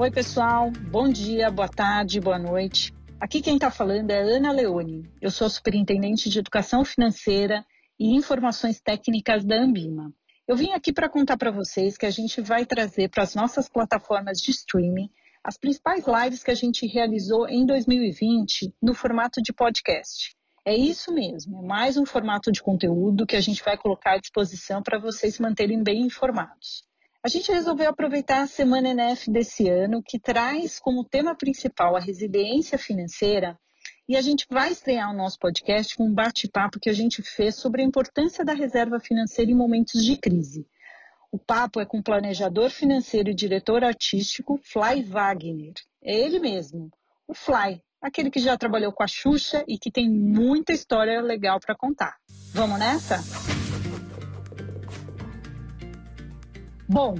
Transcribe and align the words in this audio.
Oi, 0.00 0.12
pessoal. 0.12 0.70
Bom 0.92 1.08
dia, 1.08 1.50
boa 1.50 1.68
tarde, 1.68 2.20
boa 2.20 2.38
noite. 2.38 2.94
Aqui 3.20 3.42
quem 3.42 3.56
está 3.56 3.68
falando 3.68 4.12
é 4.12 4.20
Ana 4.20 4.52
Leone. 4.52 5.10
Eu 5.20 5.28
sou 5.28 5.50
superintendente 5.50 6.30
de 6.30 6.38
Educação 6.38 6.84
Financeira 6.84 7.66
e 7.98 8.14
Informações 8.14 8.80
Técnicas 8.80 9.44
da 9.44 9.56
Ambima. 9.56 10.14
Eu 10.46 10.54
vim 10.54 10.70
aqui 10.70 10.92
para 10.92 11.08
contar 11.08 11.36
para 11.36 11.50
vocês 11.50 11.98
que 11.98 12.06
a 12.06 12.10
gente 12.10 12.40
vai 12.40 12.64
trazer 12.64 13.08
para 13.08 13.24
as 13.24 13.34
nossas 13.34 13.68
plataformas 13.68 14.38
de 14.38 14.52
streaming 14.52 15.10
as 15.42 15.58
principais 15.58 16.04
lives 16.06 16.44
que 16.44 16.52
a 16.52 16.54
gente 16.54 16.86
realizou 16.86 17.48
em 17.48 17.66
2020 17.66 18.72
no 18.80 18.94
formato 18.94 19.42
de 19.42 19.52
podcast. 19.52 20.36
É 20.64 20.76
isso 20.76 21.12
mesmo, 21.12 21.58
é 21.58 21.66
mais 21.66 21.96
um 21.96 22.06
formato 22.06 22.52
de 22.52 22.62
conteúdo 22.62 23.26
que 23.26 23.34
a 23.34 23.40
gente 23.40 23.64
vai 23.64 23.76
colocar 23.76 24.12
à 24.12 24.18
disposição 24.18 24.80
para 24.80 25.00
vocês 25.00 25.40
manterem 25.40 25.82
bem 25.82 26.02
informados. 26.02 26.87
A 27.24 27.28
gente 27.28 27.50
resolveu 27.50 27.90
aproveitar 27.90 28.42
a 28.42 28.46
Semana 28.46 28.90
NF 28.90 29.30
desse 29.30 29.68
ano, 29.68 30.00
que 30.02 30.20
traz 30.20 30.78
como 30.78 31.04
tema 31.04 31.34
principal 31.34 31.96
a 31.96 32.00
resiliência 32.00 32.78
financeira, 32.78 33.58
e 34.08 34.16
a 34.16 34.22
gente 34.22 34.46
vai 34.48 34.70
estrear 34.70 35.10
o 35.10 35.16
nosso 35.16 35.36
podcast 35.38 35.96
com 35.96 36.04
um 36.04 36.14
bate-papo 36.14 36.78
que 36.80 36.88
a 36.88 36.92
gente 36.92 37.20
fez 37.22 37.56
sobre 37.56 37.82
a 37.82 37.84
importância 37.84 38.44
da 38.44 38.54
reserva 38.54 39.00
financeira 39.00 39.50
em 39.50 39.54
momentos 39.54 40.04
de 40.04 40.16
crise. 40.16 40.64
O 41.30 41.38
papo 41.38 41.80
é 41.80 41.84
com 41.84 41.98
o 41.98 42.02
planejador 42.02 42.70
financeiro 42.70 43.30
e 43.30 43.34
diretor 43.34 43.82
artístico 43.82 44.58
Fly 44.62 45.02
Wagner. 45.02 45.74
É 46.02 46.14
ele 46.14 46.38
mesmo, 46.38 46.88
o 47.26 47.34
Fly, 47.34 47.82
aquele 48.00 48.30
que 48.30 48.38
já 48.38 48.56
trabalhou 48.56 48.92
com 48.92 49.02
a 49.02 49.08
Xuxa 49.08 49.64
e 49.66 49.76
que 49.76 49.90
tem 49.90 50.08
muita 50.08 50.72
história 50.72 51.20
legal 51.20 51.58
para 51.58 51.76
contar. 51.76 52.16
Vamos 52.54 52.78
nessa? 52.78 53.57
Bom, 56.88 57.16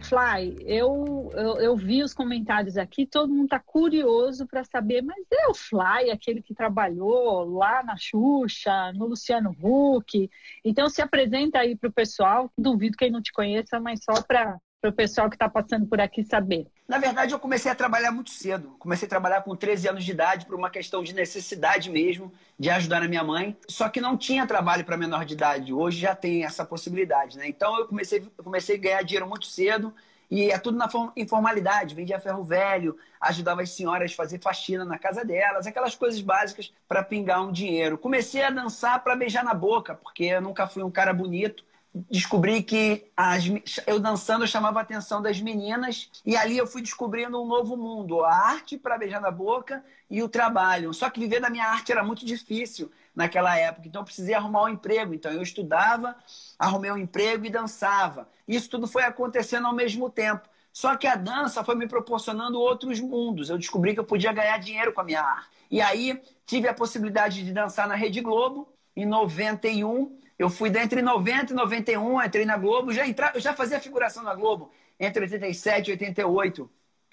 Fly, 0.00 0.56
eu, 0.66 1.30
eu, 1.32 1.60
eu, 1.60 1.76
vi 1.76 2.02
os 2.02 2.12
comentários 2.12 2.76
aqui, 2.76 3.06
todo 3.06 3.32
mundo 3.32 3.44
está 3.44 3.60
curioso 3.60 4.46
para 4.46 4.64
saber, 4.64 5.02
mas 5.02 5.24
é 5.32 5.48
o 5.48 5.54
Fly, 5.54 6.10
aquele 6.10 6.42
que 6.42 6.54
trabalhou 6.54 7.44
lá 7.44 7.82
na 7.82 7.96
Xuxa, 7.96 8.92
no 8.94 9.06
Luciano 9.06 9.56
Huck. 9.62 10.28
Então 10.64 10.88
se 10.88 11.00
apresenta 11.00 11.60
aí 11.60 11.76
para 11.76 11.88
o 11.88 11.92
pessoal, 11.92 12.50
duvido 12.58 12.96
quem 12.96 13.10
não 13.10 13.22
te 13.22 13.32
conheça, 13.32 13.80
mas 13.80 14.00
só 14.02 14.22
para 14.22 14.58
para 14.80 14.90
o 14.90 14.92
pessoal 14.92 15.28
que 15.28 15.36
está 15.36 15.48
passando 15.48 15.86
por 15.86 16.00
aqui 16.00 16.24
saber? 16.24 16.66
Na 16.86 16.98
verdade, 16.98 17.32
eu 17.32 17.38
comecei 17.38 17.70
a 17.70 17.74
trabalhar 17.74 18.12
muito 18.12 18.30
cedo. 18.30 18.76
Comecei 18.78 19.06
a 19.06 19.08
trabalhar 19.08 19.42
com 19.42 19.56
13 19.56 19.88
anos 19.88 20.04
de 20.04 20.12
idade 20.12 20.46
por 20.46 20.54
uma 20.54 20.70
questão 20.70 21.02
de 21.02 21.14
necessidade 21.14 21.90
mesmo, 21.90 22.32
de 22.58 22.70
ajudar 22.70 23.02
a 23.02 23.08
minha 23.08 23.24
mãe. 23.24 23.56
Só 23.68 23.88
que 23.88 24.00
não 24.00 24.16
tinha 24.16 24.46
trabalho 24.46 24.84
para 24.84 24.96
menor 24.96 25.24
de 25.24 25.34
idade. 25.34 25.72
Hoje 25.72 25.98
já 25.98 26.14
tem 26.14 26.44
essa 26.44 26.64
possibilidade, 26.64 27.36
né? 27.36 27.48
Então 27.48 27.76
eu 27.78 27.88
comecei, 27.88 28.20
comecei 28.42 28.76
a 28.76 28.80
ganhar 28.80 29.02
dinheiro 29.02 29.28
muito 29.28 29.46
cedo. 29.46 29.92
E 30.28 30.50
é 30.50 30.58
tudo 30.58 30.76
na 30.76 30.88
informalidade. 31.16 31.94
Vendia 31.94 32.20
ferro 32.20 32.44
velho, 32.44 32.96
ajudava 33.20 33.62
as 33.62 33.70
senhoras 33.70 34.12
a 34.12 34.14
fazer 34.14 34.40
faxina 34.40 34.84
na 34.84 34.98
casa 34.98 35.24
delas, 35.24 35.66
aquelas 35.66 35.94
coisas 35.94 36.20
básicas 36.20 36.72
para 36.88 37.02
pingar 37.02 37.42
um 37.42 37.52
dinheiro. 37.52 37.96
Comecei 37.96 38.42
a 38.42 38.50
dançar 38.50 39.02
para 39.02 39.14
beijar 39.14 39.44
na 39.44 39.54
boca, 39.54 39.94
porque 39.94 40.24
eu 40.24 40.40
nunca 40.40 40.66
fui 40.66 40.82
um 40.82 40.90
cara 40.90 41.12
bonito 41.12 41.64
descobri 42.10 42.62
que 42.62 43.10
as, 43.16 43.44
eu 43.86 43.98
dançando 43.98 44.46
chamava 44.46 44.80
a 44.80 44.82
atenção 44.82 45.22
das 45.22 45.40
meninas 45.40 46.10
e 46.24 46.36
ali 46.36 46.58
eu 46.58 46.66
fui 46.66 46.82
descobrindo 46.82 47.40
um 47.40 47.46
novo 47.46 47.76
mundo, 47.76 48.22
a 48.24 48.34
arte 48.34 48.76
para 48.76 48.98
beijar 48.98 49.20
na 49.20 49.30
boca 49.30 49.84
e 50.10 50.22
o 50.22 50.28
trabalho. 50.28 50.92
Só 50.92 51.08
que 51.08 51.20
viver 51.20 51.40
da 51.40 51.48
minha 51.48 51.66
arte 51.66 51.92
era 51.92 52.04
muito 52.04 52.24
difícil 52.24 52.90
naquela 53.14 53.56
época, 53.56 53.88
então 53.88 54.02
eu 54.02 54.04
precisei 54.04 54.34
arrumar 54.34 54.64
um 54.64 54.68
emprego. 54.68 55.14
Então 55.14 55.32
eu 55.32 55.40
estudava, 55.42 56.14
arrumei 56.58 56.90
um 56.90 56.98
emprego 56.98 57.46
e 57.46 57.50
dançava. 57.50 58.28
Isso 58.46 58.68
tudo 58.68 58.86
foi 58.86 59.04
acontecendo 59.04 59.66
ao 59.66 59.74
mesmo 59.74 60.10
tempo. 60.10 60.48
Só 60.72 60.94
que 60.94 61.06
a 61.06 61.16
dança 61.16 61.64
foi 61.64 61.74
me 61.74 61.88
proporcionando 61.88 62.60
outros 62.60 63.00
mundos. 63.00 63.48
Eu 63.48 63.56
descobri 63.56 63.94
que 63.94 64.00
eu 64.00 64.04
podia 64.04 64.32
ganhar 64.32 64.58
dinheiro 64.58 64.92
com 64.92 65.00
a 65.00 65.04
minha 65.04 65.22
arte. 65.22 65.48
E 65.70 65.80
aí 65.80 66.20
tive 66.44 66.68
a 66.68 66.74
possibilidade 66.74 67.42
de 67.42 67.52
dançar 67.52 67.88
na 67.88 67.94
Rede 67.94 68.20
Globo 68.20 68.68
em 68.94 69.06
91 69.06 70.18
eu 70.38 70.50
fui 70.50 70.68
entre 70.76 71.00
90 71.00 71.52
e 71.52 71.56
91, 71.56 72.22
entrei 72.22 72.44
na 72.44 72.56
Globo, 72.56 72.92
já 72.92 73.06
entra, 73.06 73.32
já 73.36 73.54
fazia 73.54 73.80
figuração 73.80 74.22
na 74.22 74.34
Globo 74.34 74.70
entre 74.98 75.22
87 75.22 75.88
e 75.88 75.90
88. 75.92 76.70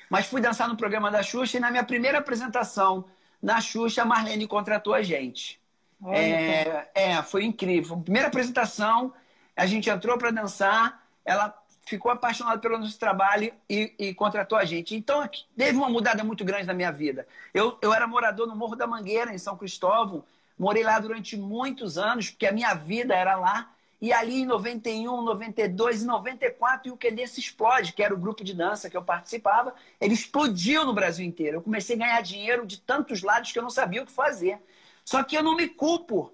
Mas 0.10 0.28
fui 0.28 0.42
dançar 0.42 0.68
no 0.68 0.76
programa 0.76 1.10
da 1.10 1.24
Xuxa 1.24 1.58
e 1.58 1.60
na 1.60 1.72
minha 1.72 1.84
primeira 1.84 2.20
apresentação 2.20 3.06
na 3.42 3.60
Xuxa, 3.60 4.04
a 4.04 4.06
Marlene 4.06 4.48
contratou 4.48 4.94
a 4.94 5.02
gente. 5.02 5.60
É, 6.08 6.88
é, 6.94 7.22
foi 7.22 7.44
incrível. 7.44 7.98
Primeira 7.98 8.28
apresentação, 8.30 9.14
a 9.56 9.66
gente 9.66 9.90
entrou 9.90 10.18
para 10.18 10.32
dançar, 10.32 11.04
ela 11.26 11.54
ficou 11.86 12.12
apaixonada 12.12 12.60
pelo 12.60 12.78
nosso 12.78 12.98
trabalho 12.98 13.54
e, 13.70 13.94
e, 14.00 14.14
contratou 14.14 14.58
a 14.58 14.64
gente. 14.64 14.96
Então, 14.96 15.30
teve 15.58 15.78
uma 15.78 15.90
mudada 15.90 16.24
muito 16.24 16.46
grande 16.46 16.66
na 16.66 16.74
minha 16.74 16.92
vida. 16.92 17.28
Eu, 17.54 17.78
eu 17.82 17.94
era 17.94 18.08
morador 18.08 18.48
no 18.48 18.56
Morro 18.56 18.76
da 18.76 18.88
Mangueira, 18.88 19.34
em 19.34 19.38
São 19.38 19.58
Cristóvão, 19.58 20.24
Morei 20.64 20.82
lá 20.82 20.98
durante 20.98 21.36
muitos 21.36 21.98
anos, 21.98 22.30
porque 22.30 22.48
a 22.48 22.52
minha 22.54 22.74
vida 22.74 23.14
era 23.14 23.36
lá. 23.36 23.70
E 24.02 24.14
ali 24.14 24.44
em 24.44 24.46
91, 24.46 25.22
92 25.22 26.04
e 26.04 26.06
94, 26.06 26.88
e 26.88 26.92
o 26.92 26.96
QD 26.96 27.28
se 27.28 27.42
explode, 27.42 27.92
que 27.92 28.02
era 28.02 28.14
o 28.14 28.18
grupo 28.18 28.46
de 28.46 28.54
dança 28.54 28.90
que 28.90 28.96
eu 28.96 29.04
participava, 29.04 29.76
ele 30.00 30.14
explodiu 30.14 30.86
no 30.86 30.94
Brasil 30.94 31.26
inteiro. 31.26 31.58
Eu 31.58 31.62
comecei 31.62 31.98
a 31.98 32.00
ganhar 32.00 32.22
dinheiro 32.22 32.66
de 32.66 32.80
tantos 32.80 33.22
lados 33.22 33.52
que 33.52 33.60
eu 33.60 33.64
não 33.64 33.70
sabia 33.70 34.04
o 34.04 34.06
que 34.06 34.12
fazer. 34.14 34.58
Só 35.04 35.22
que 35.22 35.36
eu 35.36 35.44
não 35.44 35.54
me 35.58 35.68
culpo 35.68 36.34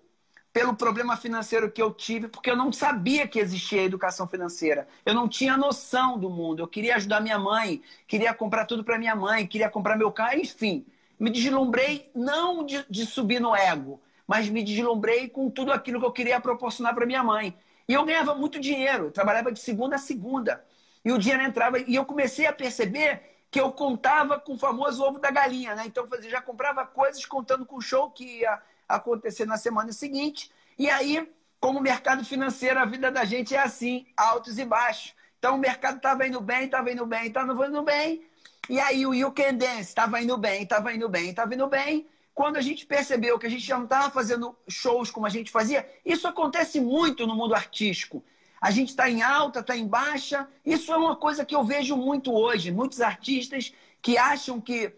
pelo 0.53 0.75
problema 0.75 1.17
financeiro 1.17 1.71
que 1.71 1.81
eu 1.81 1.91
tive, 1.91 2.27
porque 2.27 2.51
eu 2.51 2.55
não 2.55 2.71
sabia 2.71 3.27
que 3.27 3.39
existia 3.39 3.81
educação 3.81 4.27
financeira. 4.27 4.87
Eu 5.03 5.15
não 5.15 5.27
tinha 5.27 5.57
noção 5.57 6.19
do 6.19 6.29
mundo. 6.29 6.61
Eu 6.61 6.67
queria 6.67 6.97
ajudar 6.97 7.19
minha 7.19 7.39
mãe, 7.39 7.81
queria 8.07 8.31
comprar 8.31 8.65
tudo 8.65 8.83
para 8.83 8.99
minha 8.99 9.15
mãe, 9.15 9.47
queria 9.47 9.71
comprar 9.71 9.97
meu 9.97 10.11
carro, 10.11 10.37
enfim. 10.37 10.85
Me 11.19 11.31
deslumbrei 11.31 12.11
não 12.13 12.63
de, 12.63 12.85
de 12.87 13.07
subir 13.07 13.41
no 13.41 13.55
ego, 13.55 13.99
mas 14.29 14.47
me 14.47 14.63
deslumbrei 14.63 15.27
com 15.27 15.49
tudo 15.49 15.71
aquilo 15.71 15.99
que 15.99 16.05
eu 16.05 16.11
queria 16.11 16.39
proporcionar 16.39 16.93
para 16.93 17.03
minha 17.03 17.23
mãe. 17.23 17.57
E 17.87 17.95
eu 17.95 18.05
ganhava 18.05 18.35
muito 18.35 18.59
dinheiro, 18.59 19.09
trabalhava 19.09 19.51
de 19.51 19.59
segunda 19.59 19.95
a 19.95 19.97
segunda. 19.97 20.63
E 21.03 21.11
o 21.11 21.17
dinheiro 21.17 21.41
entrava, 21.41 21.79
e 21.79 21.95
eu 21.95 22.05
comecei 22.05 22.45
a 22.45 22.53
perceber 22.53 23.23
que 23.49 23.59
eu 23.59 23.71
contava 23.71 24.39
com 24.39 24.53
o 24.53 24.57
famoso 24.59 25.03
ovo 25.03 25.17
da 25.17 25.31
galinha, 25.31 25.73
né? 25.73 25.85
Então 25.87 26.07
eu 26.11 26.29
já 26.29 26.39
comprava 26.39 26.85
coisas 26.85 27.25
contando 27.25 27.65
com 27.65 27.77
o 27.77 27.81
show 27.81 28.11
que 28.11 28.41
ia 28.41 28.61
acontecer 28.87 29.47
na 29.47 29.57
semana 29.57 29.91
seguinte. 29.91 30.51
E 30.77 30.87
aí, 30.91 31.27
como 31.59 31.81
mercado 31.81 32.23
financeiro, 32.23 32.77
a 32.77 32.85
vida 32.85 33.11
da 33.11 33.25
gente 33.25 33.55
é 33.55 33.59
assim, 33.59 34.05
altos 34.15 34.59
e 34.59 34.63
baixos. 34.63 35.15
Então 35.39 35.55
o 35.55 35.57
mercado 35.57 35.97
estava 35.97 36.27
indo 36.27 36.39
bem, 36.39 36.65
estava 36.65 36.91
indo 36.91 37.03
bem, 37.03 37.25
estava 37.25 37.65
indo 37.65 37.81
bem. 37.81 38.23
E 38.69 38.79
aí 38.79 39.07
o 39.07 39.15
You 39.15 39.31
Can 39.31 39.55
Dance 39.55 39.89
estava 39.89 40.21
indo 40.21 40.37
bem, 40.37 40.61
estava 40.61 40.93
indo 40.93 41.09
bem, 41.09 41.31
estava 41.31 41.55
indo 41.55 41.65
bem 41.65 42.07
quando 42.39 42.55
a 42.55 42.61
gente 42.61 42.85
percebeu 42.85 43.37
que 43.37 43.45
a 43.45 43.49
gente 43.49 43.65
já 43.65 43.75
não 43.75 43.83
estava 43.83 44.09
fazendo 44.09 44.57
shows 44.65 45.11
como 45.11 45.25
a 45.25 45.29
gente 45.29 45.51
fazia, 45.51 45.85
isso 46.05 46.25
acontece 46.25 46.79
muito 46.79 47.27
no 47.27 47.35
mundo 47.35 47.53
artístico. 47.53 48.23
A 48.61 48.71
gente 48.71 48.91
está 48.91 49.09
em 49.09 49.21
alta, 49.21 49.59
está 49.59 49.75
em 49.75 49.85
baixa. 49.85 50.47
Isso 50.65 50.89
é 50.93 50.95
uma 50.95 51.17
coisa 51.17 51.43
que 51.43 51.53
eu 51.53 51.65
vejo 51.65 51.97
muito 51.97 52.31
hoje. 52.31 52.71
Muitos 52.71 53.01
artistas 53.01 53.73
que 54.01 54.17
acham 54.17 54.61
que 54.61 54.95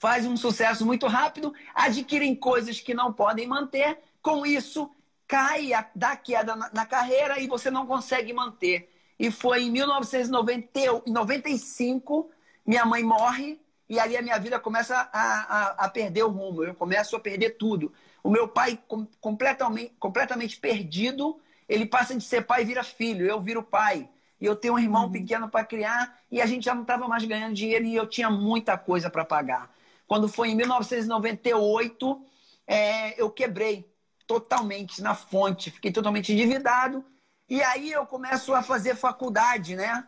fazem 0.00 0.30
um 0.30 0.38
sucesso 0.38 0.86
muito 0.86 1.06
rápido, 1.06 1.52
adquirem 1.74 2.34
coisas 2.34 2.80
que 2.80 2.94
não 2.94 3.12
podem 3.12 3.46
manter. 3.46 3.98
Com 4.22 4.46
isso, 4.46 4.90
cai, 5.26 5.72
dá 5.94 6.16
queda 6.16 6.56
na, 6.56 6.70
na 6.72 6.86
carreira 6.86 7.38
e 7.38 7.46
você 7.46 7.70
não 7.70 7.86
consegue 7.86 8.32
manter. 8.32 8.90
E 9.18 9.30
foi 9.30 9.64
em 9.64 9.70
1995, 9.70 12.30
minha 12.64 12.86
mãe 12.86 13.04
morre 13.04 13.60
e 13.88 13.98
ali 13.98 14.16
a 14.16 14.22
minha 14.22 14.38
vida 14.38 14.60
começa 14.60 15.08
a, 15.12 15.20
a, 15.22 15.66
a 15.86 15.88
perder 15.88 16.24
o 16.24 16.28
rumo, 16.28 16.62
eu 16.62 16.74
começo 16.74 17.16
a 17.16 17.20
perder 17.20 17.50
tudo. 17.50 17.92
O 18.22 18.30
meu 18.30 18.46
pai, 18.46 18.78
com, 18.86 19.06
completamente, 19.20 19.94
completamente 19.98 20.58
perdido, 20.58 21.40
ele 21.68 21.86
passa 21.86 22.14
de 22.14 22.22
ser 22.22 22.42
pai 22.42 22.62
e 22.62 22.64
vira 22.66 22.84
filho, 22.84 23.26
eu 23.26 23.40
viro 23.40 23.62
pai. 23.62 24.08
E 24.40 24.44
eu 24.44 24.54
tenho 24.54 24.74
um 24.74 24.78
irmão 24.78 25.04
uhum. 25.04 25.12
pequeno 25.12 25.48
para 25.48 25.64
criar 25.64 26.18
e 26.30 26.40
a 26.40 26.46
gente 26.46 26.64
já 26.64 26.74
não 26.74 26.82
estava 26.82 27.08
mais 27.08 27.24
ganhando 27.24 27.54
dinheiro 27.54 27.84
e 27.84 27.94
eu 27.94 28.06
tinha 28.06 28.30
muita 28.30 28.76
coisa 28.76 29.10
para 29.10 29.24
pagar. 29.24 29.70
Quando 30.06 30.28
foi 30.28 30.50
em 30.50 30.54
1998, 30.54 32.22
é, 32.66 33.20
eu 33.20 33.30
quebrei 33.30 33.90
totalmente 34.26 35.02
na 35.02 35.14
fonte, 35.14 35.70
fiquei 35.70 35.90
totalmente 35.90 36.32
endividado. 36.32 37.04
E 37.48 37.62
aí 37.62 37.90
eu 37.90 38.06
começo 38.06 38.54
a 38.54 38.62
fazer 38.62 38.94
faculdade, 38.94 39.74
né? 39.74 40.06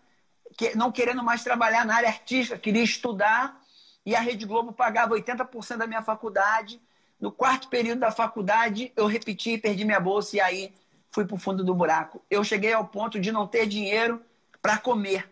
Que, 0.56 0.76
não 0.76 0.93
querendo 0.93 1.22
mais 1.22 1.43
trabalhar 1.43 1.84
na 1.84 1.96
área 1.96 2.08
artística, 2.08 2.58
queria 2.58 2.82
estudar 2.82 3.59
e 4.05 4.14
a 4.14 4.20
Rede 4.20 4.47
Globo 4.47 4.73
pagava 4.73 5.14
80% 5.14 5.76
da 5.76 5.87
minha 5.87 6.02
faculdade. 6.02 6.81
No 7.20 7.31
quarto 7.31 7.69
período 7.69 8.00
da 8.00 8.11
faculdade, 8.11 8.93
eu 8.97 9.06
repeti, 9.06 9.58
perdi 9.58 9.85
minha 9.85 10.00
bolsa 10.00 10.37
e 10.37 10.41
aí 10.41 10.75
fui 11.11 11.25
para 11.25 11.35
o 11.35 11.38
fundo 11.38 11.62
do 11.62 11.75
buraco. 11.75 12.23
Eu 12.31 12.43
cheguei 12.43 12.73
ao 12.73 12.87
ponto 12.87 13.20
de 13.20 13.31
não 13.31 13.47
ter 13.47 13.67
dinheiro 13.67 14.23
para 14.62 14.79
comer. 14.79 15.31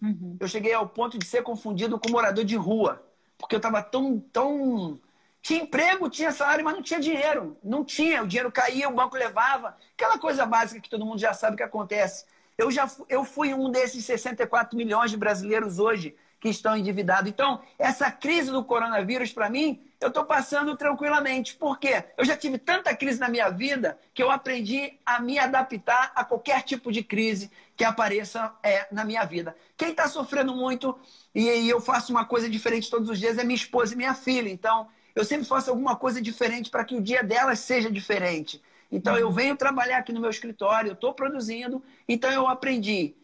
Uhum. 0.00 0.36
Eu 0.38 0.46
cheguei 0.46 0.72
ao 0.72 0.88
ponto 0.88 1.18
de 1.18 1.26
ser 1.26 1.42
confundido 1.42 1.98
com 1.98 2.10
morador 2.10 2.44
de 2.44 2.56
rua, 2.56 3.04
porque 3.36 3.54
eu 3.54 3.58
estava 3.58 3.82
tão, 3.82 4.20
tão. 4.32 4.98
Tinha 5.42 5.62
emprego, 5.62 6.08
tinha 6.08 6.30
salário, 6.30 6.64
mas 6.64 6.74
não 6.74 6.82
tinha 6.82 7.00
dinheiro. 7.00 7.56
Não 7.62 7.84
tinha, 7.84 8.22
o 8.22 8.26
dinheiro 8.26 8.52
caía, 8.52 8.88
o 8.88 8.94
banco 8.94 9.16
levava. 9.16 9.76
Aquela 9.94 10.18
coisa 10.18 10.46
básica 10.46 10.80
que 10.80 10.90
todo 10.90 11.06
mundo 11.06 11.18
já 11.18 11.32
sabe 11.32 11.56
que 11.56 11.62
acontece. 11.62 12.26
Eu 12.58 12.72
já 12.72 12.90
eu 13.08 13.24
fui 13.24 13.54
um 13.54 13.70
desses 13.70 14.04
64 14.04 14.76
milhões 14.76 15.12
de 15.12 15.16
brasileiros 15.16 15.78
hoje 15.78 16.16
que 16.40 16.48
estão 16.48 16.76
endividados. 16.76 17.30
Então, 17.30 17.60
essa 17.78 18.10
crise 18.10 18.50
do 18.50 18.64
coronavírus, 18.64 19.32
para 19.32 19.48
mim, 19.48 19.80
eu 20.00 20.08
estou 20.08 20.24
passando 20.24 20.76
tranquilamente. 20.76 21.54
Por 21.54 21.78
quê? 21.78 22.04
Eu 22.16 22.24
já 22.24 22.36
tive 22.36 22.58
tanta 22.58 22.94
crise 22.96 23.18
na 23.18 23.28
minha 23.28 23.48
vida 23.48 23.98
que 24.12 24.22
eu 24.22 24.30
aprendi 24.30 24.98
a 25.06 25.20
me 25.20 25.38
adaptar 25.38 26.12
a 26.14 26.24
qualquer 26.24 26.62
tipo 26.62 26.92
de 26.92 27.02
crise 27.02 27.50
que 27.76 27.84
apareça 27.84 28.52
é, 28.62 28.86
na 28.90 29.04
minha 29.04 29.24
vida. 29.24 29.56
Quem 29.76 29.90
está 29.90 30.08
sofrendo 30.08 30.54
muito, 30.54 30.98
e, 31.32 31.44
e 31.44 31.68
eu 31.68 31.80
faço 31.80 32.12
uma 32.12 32.24
coisa 32.24 32.48
diferente 32.50 32.90
todos 32.90 33.08
os 33.08 33.18
dias, 33.18 33.38
é 33.38 33.44
minha 33.44 33.56
esposa 33.56 33.94
e 33.94 33.96
minha 33.96 34.14
filha. 34.14 34.48
Então, 34.48 34.88
eu 35.14 35.24
sempre 35.24 35.46
faço 35.46 35.70
alguma 35.70 35.96
coisa 35.96 36.20
diferente 36.20 36.70
para 36.70 36.84
que 36.84 36.96
o 36.96 37.00
dia 37.00 37.22
delas 37.22 37.60
seja 37.60 37.90
diferente. 37.90 38.60
Então, 38.90 39.16
eu 39.16 39.30
venho 39.30 39.56
trabalhar 39.56 39.98
aqui 39.98 40.12
no 40.12 40.20
meu 40.20 40.30
escritório, 40.30 40.90
eu 40.90 40.94
estou 40.94 41.12
produzindo, 41.12 41.82
então 42.08 42.30
eu 42.30 42.48
aprendi 42.48 43.14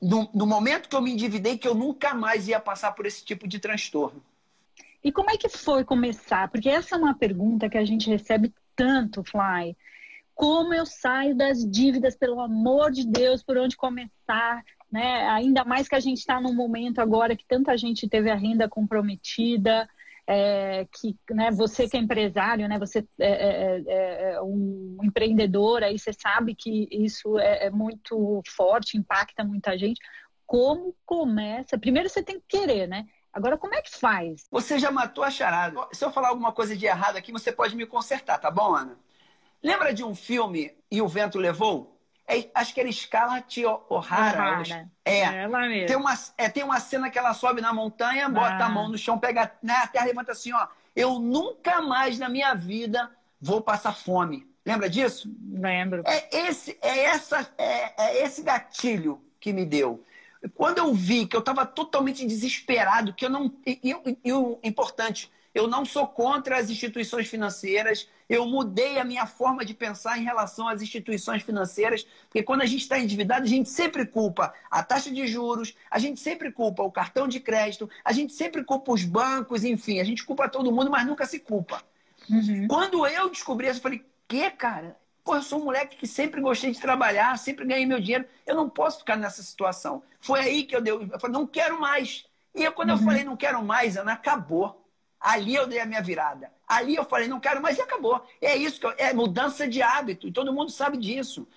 no, 0.00 0.28
no 0.34 0.46
momento 0.46 0.88
que 0.88 0.96
eu 0.96 1.02
me 1.02 1.12
endividei, 1.12 1.58
que 1.58 1.68
eu 1.68 1.74
nunca 1.74 2.14
mais 2.14 2.48
ia 2.48 2.60
passar 2.60 2.92
por 2.92 3.06
esse 3.06 3.24
tipo 3.24 3.46
de 3.46 3.58
transtorno. 3.58 4.22
E 5.02 5.12
como 5.12 5.30
é 5.30 5.36
que 5.36 5.48
foi 5.48 5.84
começar? 5.84 6.48
Porque 6.50 6.68
essa 6.68 6.96
é 6.96 6.98
uma 6.98 7.14
pergunta 7.14 7.68
que 7.68 7.78
a 7.78 7.84
gente 7.84 8.10
recebe 8.10 8.52
tanto, 8.74 9.22
Fly. 9.22 9.76
Como 10.34 10.74
eu 10.74 10.84
saio 10.84 11.34
das 11.34 11.64
dívidas, 11.64 12.16
pelo 12.16 12.40
amor 12.40 12.90
de 12.90 13.06
Deus, 13.06 13.42
por 13.42 13.56
onde 13.56 13.76
começar? 13.76 14.64
Né? 14.90 15.28
Ainda 15.28 15.64
mais 15.64 15.88
que 15.88 15.94
a 15.94 16.00
gente 16.00 16.18
está 16.18 16.40
num 16.40 16.54
momento 16.54 17.00
agora 17.00 17.36
que 17.36 17.46
tanta 17.46 17.76
gente 17.76 18.08
teve 18.08 18.30
a 18.30 18.34
renda 18.34 18.68
comprometida, 18.68 19.88
é, 20.26 20.86
que 20.92 21.16
né, 21.30 21.50
você 21.50 21.88
que 21.88 21.96
é 21.96 22.00
empresário, 22.00 22.68
né, 22.68 22.78
você 22.78 23.06
é, 23.18 23.30
é, 23.30 23.82
é, 23.86 24.32
é 24.34 24.42
um 24.42 24.98
empreendedor, 25.02 25.84
aí 25.84 25.98
você 25.98 26.12
sabe 26.12 26.54
que 26.54 26.88
isso 26.90 27.38
é, 27.38 27.66
é, 27.66 27.70
muito 27.70 28.42
forte, 28.48 28.96
impacta 28.96 29.44
muita 29.44 29.78
gente. 29.78 30.00
Como 30.44 30.94
começa? 31.04 31.78
Primeiro 31.78 32.08
você 32.08 32.22
tem 32.22 32.40
que 32.40 32.46
querer, 32.58 32.86
né? 32.88 33.04
Agora, 33.32 33.58
como 33.58 33.74
é 33.74 33.82
que 33.82 33.98
faz? 33.98 34.46
Você 34.50 34.78
já 34.78 34.90
matou 34.90 35.22
a 35.22 35.30
charada. 35.30 35.86
Se 35.92 36.04
eu 36.04 36.10
falar 36.10 36.28
alguma 36.28 36.52
coisa 36.52 36.76
de 36.76 36.86
errado 36.86 37.16
aqui, 37.16 37.30
você 37.30 37.52
pode 37.52 37.76
me 37.76 37.84
consertar, 37.84 38.38
tá 38.38 38.50
bom, 38.50 38.74
Ana? 38.74 38.98
Lembra 39.62 39.92
de 39.92 40.02
um 40.02 40.14
filme 40.14 40.72
E 40.90 41.02
o 41.02 41.08
Vento 41.08 41.38
Levou? 41.38 41.95
É, 42.28 42.48
acho 42.54 42.74
que 42.74 42.80
era 42.80 42.90
Scarlett 42.90 43.64
O'Hara. 43.88 44.88
É, 45.04 45.20
é, 45.20 45.42
ela 45.42 45.60
mesmo. 45.60 45.86
Tem 45.86 45.96
uma, 45.96 46.14
é, 46.36 46.48
tem 46.48 46.64
uma 46.64 46.80
cena 46.80 47.08
que 47.08 47.18
ela 47.18 47.32
sobe 47.32 47.60
na 47.60 47.72
montanha, 47.72 48.28
bota 48.28 48.64
ah. 48.64 48.66
a 48.66 48.68
mão 48.68 48.88
no 48.88 48.98
chão, 48.98 49.18
pega 49.18 49.52
né, 49.62 49.74
a 49.74 49.86
terra 49.86 50.06
e 50.06 50.08
levanta 50.08 50.32
assim, 50.32 50.52
ó. 50.52 50.66
Eu 50.94 51.20
nunca 51.20 51.80
mais 51.82 52.18
na 52.18 52.28
minha 52.28 52.54
vida 52.54 53.10
vou 53.40 53.60
passar 53.60 53.94
fome. 53.94 54.48
Lembra 54.64 54.90
disso? 54.90 55.30
Lembro. 55.52 56.02
É 56.04 56.48
esse, 56.48 56.76
é 56.82 57.04
essa, 57.04 57.48
é, 57.56 58.02
é 58.02 58.24
esse 58.24 58.42
gatilho 58.42 59.22
que 59.38 59.52
me 59.52 59.64
deu. 59.64 60.02
Quando 60.54 60.78
eu 60.78 60.92
vi 60.92 61.26
que 61.26 61.36
eu 61.36 61.40
estava 61.40 61.64
totalmente 61.64 62.26
desesperado, 62.26 63.12
que 63.12 63.24
eu 63.24 63.30
não. 63.30 63.52
E, 63.64 63.78
e, 63.84 64.18
e 64.24 64.32
o 64.32 64.58
importante, 64.64 65.30
eu 65.54 65.68
não 65.68 65.84
sou 65.84 66.08
contra 66.08 66.58
as 66.58 66.70
instituições 66.70 67.28
financeiras. 67.28 68.08
Eu 68.28 68.46
mudei 68.46 68.98
a 68.98 69.04
minha 69.04 69.26
forma 69.26 69.64
de 69.64 69.72
pensar 69.72 70.18
em 70.18 70.24
relação 70.24 70.68
às 70.68 70.82
instituições 70.82 71.42
financeiras, 71.42 72.06
porque 72.24 72.42
quando 72.42 72.62
a 72.62 72.66
gente 72.66 72.82
está 72.82 72.98
endividado, 72.98 73.44
a 73.44 73.48
gente 73.48 73.68
sempre 73.68 74.04
culpa 74.04 74.52
a 74.70 74.82
taxa 74.82 75.10
de 75.10 75.26
juros, 75.26 75.74
a 75.90 75.98
gente 75.98 76.20
sempre 76.20 76.50
culpa 76.50 76.82
o 76.82 76.90
cartão 76.90 77.28
de 77.28 77.38
crédito, 77.38 77.88
a 78.04 78.12
gente 78.12 78.32
sempre 78.32 78.64
culpa 78.64 78.92
os 78.92 79.04
bancos, 79.04 79.64
enfim, 79.64 80.00
a 80.00 80.04
gente 80.04 80.24
culpa 80.24 80.48
todo 80.48 80.72
mundo, 80.72 80.90
mas 80.90 81.06
nunca 81.06 81.24
se 81.26 81.38
culpa. 81.38 81.82
Uhum. 82.28 82.66
Quando 82.66 83.06
eu 83.06 83.30
descobri 83.30 83.68
isso, 83.68 83.78
eu 83.78 83.82
falei: 83.82 84.04
que, 84.26 84.50
cara? 84.50 84.96
Pô, 85.24 85.34
eu 85.34 85.42
sou 85.42 85.60
um 85.60 85.64
moleque 85.64 85.96
que 85.96 86.06
sempre 86.06 86.40
gostei 86.40 86.70
de 86.70 86.80
trabalhar, 86.80 87.36
sempre 87.38 87.64
ganhei 87.64 87.84
meu 87.84 88.00
dinheiro, 88.00 88.24
eu 88.46 88.54
não 88.54 88.68
posso 88.68 89.00
ficar 89.00 89.16
nessa 89.16 89.42
situação. 89.42 90.02
Foi 90.20 90.40
aí 90.40 90.64
que 90.64 90.74
eu 90.74 90.80
dei, 90.80 90.92
eu 90.92 91.20
falei: 91.20 91.32
não 91.32 91.46
quero 91.46 91.80
mais. 91.80 92.26
E 92.54 92.64
eu, 92.64 92.72
quando 92.72 92.90
uhum. 92.90 92.96
eu 92.96 93.02
falei 93.02 93.24
não 93.24 93.36
quero 93.36 93.62
mais, 93.62 93.96
Ana, 93.96 94.12
acabou. 94.12 94.85
Ali 95.26 95.56
eu 95.56 95.66
dei 95.66 95.80
a 95.80 95.84
minha 95.84 96.00
virada. 96.00 96.52
Ali 96.68 96.94
eu 96.94 97.04
falei, 97.04 97.26
não 97.26 97.40
quero 97.40 97.60
mais 97.60 97.76
e 97.76 97.80
acabou. 97.80 98.24
É 98.40 98.54
isso 98.54 98.78
que 98.78 98.86
eu, 98.86 98.94
é 98.96 99.12
mudança 99.12 99.66
de 99.66 99.82
hábito. 99.82 100.28
E 100.28 100.32
todo 100.32 100.52
mundo 100.52 100.70
sabe 100.70 100.96
disso. 100.96 101.48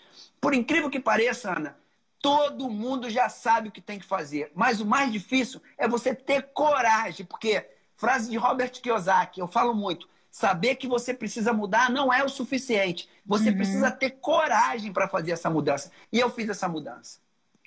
Por 0.42 0.56
incrível 0.56 0.90
que 0.90 1.00
pareça, 1.00 1.56
Ana, 1.56 1.78
todo 2.20 2.68
mundo 2.68 3.12
já 3.12 3.30
sabe 3.30 3.70
o 3.70 3.72
que 3.72 3.80
tem 3.80 4.00
que 4.00 4.08
fazer. 4.08 4.52
Mas 4.56 4.82
o 4.82 4.88
mais 4.88 5.12
difícil 5.12 5.62
é 5.78 5.88
você 5.88 6.16
ter 6.16 6.50
coragem. 6.52 7.28
Porque, 7.28 7.64
frase 7.96 8.32
de 8.32 8.38
Robert 8.38 8.72
Kiyosaki, 8.72 9.40
eu 9.40 9.48
falo 9.48 9.76
muito. 9.76 10.10
Saber 10.32 10.74
que 10.74 10.88
você 10.88 11.14
precisa 11.14 11.54
mudar 11.54 11.92
não 11.92 12.12
é 12.12 12.24
o 12.24 12.30
suficiente. 12.30 13.08
Você 13.24 13.52
uhum. 13.52 13.56
precisa 13.56 13.92
ter 13.92 14.18
coragem 14.20 14.92
para 14.92 15.08
fazer 15.08 15.30
essa 15.30 15.48
mudança. 15.48 15.92
E 16.12 16.20
eu 16.20 16.32
fiz 16.32 16.50
essa 16.50 16.68
mudança. 16.68 17.20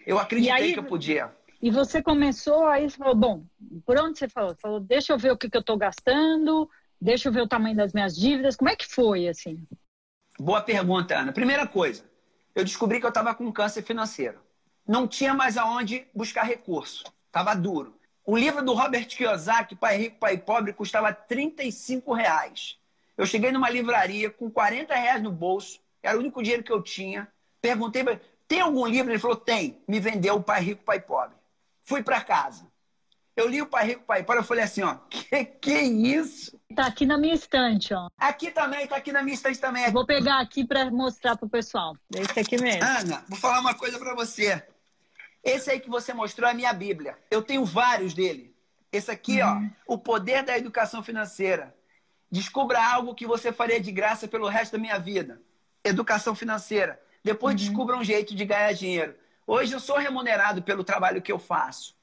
Eu 0.05 0.19
acreditei 0.19 0.53
aí, 0.53 0.73
que 0.73 0.81
eu 0.81 0.85
podia. 0.85 1.33
E 1.63 1.71
você 1.71 2.03
começou, 2.03 2.67
aí 2.67 2.91
você 2.91 2.97
falou, 2.97 3.15
bom, 3.15 3.45
por 3.87 3.97
onde 3.97 4.19
você 4.19 4.29
falou? 4.29 4.57
Falou, 4.61 4.81
deixa 4.81 5.13
eu 5.13 5.19
ver 5.19 5.31
o 5.31 5.37
que, 5.37 5.49
que 5.49 5.57
eu 5.57 5.61
estou 5.61 5.77
gastando, 5.77 6.69
deixa 7.01 7.29
eu 7.29 7.33
ver 7.33 7.43
o 7.43 7.47
tamanho 7.49 7.77
das 7.77 7.93
minhas 7.93 8.17
dívidas. 8.17 8.57
Como 8.57 8.69
é 8.69 8.75
que 8.75 8.85
foi, 8.85 9.29
assim? 9.29 9.65
Boa 10.41 10.61
pergunta, 10.61 11.17
Ana. 11.17 11.33
Primeira 11.33 11.65
coisa, 11.65 12.05
eu 12.53 12.65
descobri 12.65 12.99
que 12.99 13.07
eu 13.07 13.11
estava 13.11 13.33
com 13.33 13.53
câncer 13.53 13.83
financeiro. 13.83 14.41
Não 14.85 15.07
tinha 15.07 15.35
mais 15.35 15.57
aonde 15.57 16.05
buscar 16.13 16.43
recurso. 16.43 17.05
Estava 17.27 17.55
duro. 17.55 17.95
O 18.27 18.37
livro 18.37 18.65
do 18.65 18.75
Robert 18.75 19.07
Kiyosaki, 19.07 19.77
Pai 19.77 19.97
Rico, 19.97 20.19
Pai 20.19 20.37
Pobre, 20.39 20.73
custava 20.73 21.13
35 21.13 22.13
reais. 22.13 22.77
Eu 23.17 23.25
cheguei 23.25 23.53
numa 23.53 23.71
livraria 23.71 24.29
com 24.31 24.51
40 24.51 24.93
reais 24.97 25.23
no 25.23 25.31
bolso, 25.31 25.81
era 26.03 26.17
o 26.17 26.21
único 26.21 26.43
dinheiro 26.43 26.65
que 26.65 26.73
eu 26.73 26.83
tinha. 26.83 27.29
Perguntei, 27.61 28.05
tem 28.49 28.61
algum 28.61 28.85
livro? 28.85 29.13
Ele 29.13 29.19
falou, 29.21 29.37
tem. 29.37 29.81
Me 29.87 30.01
vendeu 30.01 30.35
o 30.35 30.43
Pai 30.43 30.61
Rico, 30.61 30.83
Pai 30.83 31.01
Pobre. 31.01 31.42
Fui 31.85 32.03
para 32.03 32.21
casa. 32.21 32.71
Eu 33.35 33.49
li 33.49 33.63
o 33.63 33.67
Pai 33.67 33.87
Rico, 33.87 34.05
Pai 34.05 34.23
Pobre, 34.23 34.41
eu 34.41 34.47
falei 34.47 34.65
assim, 34.65 34.83
ó, 34.83 34.95
que 35.09 35.45
que 35.45 35.71
é 35.71 35.83
isso? 35.83 36.59
Tá 36.77 36.87
aqui 36.87 37.07
na 37.07 37.17
minha 37.17 37.35
estante, 37.35 37.95
ó. 37.95 38.09
Aqui 38.19 38.51
também, 38.51 38.87
tá 38.87 38.97
aqui 38.97 39.11
na 39.11 39.23
minha 39.23 39.35
estante 39.35 39.59
também. 39.59 39.91
vou 39.91 40.05
pegar 40.05 40.41
aqui 40.41 40.67
para 40.67 40.91
mostrar 40.91 41.37
pro 41.37 41.49
pessoal. 41.49 41.97
Esse 42.15 42.41
aqui 42.41 42.61
mesmo. 42.61 42.85
Ana, 42.85 43.25
vou 43.29 43.39
falar 43.39 43.61
uma 43.61 43.75
coisa 43.75 43.99
para 43.99 44.15
você. 44.15 44.63
Esse 45.43 45.71
aí 45.71 45.81
que 45.81 45.89
você 45.89 46.13
mostrou 46.13 46.47
é 46.47 46.53
a 46.53 46.55
minha 46.55 46.73
Bíblia. 46.73 47.19
Eu 47.31 47.43
tenho 47.43 47.65
vários 47.65 48.13
dele. 48.13 48.55
Esse 48.93 49.11
aqui, 49.11 49.43
uhum. 49.43 49.71
ó, 49.89 49.95
O 49.95 49.99
Poder 49.99 50.43
da 50.45 50.57
Educação 50.57 51.03
Financeira. 51.03 51.75
Descubra 52.31 52.83
algo 52.83 53.15
que 53.15 53.27
você 53.27 53.53
faria 53.53 53.81
de 53.81 53.91
graça 53.91 54.29
pelo 54.29 54.49
resto 54.49 54.73
da 54.73 54.79
minha 54.79 54.99
vida. 54.99 55.41
Educação 55.83 56.35
financeira. 56.35 57.01
Depois 57.25 57.55
uhum. 57.55 57.57
descubra 57.57 57.97
um 57.97 58.05
jeito 58.05 58.35
de 58.35 58.45
ganhar 58.45 58.73
dinheiro. 58.73 59.15
Hoje 59.47 59.73
eu 59.73 59.81
sou 59.81 59.99
remunerado 59.99 60.63
pelo 60.63 60.85
trabalho 60.85 61.23
que 61.23 61.33
eu 61.33 61.39
faço. 61.39 61.95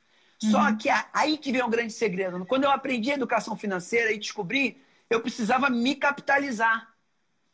Uhum. 0.44 0.52
Só 0.52 0.76
que 0.76 0.90
aí 1.14 1.38
que 1.38 1.52
vem 1.52 1.62
o 1.62 1.68
um 1.68 1.70
grande 1.70 1.94
segredo. 1.94 2.46
Quando 2.46 2.64
eu 2.64 2.72
aprendi 2.72 3.12
educação 3.12 3.56
financeira 3.56 4.12
e 4.12 4.18
descobri, 4.18 4.82
eu 5.10 5.22
precisava 5.22 5.70
me 5.70 5.96
capitalizar. 5.96 6.94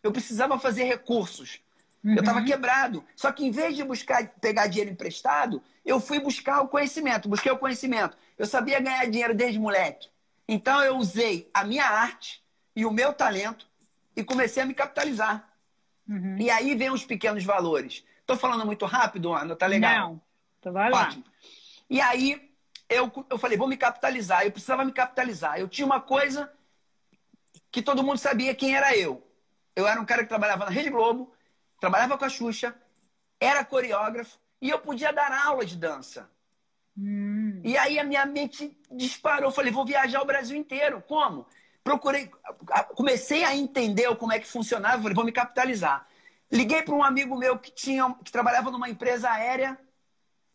Eu 0.04 0.12
precisava 0.12 0.60
fazer 0.60 0.84
recursos. 0.84 1.60
Uhum. 2.04 2.14
Eu 2.14 2.20
estava 2.20 2.44
quebrado. 2.44 3.04
Só 3.16 3.32
que 3.32 3.46
em 3.46 3.52
vez 3.52 3.76
de 3.76 3.84
buscar 3.84 4.28
pegar 4.40 4.68
dinheiro 4.68 4.92
emprestado, 4.92 5.62
eu 5.84 6.00
fui 6.00 6.20
buscar 6.20 6.62
o 6.62 6.68
conhecimento. 6.68 7.28
Busquei 7.28 7.52
o 7.52 7.58
conhecimento. 7.58 8.18
Eu 8.38 8.46
sabia 8.46 8.80
ganhar 8.80 9.06
dinheiro 9.10 9.34
desde 9.34 9.60
moleque. 9.60 10.10
Então 10.48 10.84
eu 10.84 10.98
usei 10.98 11.50
a 11.54 11.64
minha 11.64 11.86
arte 11.86 12.44
e 12.76 12.86
o 12.86 12.92
meu 12.92 13.14
talento 13.14 13.68
e 14.16 14.24
comecei 14.24 14.62
a 14.62 14.66
me 14.66 14.74
capitalizar. 14.74 15.50
Uhum. 16.08 16.38
E 16.38 16.50
aí 16.52 16.76
vem 16.76 16.92
os 16.92 17.04
pequenos 17.04 17.44
valores. 17.44 18.04
Tô 18.26 18.36
falando 18.36 18.66
muito 18.66 18.86
rápido, 18.86 19.34
Ana? 19.34 19.56
Tá 19.56 19.68
legal? 19.68 20.10
Não. 20.10 20.22
Então 20.60 20.74
vai 20.74 20.90
lá. 20.90 21.04
Ótimo. 21.04 21.24
E 21.90 22.02
aí 22.02 22.52
eu, 22.90 23.12
eu 23.30 23.38
falei, 23.38 23.58
vou 23.58 23.68
me 23.68 23.78
capitalizar. 23.78 24.44
Eu 24.44 24.52
precisava 24.52 24.84
me 24.84 24.92
capitalizar. 24.92 25.60
Eu 25.60 25.68
tinha 25.68 25.86
uma 25.86 26.02
coisa 26.02 26.52
que 27.72 27.82
todo 27.82 28.04
mundo 28.04 28.18
sabia 28.18 28.56
quem 28.56 28.76
era 28.76 28.96
eu. 28.98 29.26
Eu 29.76 29.88
era 29.88 30.00
um 30.00 30.06
cara 30.06 30.24
que 30.24 30.30
trabalhava 30.30 30.66
na 30.66 30.72
Rede 30.72 30.90
Globo, 30.90 31.34
trabalhava 31.80 32.18
com 32.18 32.26
a 32.26 32.30
Xuxa, 32.30 32.74
era 33.40 33.66
coreógrafo 33.66 34.40
e 34.62 34.70
eu 34.70 34.80
podia 34.80 35.12
dar 35.12 35.32
aula 35.46 35.66
de 35.66 35.76
dança. 35.76 36.30
Hum. 36.98 37.62
E 37.64 37.78
aí 37.78 38.00
a 38.00 38.04
minha 38.04 38.26
mente 38.26 38.76
disparou. 38.90 39.50
Eu 39.50 39.52
falei, 39.52 39.72
vou 39.72 39.86
viajar 39.86 40.22
o 40.22 40.26
Brasil 40.26 40.58
inteiro. 40.58 41.04
Como? 41.06 41.46
Procurei, 41.84 42.32
comecei 42.96 43.44
a 43.44 43.56
entender 43.56 44.16
como 44.16 44.32
é 44.32 44.40
que 44.40 44.48
funcionava. 44.48 45.02
Falei, 45.02 45.14
vou 45.14 45.26
me 45.26 45.32
capitalizar. 45.32 46.08
Liguei 46.56 46.82
para 46.82 46.96
um 46.96 47.04
amigo 47.04 47.38
meu 47.38 47.60
que, 47.60 47.70
tinha, 47.70 48.16
que 48.24 48.32
trabalhava 48.32 48.72
numa 48.72 48.90
empresa 48.90 49.30
aérea. 49.30 49.78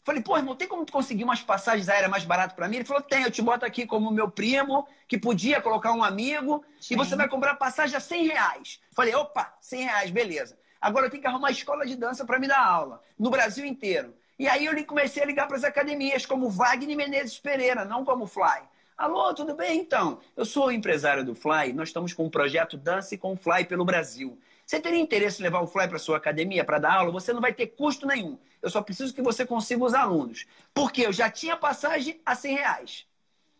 Falei, 0.03 0.23
pô, 0.23 0.35
irmão, 0.35 0.57
tem 0.57 0.67
como 0.67 0.87
tu 0.87 0.93
conseguir 0.93 1.25
umas 1.25 1.43
passagens 1.43 1.91
aéreas 1.91 2.11
mais 2.11 2.25
baratas 2.25 2.57
para 2.57 2.67
mim? 2.67 2.77
Ele 2.77 2.87
falou, 2.87 3.03
tem, 3.03 3.23
eu 3.23 3.31
te 3.31 3.43
boto 3.43 3.67
aqui 3.67 3.85
como 3.85 4.11
meu 4.11 4.31
primo, 4.31 4.89
que 5.07 5.19
podia 5.19 5.61
colocar 5.61 5.93
um 5.93 6.03
amigo, 6.03 6.65
Sim. 6.81 6.95
e 6.95 6.97
você 6.97 7.15
vai 7.15 7.29
comprar 7.29 7.55
passagem 7.57 7.95
a 7.95 8.01
100 8.01 8.29
reais. 8.29 8.81
Falei, 8.93 9.15
opa, 9.15 9.55
100 9.61 9.85
reais, 9.85 10.11
beleza. 10.11 10.59
Agora 10.81 11.05
eu 11.05 11.11
tenho 11.11 11.21
que 11.21 11.29
arrumar 11.29 11.49
uma 11.49 11.51
escola 11.51 11.85
de 11.85 11.95
dança 11.95 12.25
para 12.25 12.39
me 12.39 12.49
dar 12.49 12.65
aula, 12.65 13.03
no 13.19 13.29
Brasil 13.29 13.67
inteiro. 13.67 14.15
E 14.39 14.49
aí 14.49 14.65
eu 14.65 14.87
comecei 14.87 15.23
a 15.23 15.27
ligar 15.27 15.47
para 15.47 15.59
as 15.59 15.65
academias, 15.65 16.25
como 16.25 16.49
Wagner 16.49 16.97
Menezes 16.97 17.39
Pereira, 17.39 17.85
não 17.85 18.07
como 18.07 18.27
Fly. 18.27 18.63
Alô, 18.97 19.35
tudo 19.35 19.55
bem 19.55 19.81
então? 19.81 20.19
Eu 20.35 20.47
sou 20.47 20.69
o 20.69 20.73
empresário 20.73 21.25
do 21.25 21.35
Fly, 21.35 21.75
nós 21.75 21.89
estamos 21.89 22.15
com 22.15 22.25
um 22.25 22.31
projeto 22.31 22.79
Dance 22.79 23.19
com 23.19 23.37
Fly 23.37 23.67
pelo 23.67 23.85
Brasil. 23.85 24.39
Você 24.71 24.79
teria 24.79 25.01
interesse 25.01 25.41
em 25.41 25.43
levar 25.43 25.59
o 25.63 25.67
Fly 25.67 25.89
para 25.89 25.99
sua 25.99 26.17
academia 26.17 26.65
para 26.65 26.79
dar 26.79 26.95
aula? 26.95 27.11
Você 27.11 27.33
não 27.33 27.41
vai 27.41 27.53
ter 27.53 27.67
custo 27.67 28.07
nenhum. 28.07 28.39
Eu 28.63 28.71
só 28.71 28.81
preciso 28.81 29.13
que 29.13 29.21
você 29.21 29.45
consiga 29.45 29.83
os 29.83 29.95
alunos. 29.95 30.47
Porque 30.73 31.05
eu 31.05 31.13
já 31.13 31.29
tinha 31.29 31.57
passagem 31.57 32.21
a 32.25 32.37
100 32.37 32.55
reais. 32.55 33.07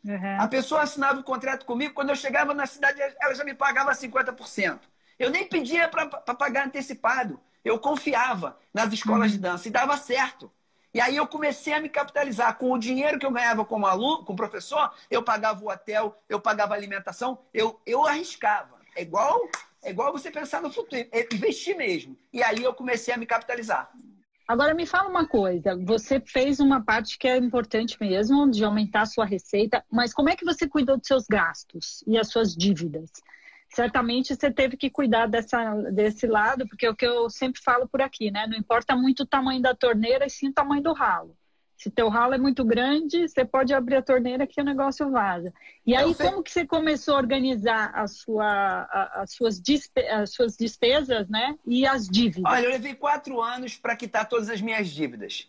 Uhum. 0.05 0.41
A 0.41 0.47
pessoa 0.47 0.83
assinava 0.83 1.17
o 1.17 1.19
um 1.19 1.25
contrato 1.25 1.67
comigo, 1.67 1.95
quando 1.95 2.11
eu 2.11 2.15
chegava 2.15 2.55
na 2.55 2.65
cidade, 2.65 3.01
ela 3.21 3.35
já 3.35 3.43
me 3.43 3.55
pagava 3.55 3.91
50%. 3.91 4.79
Eu 5.19 5.31
nem 5.31 5.49
pedia 5.49 5.89
para 5.89 6.07
pagar 6.07 6.69
antecipado. 6.69 7.41
Eu 7.65 7.77
confiava 7.81 8.57
nas 8.73 8.93
escolas 8.93 9.33
uhum. 9.33 9.37
de 9.37 9.39
dança 9.39 9.67
e 9.67 9.73
dava 9.73 9.97
certo. 9.97 10.49
E 10.95 11.01
aí 11.01 11.17
eu 11.17 11.27
comecei 11.27 11.73
a 11.73 11.81
me 11.81 11.89
capitalizar. 11.89 12.57
Com 12.57 12.71
o 12.71 12.79
dinheiro 12.79 13.19
que 13.19 13.27
eu 13.27 13.33
ganhava 13.33 13.65
como 13.65 13.85
aluno, 13.85 14.25
como 14.25 14.37
professor, 14.37 14.95
eu 15.11 15.25
pagava 15.25 15.61
o 15.61 15.71
hotel, 15.71 16.23
eu 16.29 16.41
pagava 16.41 16.75
a 16.75 16.77
alimentação, 16.77 17.41
eu, 17.53 17.81
eu 17.85 18.07
arriscava. 18.07 18.79
É 18.95 19.03
igual 19.03 19.41
é 19.83 19.91
igual 19.91 20.13
você 20.13 20.31
pensar 20.31 20.61
no 20.63 20.71
futuro, 20.71 21.07
é 21.11 21.29
investir 21.33 21.77
mesmo. 21.77 22.17
E 22.33 22.43
aí 22.43 22.63
eu 22.63 22.75
comecei 22.75 23.13
a 23.13 23.17
me 23.17 23.27
capitalizar. 23.27 23.91
Agora 24.47 24.75
me 24.75 24.85
fala 24.85 25.09
uma 25.09 25.29
coisa, 25.29 25.77
você 25.77 26.21
fez 26.21 26.59
uma 26.59 26.85
parte 26.85 27.17
que 27.17 27.29
é 27.29 27.37
importante 27.37 27.97
mesmo, 28.01 28.51
de 28.51 28.65
aumentar 28.65 29.03
a 29.03 29.07
sua 29.07 29.25
receita, 29.25 29.85
mas 29.89 30.13
como 30.13 30.29
é 30.29 30.35
que 30.35 30.45
você 30.45 30.69
cuidou 30.69 30.97
dos 30.97 31.07
seus 31.07 31.25
gastos 31.27 32.03
e 32.05 32.19
as 32.19 32.29
suas 32.29 32.55
dívidas? 32.55 33.11
Certamente 33.73 34.35
você 34.35 34.51
teve 34.51 34.77
que 34.77 34.91
cuidar 34.91 35.27
dessa, 35.27 35.73
desse 35.93 36.27
lado, 36.27 36.67
porque 36.67 36.85
é 36.85 36.91
o 36.91 36.97
que 36.97 37.07
eu 37.07 37.31
sempre 37.31 37.63
falo 37.63 37.89
por 37.89 38.03
aqui, 38.03 38.29
né? 38.29 38.45
Não 38.49 38.59
importa 38.59 38.97
muito 38.97 39.23
o 39.23 39.27
tamanho 39.27 39.63
da 39.63 39.73
torneira, 39.73 40.27
e 40.27 40.31
sim 40.31 40.49
o 40.49 40.53
tamanho 40.53 40.83
do 40.83 40.93
ralo. 40.93 41.37
Se 41.81 41.91
teu 41.91 42.11
ralo 42.11 42.35
é 42.35 42.39
muito 42.39 42.63
grande, 42.63 43.27
você 43.27 43.43
pode 43.43 43.73
abrir 43.73 43.97
a 43.97 44.03
torneira 44.03 44.47
que 44.47 44.61
o 44.61 44.65
negócio 44.65 45.11
vaza. 45.11 45.51
E 45.87 45.97
aí, 45.97 46.15
como 46.15 46.43
que 46.43 46.51
você 46.51 46.67
começou 46.67 47.15
a 47.15 47.17
organizar 47.17 47.91
a 47.95 48.07
sua, 48.07 48.47
a, 48.47 49.23
as, 49.23 49.33
suas 49.33 49.59
dispe, 49.59 50.03
as 50.03 50.31
suas 50.31 50.59
despesas, 50.59 51.27
né? 51.31 51.59
E 51.67 51.87
as 51.87 52.07
dívidas? 52.07 52.53
Olha, 52.53 52.65
eu 52.65 52.71
levei 52.71 52.95
quatro 52.95 53.41
anos 53.41 53.79
para 53.79 53.97
quitar 53.97 54.29
todas 54.29 54.51
as 54.51 54.61
minhas 54.61 54.91
dívidas. 54.91 55.49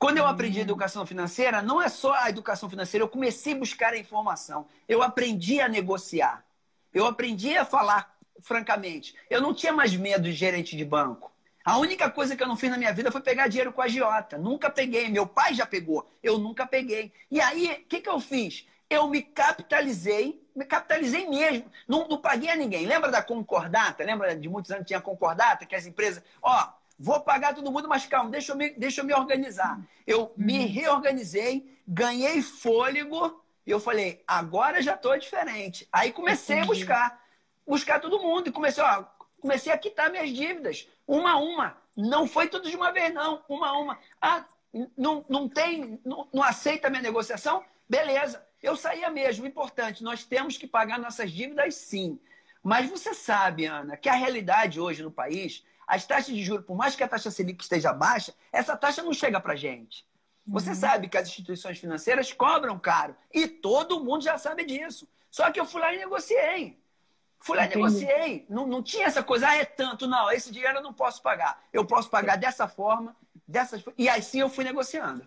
Quando 0.00 0.18
eu 0.18 0.26
aprendi 0.26 0.58
educação 0.58 1.06
financeira, 1.06 1.62
não 1.62 1.80
é 1.80 1.88
só 1.88 2.12
a 2.12 2.28
educação 2.28 2.68
financeira, 2.68 3.04
eu 3.04 3.08
comecei 3.08 3.52
a 3.52 3.58
buscar 3.58 3.92
a 3.92 3.98
informação. 3.98 4.66
Eu 4.88 5.00
aprendi 5.00 5.60
a 5.60 5.68
negociar. 5.68 6.44
Eu 6.92 7.06
aprendi 7.06 7.56
a 7.56 7.64
falar 7.64 8.18
francamente. 8.40 9.14
Eu 9.30 9.40
não 9.40 9.54
tinha 9.54 9.72
mais 9.72 9.94
medo 9.94 10.24
de 10.24 10.32
gerente 10.32 10.76
de 10.76 10.84
banco. 10.84 11.30
A 11.68 11.76
única 11.76 12.08
coisa 12.08 12.34
que 12.34 12.42
eu 12.42 12.48
não 12.48 12.56
fiz 12.56 12.70
na 12.70 12.78
minha 12.78 12.94
vida 12.94 13.12
foi 13.12 13.20
pegar 13.20 13.46
dinheiro 13.46 13.74
com 13.74 13.82
a 13.82 13.84
agiota. 13.84 14.38
Nunca 14.38 14.70
peguei. 14.70 15.10
Meu 15.10 15.26
pai 15.26 15.52
já 15.52 15.66
pegou. 15.66 16.10
Eu 16.22 16.38
nunca 16.38 16.66
peguei. 16.66 17.12
E 17.30 17.42
aí, 17.42 17.82
o 17.84 17.84
que, 17.84 18.00
que 18.00 18.08
eu 18.08 18.18
fiz? 18.20 18.66
Eu 18.88 19.06
me 19.06 19.20
capitalizei, 19.20 20.42
me 20.56 20.64
capitalizei 20.64 21.28
mesmo. 21.28 21.70
Não, 21.86 22.08
não 22.08 22.16
paguei 22.16 22.48
a 22.48 22.56
ninguém. 22.56 22.86
Lembra 22.86 23.10
da 23.10 23.20
concordata? 23.20 24.02
Lembra 24.02 24.34
de 24.34 24.48
muitos 24.48 24.70
anos 24.70 24.86
tinha 24.86 24.98
concordata, 24.98 25.66
que 25.66 25.76
as 25.76 25.84
empresas, 25.84 26.22
ó, 26.40 26.72
vou 26.98 27.20
pagar 27.20 27.54
todo 27.54 27.70
mundo, 27.70 27.86
mas 27.86 28.06
calma, 28.06 28.30
deixa 28.30 28.52
eu 28.52 28.56
me, 28.56 28.70
deixa 28.70 29.02
eu 29.02 29.04
me 29.04 29.12
organizar. 29.12 29.78
Eu 30.06 30.32
me 30.38 30.60
uhum. 30.60 30.68
reorganizei, 30.68 31.78
ganhei 31.86 32.40
fôlego 32.40 33.44
e 33.66 33.70
eu 33.70 33.78
falei, 33.78 34.24
agora 34.26 34.80
já 34.80 34.94
estou 34.94 35.18
diferente. 35.18 35.86
Aí 35.92 36.12
comecei 36.12 36.60
a 36.60 36.64
buscar, 36.64 37.22
buscar 37.66 38.00
todo 38.00 38.22
mundo 38.22 38.48
e 38.48 38.52
comecei, 38.52 38.82
ó, 38.82 39.04
comecei 39.40 39.72
a 39.72 39.78
quitar 39.78 40.10
minhas 40.10 40.30
dívidas. 40.30 40.88
Uma 41.06 41.32
a 41.32 41.36
uma. 41.38 41.76
Não 41.96 42.26
foi 42.26 42.48
tudo 42.48 42.68
de 42.70 42.76
uma 42.76 42.92
vez, 42.92 43.12
não. 43.12 43.42
Uma 43.48 43.68
a 43.68 43.78
uma. 43.78 43.98
Ah, 44.20 44.44
não, 44.96 45.24
não 45.28 45.48
tem, 45.48 46.00
não, 46.04 46.28
não 46.32 46.42
aceita 46.42 46.86
a 46.86 46.90
minha 46.90 47.02
negociação? 47.02 47.64
Beleza. 47.88 48.46
Eu 48.62 48.76
saía 48.76 49.10
mesmo. 49.10 49.46
Importante, 49.46 50.02
nós 50.02 50.24
temos 50.24 50.56
que 50.56 50.66
pagar 50.66 50.98
nossas 50.98 51.30
dívidas 51.30 51.74
sim. 51.74 52.18
Mas 52.62 52.90
você 52.90 53.14
sabe, 53.14 53.66
Ana, 53.66 53.96
que 53.96 54.08
a 54.08 54.14
realidade 54.14 54.80
hoje 54.80 55.02
no 55.02 55.10
país, 55.10 55.64
as 55.86 56.06
taxas 56.06 56.34
de 56.34 56.42
juros, 56.42 56.66
por 56.66 56.76
mais 56.76 56.94
que 56.94 57.02
a 57.02 57.08
taxa 57.08 57.30
Selic 57.30 57.62
esteja 57.62 57.92
baixa, 57.92 58.34
essa 58.52 58.76
taxa 58.76 59.02
não 59.02 59.12
chega 59.12 59.40
para 59.40 59.56
gente. 59.56 60.06
Você 60.46 60.70
uhum. 60.70 60.74
sabe 60.74 61.08
que 61.08 61.16
as 61.16 61.28
instituições 61.28 61.78
financeiras 61.78 62.32
cobram 62.32 62.78
caro. 62.78 63.14
E 63.32 63.46
todo 63.46 64.02
mundo 64.02 64.24
já 64.24 64.38
sabe 64.38 64.64
disso. 64.64 65.08
Só 65.30 65.50
que 65.50 65.60
eu 65.60 65.66
fui 65.66 65.80
lá 65.80 65.94
e 65.94 65.98
negociei. 65.98 66.78
Fui 67.40 67.56
lá 67.56 67.66
e 67.66 67.68
negociei. 67.68 68.46
Não, 68.48 68.66
não 68.66 68.82
tinha 68.82 69.06
essa 69.06 69.22
coisa, 69.22 69.48
ah, 69.48 69.56
é 69.56 69.64
tanto. 69.64 70.06
Não, 70.06 70.30
esse 70.30 70.52
dinheiro 70.52 70.78
eu 70.78 70.82
não 70.82 70.92
posso 70.92 71.22
pagar. 71.22 71.62
Eu 71.72 71.84
posso 71.84 72.10
pagar 72.10 72.36
dessa 72.36 72.66
forma, 72.66 73.16
dessas 73.46 73.82
E 73.96 74.08
assim 74.08 74.40
eu 74.40 74.48
fui 74.48 74.64
negociando. 74.64 75.26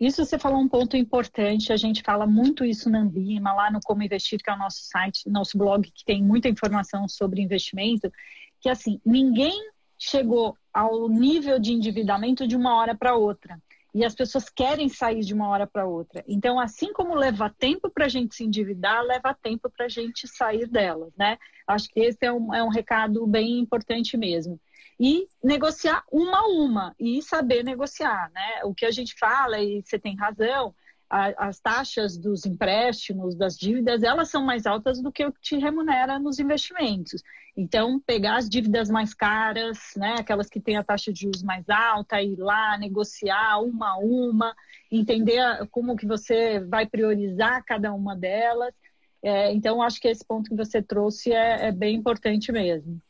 Isso 0.00 0.24
você 0.24 0.38
falou 0.38 0.60
um 0.60 0.68
ponto 0.68 0.96
importante, 0.96 1.72
a 1.72 1.76
gente 1.76 2.02
fala 2.02 2.26
muito 2.26 2.64
isso 2.64 2.90
na 2.90 2.98
Ambima, 2.98 3.52
lá 3.54 3.70
no 3.70 3.80
Como 3.80 4.02
Investir, 4.02 4.42
que 4.42 4.50
é 4.50 4.52
o 4.52 4.58
nosso 4.58 4.82
site, 4.82 5.28
nosso 5.28 5.56
blog, 5.56 5.88
que 5.88 6.04
tem 6.04 6.20
muita 6.20 6.48
informação 6.48 7.06
sobre 7.06 7.40
investimento, 7.40 8.12
que 8.60 8.68
assim, 8.68 9.00
ninguém 9.06 9.70
chegou 9.96 10.58
ao 10.72 11.08
nível 11.08 11.60
de 11.60 11.72
endividamento 11.72 12.46
de 12.46 12.56
uma 12.56 12.74
hora 12.74 12.94
para 12.96 13.14
outra. 13.14 13.56
E 13.94 14.04
as 14.04 14.14
pessoas 14.14 14.50
querem 14.50 14.88
sair 14.88 15.20
de 15.20 15.32
uma 15.32 15.48
hora 15.48 15.66
para 15.66 15.86
outra. 15.86 16.24
Então, 16.26 16.58
assim 16.58 16.92
como 16.92 17.14
leva 17.14 17.48
tempo 17.48 17.88
para 17.88 18.06
a 18.06 18.08
gente 18.08 18.34
se 18.34 18.42
endividar, 18.42 19.02
leva 19.02 19.32
tempo 19.32 19.70
para 19.70 19.86
a 19.86 19.88
gente 19.88 20.26
sair 20.26 20.66
delas, 20.66 21.12
né? 21.16 21.38
Acho 21.66 21.88
que 21.88 22.00
esse 22.00 22.18
é 22.26 22.32
um, 22.32 22.52
é 22.52 22.62
um 22.62 22.68
recado 22.68 23.24
bem 23.26 23.60
importante 23.60 24.16
mesmo. 24.16 24.60
E 24.98 25.28
negociar 25.42 26.02
uma 26.10 26.38
a 26.38 26.46
uma 26.48 26.94
e 26.98 27.22
saber 27.22 27.62
negociar, 27.62 28.30
né? 28.34 28.64
O 28.64 28.74
que 28.74 28.84
a 28.84 28.90
gente 28.90 29.14
fala, 29.16 29.60
e 29.60 29.80
você 29.82 29.98
tem 29.98 30.16
razão, 30.16 30.74
as 31.14 31.60
taxas 31.60 32.18
dos 32.18 32.44
empréstimos, 32.44 33.36
das 33.36 33.56
dívidas, 33.56 34.02
elas 34.02 34.28
são 34.28 34.44
mais 34.44 34.66
altas 34.66 35.00
do 35.00 35.12
que 35.12 35.24
o 35.24 35.32
que 35.32 35.40
te 35.40 35.56
remunera 35.56 36.18
nos 36.18 36.40
investimentos. 36.40 37.22
Então, 37.56 38.00
pegar 38.00 38.36
as 38.36 38.48
dívidas 38.48 38.90
mais 38.90 39.14
caras, 39.14 39.78
né, 39.96 40.16
aquelas 40.18 40.48
que 40.48 40.60
têm 40.60 40.76
a 40.76 40.82
taxa 40.82 41.12
de 41.12 41.20
juros 41.20 41.42
mais 41.42 41.68
alta, 41.68 42.20
ir 42.20 42.36
lá, 42.36 42.76
negociar 42.78 43.60
uma 43.60 43.90
a 43.90 43.98
uma, 43.98 44.56
entender 44.90 45.40
como 45.70 45.96
que 45.96 46.06
você 46.06 46.58
vai 46.58 46.84
priorizar 46.84 47.64
cada 47.64 47.92
uma 47.92 48.16
delas. 48.16 48.74
É, 49.22 49.52
então, 49.52 49.82
acho 49.82 50.00
que 50.00 50.08
esse 50.08 50.24
ponto 50.24 50.50
que 50.50 50.56
você 50.56 50.82
trouxe 50.82 51.32
é, 51.32 51.68
é 51.68 51.72
bem 51.72 51.94
importante 51.94 52.50
mesmo. 52.50 53.00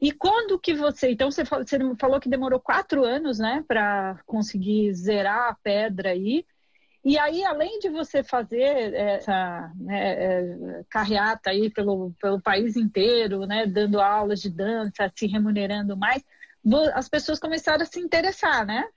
E 0.00 0.12
quando 0.12 0.58
que 0.58 0.74
você. 0.74 1.10
Então, 1.10 1.30
você 1.30 1.44
falou 1.98 2.20
que 2.20 2.28
demorou 2.28 2.60
quatro 2.60 3.04
anos, 3.04 3.38
né, 3.38 3.64
para 3.66 4.20
conseguir 4.26 4.92
zerar 4.94 5.50
a 5.50 5.54
pedra 5.62 6.10
aí. 6.10 6.44
E 7.06 7.16
aí, 7.20 7.44
além 7.44 7.78
de 7.78 7.88
você 7.88 8.24
fazer 8.24 8.92
essa 8.92 9.70
né, 9.76 10.12
é, 10.12 10.84
carreata 10.90 11.50
aí 11.50 11.70
pelo, 11.70 12.12
pelo 12.20 12.42
país 12.42 12.74
inteiro, 12.74 13.46
né, 13.46 13.64
dando 13.64 14.00
aulas 14.00 14.42
de 14.42 14.50
dança, 14.50 15.08
se 15.14 15.28
remunerando 15.28 15.96
mais, 15.96 16.24
as 16.94 17.08
pessoas 17.08 17.38
começaram 17.38 17.84
a 17.84 17.86
se 17.86 18.00
interessar, 18.00 18.66
né? 18.66 18.88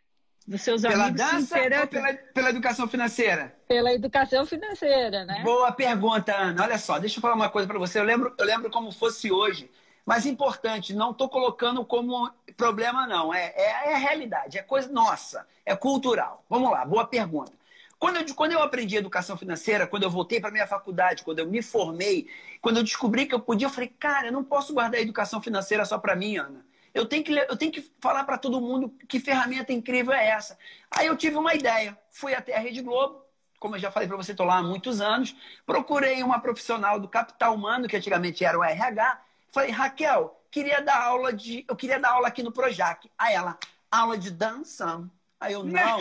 Os 0.51 0.59
seus 0.59 0.81
pela 0.81 1.05
amigos 1.05 1.21
dança 1.21 1.55
ou 1.59 1.87
pela, 1.87 2.13
pela 2.33 2.49
educação 2.49 2.87
financeira? 2.87 3.55
Pela 3.67 3.93
educação 3.93 4.43
financeira, 4.43 5.23
né? 5.23 5.43
Boa 5.43 5.71
pergunta, 5.71 6.35
Ana. 6.35 6.63
Olha 6.63 6.79
só, 6.79 6.97
deixa 6.97 7.19
eu 7.19 7.21
falar 7.21 7.35
uma 7.35 7.51
coisa 7.51 7.67
para 7.67 7.77
você. 7.77 7.99
Eu 7.99 8.05
lembro, 8.05 8.33
eu 8.39 8.43
lembro 8.43 8.71
como 8.71 8.91
fosse 8.91 9.31
hoje. 9.31 9.69
Mas 10.03 10.25
importante, 10.25 10.95
não 10.95 11.11
estou 11.11 11.29
colocando 11.29 11.85
como 11.85 12.27
problema, 12.57 13.05
não. 13.05 13.31
É, 13.31 13.53
é, 13.55 13.91
é 13.91 13.93
a 13.93 13.99
realidade, 13.99 14.57
é 14.57 14.63
coisa 14.63 14.91
nossa, 14.91 15.45
é 15.63 15.75
cultural. 15.75 16.43
Vamos 16.49 16.71
lá, 16.71 16.83
boa 16.83 17.05
pergunta. 17.05 17.58
Quando 17.99 18.15
eu, 18.15 18.33
quando 18.33 18.53
eu 18.53 18.63
aprendi 18.63 18.95
educação 18.95 19.37
financeira, 19.37 19.85
quando 19.85 20.03
eu 20.03 20.09
voltei 20.09 20.39
para 20.39 20.49
minha 20.49 20.65
faculdade, 20.65 21.23
quando 21.23 21.39
eu 21.39 21.47
me 21.47 21.61
formei, 21.61 22.29
quando 22.61 22.77
eu 22.77 22.83
descobri 22.83 23.25
que 23.25 23.35
eu 23.35 23.41
podia, 23.41 23.67
eu 23.67 23.71
falei, 23.71 23.93
cara, 23.99 24.27
eu 24.27 24.31
não 24.31 24.43
posso 24.43 24.73
guardar 24.73 24.99
a 24.99 25.03
educação 25.03 25.41
financeira 25.41 25.83
só 25.83 25.97
para 25.97 26.15
mim, 26.15 26.37
Ana. 26.37 26.65
Eu 26.93 27.05
tenho 27.05 27.23
que, 27.23 27.33
eu 27.33 27.57
tenho 27.57 27.71
que 27.71 27.91
falar 27.99 28.23
para 28.23 28.37
todo 28.37 28.61
mundo 28.61 28.89
que 29.07 29.19
ferramenta 29.19 29.73
incrível 29.73 30.13
é 30.13 30.29
essa. 30.29 30.57
Aí 30.89 31.07
eu 31.07 31.15
tive 31.17 31.35
uma 31.35 31.53
ideia. 31.53 31.97
Fui 32.09 32.33
até 32.33 32.55
a 32.55 32.59
Rede 32.59 32.81
Globo, 32.81 33.23
como 33.59 33.75
eu 33.75 33.79
já 33.79 33.91
falei 33.91 34.07
para 34.07 34.17
você, 34.17 34.31
estou 34.31 34.45
lá 34.45 34.57
há 34.57 34.63
muitos 34.63 35.01
anos. 35.01 35.35
Procurei 35.65 36.23
uma 36.23 36.39
profissional 36.39 36.99
do 36.99 37.07
capital 37.07 37.53
humano, 37.53 37.87
que 37.87 37.97
antigamente 37.97 38.43
era 38.45 38.57
o 38.57 38.63
RH. 38.63 39.21
Falei, 39.51 39.71
Raquel, 39.71 40.41
queria 40.49 40.81
dar 40.81 41.03
aula 41.03 41.33
de. 41.33 41.65
Eu 41.67 41.75
queria 41.75 41.99
dar 41.99 42.11
aula 42.11 42.27
aqui 42.29 42.41
no 42.41 42.51
Projac. 42.51 43.09
Aí 43.17 43.35
ela, 43.35 43.57
aula 43.91 44.17
de 44.17 44.31
dança. 44.31 45.03
Aí 45.39 45.53
eu, 45.53 45.63
não. 45.63 45.99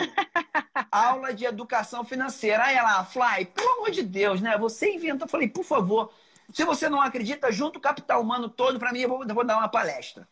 aula 0.91 1.33
de 1.33 1.45
educação 1.45 2.03
financeira. 2.03 2.65
Aí 2.65 2.75
ela, 2.75 3.05
Fly, 3.05 3.45
pelo 3.45 3.69
amor 3.75 3.91
de 3.91 4.03
Deus, 4.03 4.41
né? 4.41 4.57
Você 4.57 4.93
inventou. 4.93 5.25
Eu 5.25 5.29
falei, 5.29 5.47
por 5.47 5.63
favor, 5.63 6.11
se 6.53 6.63
você 6.65 6.89
não 6.89 7.01
acredita, 7.01 7.51
junto 7.51 7.77
o 7.77 7.81
capital 7.81 8.21
humano 8.21 8.49
todo 8.49 8.79
para 8.79 8.91
mim, 8.91 9.01
eu 9.01 9.09
vou, 9.09 9.23
eu 9.23 9.35
vou, 9.35 9.43
dar 9.43 9.57
uma 9.57 9.69
palestra. 9.69 10.27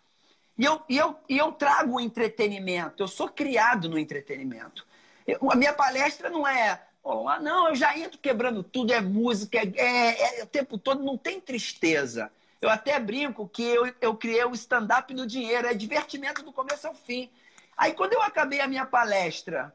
E 0.58 0.66
eu, 0.66 0.82
e, 0.90 0.98
eu, 0.98 1.16
e 1.30 1.38
eu 1.38 1.52
trago 1.52 1.96
o 1.96 2.00
entretenimento. 2.00 3.04
Eu 3.04 3.08
sou 3.08 3.30
criado 3.30 3.88
no 3.88 3.98
entretenimento. 3.98 4.86
Eu, 5.26 5.52
a 5.52 5.56
minha 5.56 5.74
palestra 5.74 6.30
não 6.30 6.48
é. 6.48 6.82
Oh, 7.04 7.24
não, 7.40 7.70
eu 7.70 7.76
já 7.76 7.98
entro 7.98 8.20
quebrando 8.20 8.62
tudo, 8.62 8.92
é 8.92 9.00
música, 9.00 9.58
é, 9.58 9.72
é, 9.78 10.40
é 10.42 10.44
o 10.44 10.48
tempo 10.48 10.78
todo, 10.78 11.02
não 11.02 11.18
tem 11.18 11.40
tristeza. 11.40 12.30
Eu 12.62 12.70
até 12.70 13.00
brinco 13.00 13.48
que 13.48 13.64
eu, 13.64 13.94
eu 14.02 14.16
criei 14.16 14.44
o 14.44 14.54
stand-up 14.54 15.14
do 15.14 15.26
dinheiro, 15.26 15.68
é 15.68 15.74
divertimento 15.74 16.44
do 16.44 16.52
começo 16.52 16.86
ao 16.86 16.94
fim. 16.94 17.30
Aí 17.78 17.94
quando 17.94 18.14
eu 18.14 18.22
acabei 18.22 18.60
a 18.60 18.68
minha 18.68 18.86
palestra 18.86 19.74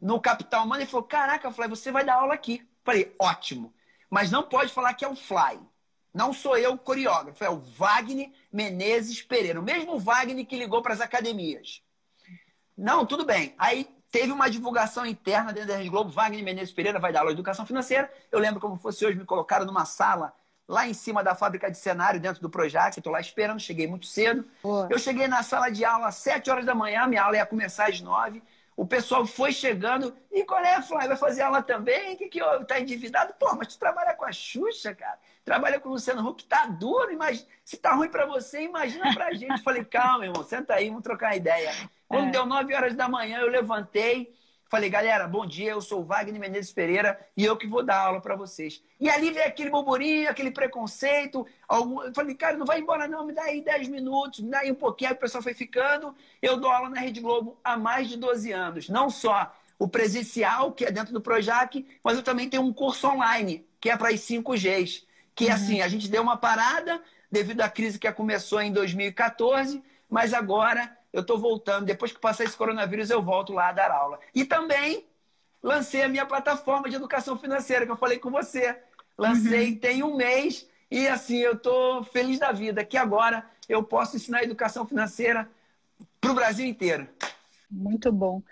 no 0.00 0.20
Capital 0.20 0.64
Humano, 0.64 0.82
ele 0.82 0.90
falou: 0.90 1.06
Caraca, 1.06 1.52
Fly, 1.52 1.68
você 1.68 1.92
vai 1.92 2.04
dar 2.04 2.16
aula 2.16 2.34
aqui. 2.34 2.68
Falei, 2.84 3.14
ótimo. 3.18 3.72
Mas 4.10 4.30
não 4.30 4.42
pode 4.42 4.72
falar 4.72 4.92
que 4.94 5.04
é 5.04 5.08
o 5.08 5.16
Fly. 5.16 5.58
não 6.12 6.32
sou 6.32 6.56
eu 6.56 6.74
o 6.74 6.78
coreógrafo, 6.78 7.42
é 7.42 7.50
o 7.50 7.58
Wagner 7.58 8.30
Menezes 8.52 9.22
Pereira, 9.22 9.58
o 9.58 9.62
mesmo 9.62 9.98
Wagner 9.98 10.46
que 10.46 10.58
ligou 10.58 10.82
para 10.82 10.92
as 10.92 11.00
academias. 11.00 11.82
Não, 12.76 13.06
tudo 13.06 13.24
bem. 13.24 13.54
Aí 13.56 13.88
teve 14.10 14.30
uma 14.30 14.48
divulgação 14.50 15.06
interna 15.06 15.52
dentro 15.52 15.70
da 15.70 15.76
Rede 15.76 15.88
Globo, 15.88 16.10
Wagner 16.10 16.44
Menezes 16.44 16.74
Pereira 16.74 17.00
vai 17.00 17.12
dar 17.12 17.20
aula 17.20 17.32
de 17.32 17.36
educação 17.36 17.66
financeira. 17.66 18.12
Eu 18.30 18.38
lembro 18.38 18.60
como 18.60 18.76
fosse 18.76 19.04
hoje, 19.04 19.18
me 19.18 19.24
colocaram 19.24 19.64
numa 19.64 19.84
sala 19.84 20.32
lá 20.68 20.86
em 20.86 20.94
cima 20.94 21.22
da 21.22 21.34
fábrica 21.34 21.70
de 21.70 21.78
cenário, 21.78 22.20
dentro 22.20 22.40
do 22.40 22.50
Projac, 22.50 22.98
estou 22.98 23.12
lá 23.12 23.20
esperando, 23.20 23.60
cheguei 23.60 23.86
muito 23.86 24.06
cedo. 24.06 24.44
Boa. 24.62 24.88
Eu 24.90 24.98
cheguei 24.98 25.28
na 25.28 25.42
sala 25.42 25.70
de 25.70 25.84
aula 25.84 26.08
às 26.08 26.16
7 26.16 26.50
horas 26.50 26.64
da 26.64 26.74
manhã, 26.74 27.06
minha 27.06 27.22
aula 27.22 27.36
ia 27.36 27.46
começar 27.46 27.88
às 27.88 28.00
9. 28.00 28.42
O 28.76 28.84
pessoal 28.84 29.24
foi 29.24 29.52
chegando. 29.52 30.16
E 30.32 30.44
qual 30.44 30.60
é, 30.60 30.82
Flávio? 30.82 31.08
Vai 31.08 31.16
fazer 31.16 31.42
aula 31.42 31.62
também? 31.62 32.14
O 32.14 32.16
que, 32.16 32.28
que 32.28 32.42
houve? 32.42 32.64
Tá 32.64 32.80
endividado? 32.80 33.32
Pô, 33.38 33.54
mas 33.54 33.68
tu 33.68 33.78
trabalha 33.78 34.14
com 34.14 34.24
a 34.24 34.32
Xuxa, 34.32 34.92
cara. 34.94 35.16
Trabalha 35.44 35.78
com 35.78 35.90
o 35.90 35.92
Luciano 35.92 36.26
Huck, 36.28 36.44
tá 36.44 36.66
duro. 36.66 37.12
Imagina... 37.12 37.46
Se 37.64 37.76
tá 37.76 37.94
ruim 37.94 38.08
para 38.08 38.26
você, 38.26 38.62
imagina 38.62 39.14
pra 39.14 39.32
gente. 39.32 39.62
Falei, 39.62 39.84
calma, 39.84 40.26
irmão, 40.26 40.42
senta 40.42 40.74
aí, 40.74 40.88
vamos 40.88 41.04
trocar 41.04 41.28
uma 41.30 41.36
ideia. 41.36 41.70
Quando 42.08 42.28
é. 42.28 42.30
deu 42.30 42.46
9 42.46 42.74
horas 42.74 42.94
da 42.94 43.08
manhã, 43.08 43.38
eu 43.38 43.48
levantei. 43.48 44.34
Falei, 44.74 44.90
galera, 44.90 45.28
bom 45.28 45.46
dia, 45.46 45.70
eu 45.70 45.80
sou 45.80 46.00
o 46.00 46.04
Wagner 46.04 46.40
Menezes 46.40 46.72
Pereira 46.72 47.16
e 47.36 47.44
eu 47.44 47.56
que 47.56 47.64
vou 47.64 47.80
dar 47.80 47.96
aula 47.96 48.20
para 48.20 48.34
vocês. 48.34 48.82
E 48.98 49.08
ali 49.08 49.30
veio 49.30 49.46
aquele 49.46 49.70
burburinho, 49.70 50.28
aquele 50.28 50.50
preconceito. 50.50 51.46
Algum... 51.68 52.02
Eu 52.02 52.12
falei, 52.12 52.34
cara, 52.34 52.56
não 52.56 52.66
vai 52.66 52.80
embora 52.80 53.06
não, 53.06 53.24
me 53.24 53.32
dá 53.32 53.44
aí 53.44 53.62
10 53.62 53.86
minutos, 53.86 54.40
me 54.40 54.50
dá 54.50 54.58
aí 54.58 54.72
um 54.72 54.74
pouquinho. 54.74 55.10
Aí 55.10 55.16
o 55.16 55.20
pessoal 55.20 55.44
foi 55.44 55.54
ficando. 55.54 56.12
Eu 56.42 56.56
dou 56.56 56.68
aula 56.72 56.90
na 56.90 56.98
Rede 56.98 57.20
Globo 57.20 57.56
há 57.62 57.76
mais 57.76 58.08
de 58.08 58.16
12 58.16 58.50
anos. 58.50 58.88
Não 58.88 59.08
só 59.08 59.54
o 59.78 59.86
presencial, 59.86 60.72
que 60.72 60.84
é 60.84 60.90
dentro 60.90 61.12
do 61.12 61.20
Projac, 61.20 61.86
mas 62.02 62.16
eu 62.16 62.24
também 62.24 62.50
tenho 62.50 62.64
um 62.64 62.72
curso 62.72 63.06
online, 63.06 63.64
que 63.80 63.88
é 63.88 63.96
para 63.96 64.08
as 64.08 64.22
5Gs. 64.22 65.04
Que, 65.36 65.44
uhum. 65.44 65.52
assim, 65.52 65.82
a 65.82 65.86
gente 65.86 66.08
deu 66.08 66.20
uma 66.20 66.36
parada 66.36 67.00
devido 67.30 67.60
à 67.60 67.68
crise 67.68 67.96
que 67.96 68.10
começou 68.10 68.60
em 68.60 68.72
2014, 68.72 69.80
mas 70.10 70.34
agora 70.34 70.98
eu 71.14 71.20
estou 71.20 71.38
voltando. 71.38 71.86
Depois 71.86 72.12
que 72.12 72.18
passar 72.18 72.42
esse 72.42 72.56
coronavírus, 72.56 73.08
eu 73.08 73.22
volto 73.22 73.52
lá 73.52 73.68
a 73.68 73.72
dar 73.72 73.92
aula. 73.92 74.18
E 74.34 74.44
também 74.44 75.06
lancei 75.62 76.02
a 76.02 76.08
minha 76.08 76.26
plataforma 76.26 76.90
de 76.90 76.96
educação 76.96 77.38
financeira, 77.38 77.86
que 77.86 77.92
eu 77.92 77.96
falei 77.96 78.18
com 78.18 78.30
você. 78.30 78.76
Lancei 79.16 79.70
uhum. 79.70 79.78
tem 79.78 80.02
um 80.02 80.16
mês 80.16 80.68
e 80.90 81.06
assim, 81.06 81.38
eu 81.38 81.52
estou 81.52 82.02
feliz 82.02 82.40
da 82.40 82.50
vida, 82.50 82.84
que 82.84 82.96
agora 82.96 83.46
eu 83.68 83.82
posso 83.82 84.16
ensinar 84.16 84.42
educação 84.42 84.84
financeira 84.84 85.48
para 86.20 86.32
o 86.32 86.34
Brasil 86.34 86.66
inteiro. 86.66 87.06
Muito 87.70 88.10
bom. 88.10 88.42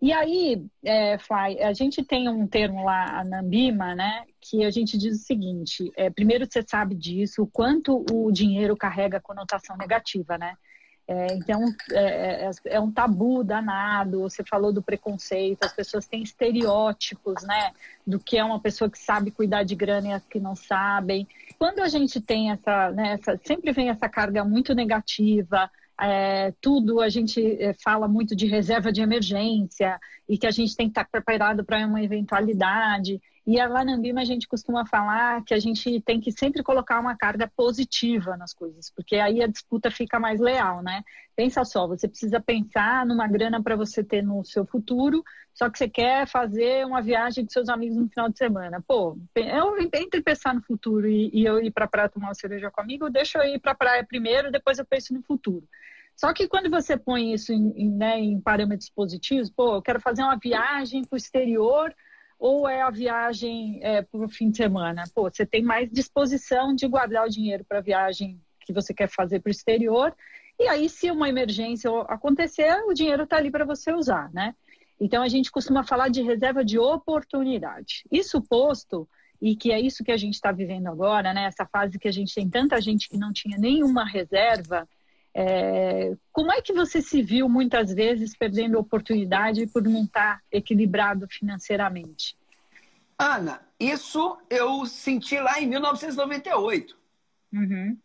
E 0.00 0.12
aí, 0.12 0.64
é, 0.82 1.18
Fly, 1.18 1.62
a 1.62 1.72
gente 1.74 2.02
tem 2.02 2.28
um 2.28 2.46
termo 2.46 2.84
lá 2.84 3.22
na 3.24 3.40
Ambima, 3.40 3.94
né, 3.94 4.24
que 4.40 4.64
a 4.64 4.70
gente 4.70 4.96
diz 4.96 5.20
o 5.20 5.24
seguinte: 5.24 5.92
é, 5.96 6.08
primeiro 6.10 6.46
você 6.46 6.62
sabe 6.66 6.94
disso, 6.94 7.42
o 7.42 7.46
quanto 7.46 8.04
o 8.10 8.32
dinheiro 8.32 8.76
carrega 8.76 9.20
conotação 9.20 9.76
negativa, 9.76 10.38
né? 10.38 10.54
É, 11.08 11.34
então, 11.34 11.62
é, 11.92 12.46
é, 12.46 12.50
é, 12.64 12.80
um 12.80 12.90
tabu 12.90 13.44
danado. 13.44 14.22
Você 14.22 14.42
falou 14.42 14.72
do 14.72 14.82
preconceito, 14.82 15.62
as 15.62 15.72
pessoas 15.72 16.04
têm 16.06 16.22
estereótipos, 16.22 17.44
né? 17.44 17.72
Do 18.04 18.18
que 18.18 18.36
é 18.36 18.44
uma 18.44 18.58
pessoa 18.58 18.90
que 18.90 18.98
sabe 18.98 19.30
cuidar 19.30 19.62
de 19.62 19.76
grana 19.76 20.08
e 20.08 20.12
as 20.12 20.24
que 20.24 20.40
não 20.40 20.56
sabem. 20.56 21.26
Quando 21.58 21.80
a 21.80 21.88
gente 21.88 22.20
tem 22.20 22.50
essa, 22.50 22.90
né, 22.90 23.12
essa 23.12 23.40
sempre 23.44 23.72
vem 23.72 23.88
essa 23.88 24.08
carga 24.08 24.44
muito 24.44 24.74
negativa, 24.74 25.70
é, 26.00 26.52
tudo 26.60 27.00
a 27.00 27.08
gente 27.08 27.40
é, 27.62 27.72
fala 27.72 28.08
muito 28.08 28.34
de 28.34 28.46
reserva 28.46 28.92
de 28.92 29.00
emergência 29.00 29.98
e 30.28 30.36
que 30.36 30.46
a 30.46 30.50
gente 30.50 30.76
tem 30.76 30.86
que 30.86 30.90
estar 30.90 31.08
preparado 31.08 31.64
para 31.64 31.86
uma 31.86 32.02
eventualidade. 32.02 33.20
E 33.46 33.64
lá 33.64 33.84
na 33.84 33.94
Ambima 33.94 34.22
a 34.22 34.24
gente 34.24 34.48
costuma 34.48 34.84
falar 34.84 35.44
que 35.44 35.54
a 35.54 35.58
gente 35.60 36.00
tem 36.00 36.20
que 36.20 36.32
sempre 36.32 36.64
colocar 36.64 36.98
uma 36.98 37.16
carga 37.16 37.48
positiva 37.56 38.36
nas 38.36 38.52
coisas, 38.52 38.90
porque 38.90 39.14
aí 39.14 39.40
a 39.40 39.46
disputa 39.46 39.88
fica 39.88 40.18
mais 40.18 40.40
leal, 40.40 40.82
né? 40.82 41.04
Pensa 41.36 41.64
só, 41.64 41.86
você 41.86 42.08
precisa 42.08 42.40
pensar 42.40 43.06
numa 43.06 43.28
grana 43.28 43.62
para 43.62 43.76
você 43.76 44.02
ter 44.02 44.20
no 44.20 44.44
seu 44.44 44.66
futuro, 44.66 45.22
só 45.54 45.70
que 45.70 45.78
você 45.78 45.88
quer 45.88 46.26
fazer 46.26 46.84
uma 46.84 47.00
viagem 47.00 47.44
com 47.44 47.50
seus 47.52 47.68
amigos 47.68 47.96
no 47.96 48.08
final 48.08 48.28
de 48.28 48.36
semana. 48.36 48.82
Pô, 48.84 49.16
eu 49.36 49.78
entre 49.94 50.20
pensar 50.22 50.52
no 50.52 50.62
futuro 50.62 51.06
e, 51.06 51.30
e 51.32 51.44
eu 51.44 51.60
ir 51.60 51.70
para 51.70 51.84
a 51.84 51.88
praia 51.88 52.08
tomar 52.08 52.28
uma 52.28 52.34
cerveja 52.34 52.68
comigo, 52.68 53.08
deixa 53.08 53.38
eu 53.38 53.54
ir 53.54 53.60
para 53.60 53.72
a 53.72 53.76
praia 53.76 54.04
primeiro, 54.04 54.50
depois 54.50 54.80
eu 54.80 54.84
penso 54.84 55.14
no 55.14 55.22
futuro. 55.22 55.68
Só 56.16 56.32
que 56.32 56.48
quando 56.48 56.68
você 56.68 56.96
põe 56.96 57.32
isso 57.32 57.52
em, 57.52 57.70
em, 57.76 57.90
né, 57.90 58.18
em 58.18 58.40
parâmetros 58.40 58.90
positivos, 58.90 59.50
pô, 59.50 59.76
eu 59.76 59.82
quero 59.82 60.00
fazer 60.00 60.22
uma 60.22 60.36
viagem 60.36 61.04
para 61.04 61.14
o 61.14 61.18
exterior 61.18 61.94
ou 62.38 62.68
é 62.68 62.82
a 62.82 62.90
viagem 62.90 63.80
é, 63.82 64.06
o 64.12 64.28
fim 64.28 64.50
de 64.50 64.58
semana? 64.58 65.04
Pô, 65.14 65.30
você 65.30 65.46
tem 65.46 65.62
mais 65.62 65.90
disposição 65.90 66.74
de 66.74 66.86
guardar 66.86 67.26
o 67.26 67.30
dinheiro 67.30 67.64
para 67.64 67.78
a 67.78 67.82
viagem 67.82 68.40
que 68.60 68.72
você 68.72 68.92
quer 68.92 69.08
fazer 69.08 69.40
para 69.40 69.48
o 69.48 69.52
exterior. 69.52 70.14
E 70.58 70.68
aí, 70.68 70.88
se 70.88 71.10
uma 71.10 71.28
emergência 71.28 71.90
acontecer, 72.08 72.74
o 72.86 72.94
dinheiro 72.94 73.24
está 73.24 73.36
ali 73.36 73.50
para 73.50 73.64
você 73.64 73.92
usar, 73.92 74.30
né? 74.32 74.54
Então, 74.98 75.22
a 75.22 75.28
gente 75.28 75.50
costuma 75.50 75.84
falar 75.84 76.08
de 76.08 76.22
reserva 76.22 76.64
de 76.64 76.78
oportunidade. 76.78 78.04
Isso 78.10 78.40
posto, 78.40 79.08
e 79.40 79.54
que 79.54 79.70
é 79.70 79.80
isso 79.80 80.02
que 80.02 80.10
a 80.12 80.16
gente 80.16 80.34
está 80.34 80.50
vivendo 80.50 80.86
agora, 80.88 81.34
né? 81.34 81.44
Essa 81.44 81.66
fase 81.66 81.98
que 81.98 82.08
a 82.08 82.12
gente 82.12 82.34
tem 82.34 82.48
tanta 82.48 82.80
gente 82.80 83.08
que 83.08 83.18
não 83.18 83.32
tinha 83.32 83.58
nenhuma 83.58 84.04
reserva, 84.04 84.88
é, 85.38 86.16
como 86.32 86.50
é 86.50 86.62
que 86.62 86.72
você 86.72 87.02
se 87.02 87.20
viu 87.20 87.46
muitas 87.46 87.92
vezes 87.92 88.34
perdendo 88.34 88.78
oportunidade 88.78 89.66
por 89.66 89.82
não 89.82 90.04
estar 90.04 90.40
equilibrado 90.50 91.28
financeiramente? 91.28 92.34
Ana, 93.18 93.60
isso 93.78 94.38
eu 94.48 94.86
senti 94.86 95.38
lá 95.38 95.60
em 95.60 95.66
1998. 95.66 96.96
Uhum. 97.52 97.98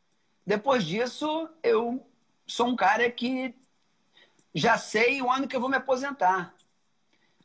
Depois 0.46 0.84
disso, 0.84 1.48
eu 1.64 2.06
sou 2.46 2.68
um 2.68 2.76
cara 2.76 3.10
que 3.10 3.56
já 4.54 4.78
sei 4.78 5.22
o 5.22 5.32
ano 5.32 5.48
que 5.48 5.56
eu 5.56 5.62
vou 5.62 5.70
me 5.70 5.78
aposentar. 5.78 6.54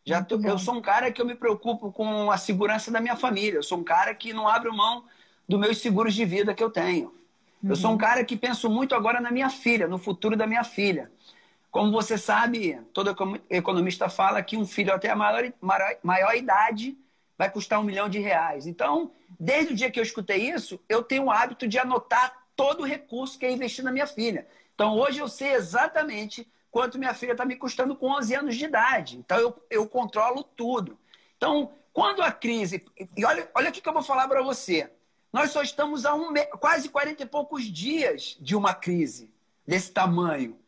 Já 0.05 0.21
tô, 0.21 0.41
eu 0.41 0.59
sou 0.59 0.75
um 0.75 0.83
cara 0.83 1.13
que 1.13 1.23
eu 1.23 1.27
me 1.27 1.37
preocupo 1.37 1.93
com 1.93 2.29
a 2.33 2.37
segurança 2.37 2.91
da 2.91 3.01
minha 3.01 3.15
família. 3.15 3.59
Eu 3.59 3.63
sou 3.63 3.79
um 3.79 3.85
cara 3.85 4.13
que 4.17 4.33
não 4.33 4.49
abro 4.49 4.75
mão 4.75 5.05
dos 5.49 5.61
meus 5.61 5.79
seguros 5.79 6.13
de 6.13 6.25
vida 6.25 6.53
que 6.53 6.63
eu 6.63 6.71
tenho. 6.71 7.15
Uhum. 7.67 7.73
Eu 7.73 7.77
sou 7.77 7.91
um 7.91 7.93
uhum. 7.95 7.99
cara 7.99 8.25
que 8.25 8.37
penso 8.37 8.71
muito 8.71 8.95
agora 8.95 9.21
na 9.21 9.31
minha 9.31 9.51
filha, 9.51 9.89
no 9.89 9.99
futuro 9.99 10.37
da 10.37 10.47
minha 10.47 10.63
filha. 10.63 11.11
Como 11.71 11.91
você 11.91 12.17
sabe, 12.17 12.81
todo 12.95 13.15
economista 13.51 14.09
fala 14.09 14.43
que 14.43 14.57
um 14.57 14.65
filho 14.65 14.95
até 14.95 15.11
a 15.11 15.17
maior, 15.17 15.53
maior, 15.61 15.97
maior 16.03 16.35
idade 16.35 16.97
vai 17.37 17.51
custar 17.51 17.81
um 17.81 17.83
milhão 17.83 18.09
de 18.09 18.19
reais. 18.19 18.67
Então, 18.67 19.13
desde 19.39 19.75
o 19.75 19.77
dia 19.77 19.91
que 19.91 19.99
eu 19.99 20.03
escutei 20.03 20.49
isso, 20.49 20.81
eu 20.89 21.03
tenho 21.03 21.25
o 21.25 21.31
hábito 21.31 21.69
de 21.69 21.79
anotar 21.79 22.47
todo 22.55 22.81
o 22.81 22.87
recurso 22.87 23.39
que 23.39 23.45
é 23.45 23.51
investido 23.51 23.87
na 23.87 23.93
minha 23.93 24.07
filha. 24.07 24.47
Então, 24.75 24.97
hoje 24.97 25.19
eu 25.19 25.29
sei 25.29 25.53
exatamente 25.53 26.49
quanto 26.71 26.99
minha 26.99 27.13
filha 27.13 27.33
está 27.33 27.45
me 27.45 27.57
custando 27.57 27.95
com 27.95 28.11
11 28.13 28.35
anos 28.35 28.57
de 28.57 28.65
idade. 28.65 29.19
Então, 29.19 29.39
eu, 29.39 29.63
eu 29.69 29.87
controlo 29.87 30.43
tudo. 30.43 30.99
Então, 31.37 31.73
quando 31.93 32.23
a 32.23 32.33
crise. 32.33 32.85
E 33.15 33.25
olha, 33.25 33.51
olha 33.55 33.69
o 33.69 33.73
que 33.73 33.87
eu 33.87 33.93
vou 33.93 34.03
falar 34.03 34.29
para 34.29 34.43
você. 34.43 34.91
Nós 35.37 35.51
só 35.51 35.61
estamos 35.61 36.07
a 36.07 36.15
um, 36.15 36.33
quase 36.59 36.89
40 36.89 37.23
e 37.23 37.27
poucos 37.27 37.65
dias 37.65 38.39
de 38.41 38.57
uma 38.57 38.73
crise 38.73 39.31
desse 39.67 39.93
tamanho. 39.93 40.59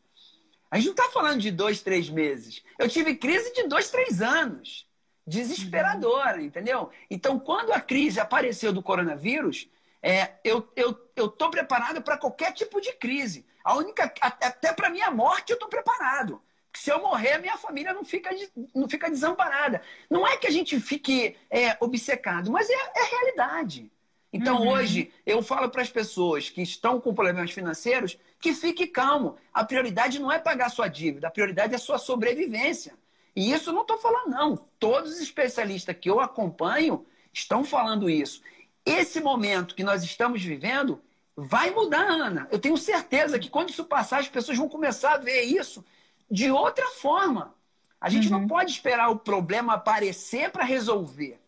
A 0.70 0.76
gente 0.76 0.88
não 0.88 0.92
está 0.92 1.08
falando 1.08 1.40
de 1.40 1.50
dois, 1.50 1.80
três 1.80 2.10
meses. 2.10 2.62
Eu 2.78 2.86
tive 2.86 3.16
crise 3.16 3.50
de 3.54 3.62
dois, 3.62 3.90
três 3.90 4.20
anos. 4.20 4.86
Desesperadora, 5.26 6.36
uhum. 6.36 6.44
entendeu? 6.44 6.90
Então, 7.08 7.40
quando 7.40 7.72
a 7.72 7.80
crise 7.80 8.20
apareceu 8.20 8.70
do 8.70 8.82
coronavírus, 8.82 9.70
é, 10.02 10.34
eu 10.44 10.58
estou 10.58 11.02
eu, 11.16 11.34
eu 11.40 11.50
preparado 11.50 12.02
para 12.02 12.18
qualquer 12.18 12.52
tipo 12.52 12.78
de 12.78 12.92
crise. 12.92 13.46
A 13.64 13.74
única, 13.74 14.12
até 14.20 14.70
para 14.74 14.90
minha 14.90 15.10
morte, 15.10 15.48
eu 15.48 15.54
estou 15.54 15.70
preparado. 15.70 16.42
Se 16.76 16.90
eu 16.90 17.00
morrer, 17.00 17.32
a 17.32 17.38
minha 17.38 17.56
família 17.56 17.94
não 17.94 18.04
fica, 18.04 18.28
não 18.74 18.86
fica 18.86 19.10
desamparada. 19.10 19.80
Não 20.10 20.26
é 20.26 20.36
que 20.36 20.46
a 20.46 20.52
gente 20.52 20.78
fique 20.78 21.38
é, 21.48 21.74
obcecado, 21.80 22.52
mas 22.52 22.68
é, 22.68 22.74
é 22.74 23.04
realidade. 23.10 23.90
Então, 24.32 24.60
uhum. 24.60 24.68
hoje, 24.68 25.10
eu 25.24 25.42
falo 25.42 25.70
para 25.70 25.82
as 25.82 25.90
pessoas 25.90 26.50
que 26.50 26.60
estão 26.60 27.00
com 27.00 27.14
problemas 27.14 27.50
financeiros 27.50 28.18
que 28.38 28.52
fique 28.52 28.86
calmo. 28.86 29.36
A 29.52 29.64
prioridade 29.64 30.18
não 30.18 30.30
é 30.30 30.38
pagar 30.38 30.68
sua 30.68 30.88
dívida, 30.88 31.28
a 31.28 31.30
prioridade 31.30 31.74
é 31.74 31.78
sua 31.78 31.98
sobrevivência. 31.98 32.94
E 33.34 33.52
isso 33.52 33.72
não 33.72 33.82
estou 33.82 33.98
falando, 33.98 34.30
não. 34.30 34.56
Todos 34.78 35.12
os 35.12 35.20
especialistas 35.20 35.96
que 35.98 36.10
eu 36.10 36.20
acompanho 36.20 37.06
estão 37.32 37.64
falando 37.64 38.10
isso. 38.10 38.42
Esse 38.84 39.20
momento 39.20 39.74
que 39.74 39.84
nós 39.84 40.02
estamos 40.02 40.42
vivendo 40.42 41.00
vai 41.36 41.70
mudar, 41.70 42.08
Ana. 42.08 42.48
Eu 42.50 42.58
tenho 42.58 42.76
certeza 42.76 43.38
que 43.38 43.48
quando 43.48 43.70
isso 43.70 43.84
passar, 43.84 44.18
as 44.18 44.28
pessoas 44.28 44.58
vão 44.58 44.68
começar 44.68 45.14
a 45.14 45.18
ver 45.18 45.42
isso 45.42 45.84
de 46.30 46.50
outra 46.50 46.86
forma. 46.88 47.54
A 48.00 48.10
gente 48.10 48.32
uhum. 48.32 48.40
não 48.40 48.48
pode 48.48 48.72
esperar 48.72 49.08
o 49.08 49.18
problema 49.18 49.74
aparecer 49.74 50.50
para 50.50 50.64
resolver. 50.64 51.40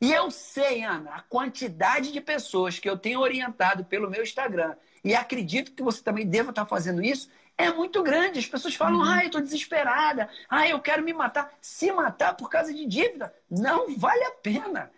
E 0.00 0.12
eu 0.12 0.30
sei, 0.30 0.84
Ana, 0.84 1.16
a 1.16 1.22
quantidade 1.22 2.12
de 2.12 2.20
pessoas 2.20 2.78
que 2.78 2.88
eu 2.88 2.96
tenho 2.96 3.20
orientado 3.20 3.84
pelo 3.84 4.08
meu 4.08 4.22
Instagram, 4.22 4.76
e 5.04 5.14
acredito 5.14 5.72
que 5.72 5.82
você 5.82 6.02
também 6.02 6.26
deva 6.26 6.50
estar 6.50 6.66
fazendo 6.66 7.02
isso, 7.02 7.28
é 7.56 7.72
muito 7.72 8.02
grande. 8.02 8.38
As 8.38 8.46
pessoas 8.46 8.76
falam, 8.76 9.00
uhum. 9.00 9.04
ah, 9.04 9.22
eu 9.22 9.26
estou 9.26 9.40
desesperada, 9.40 10.28
ah, 10.48 10.68
eu 10.68 10.80
quero 10.80 11.02
me 11.02 11.12
matar. 11.12 11.52
Se 11.60 11.90
matar 11.90 12.34
por 12.34 12.48
causa 12.48 12.72
de 12.72 12.86
dívida, 12.86 13.34
não 13.50 13.96
vale 13.96 14.22
a 14.24 14.30
pena. 14.30 14.90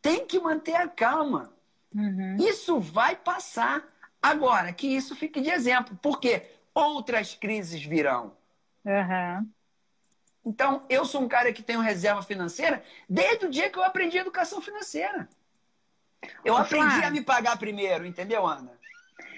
Tem 0.00 0.26
que 0.26 0.38
manter 0.38 0.76
a 0.76 0.88
calma. 0.88 1.52
Uhum. 1.94 2.36
Isso 2.40 2.80
vai 2.80 3.14
passar. 3.14 3.84
Agora, 4.22 4.72
que 4.72 4.86
isso 4.86 5.14
fique 5.14 5.40
de 5.40 5.50
exemplo, 5.50 5.98
porque 6.00 6.42
outras 6.74 7.34
crises 7.34 7.82
virão. 7.82 8.32
Uhum. 8.84 9.50
Então, 10.46 10.84
eu 10.88 11.04
sou 11.04 11.20
um 11.20 11.28
cara 11.28 11.52
que 11.52 11.60
tenho 11.60 11.80
reserva 11.80 12.22
financeira 12.22 12.80
desde 13.10 13.46
o 13.46 13.50
dia 13.50 13.68
que 13.68 13.76
eu 13.76 13.82
aprendi 13.82 14.16
educação 14.16 14.60
financeira. 14.62 15.28
Eu 16.44 16.56
aprendi 16.56 17.02
a 17.02 17.10
me 17.10 17.20
pagar 17.20 17.58
primeiro, 17.58 18.06
entendeu, 18.06 18.46
Ana? 18.46 18.70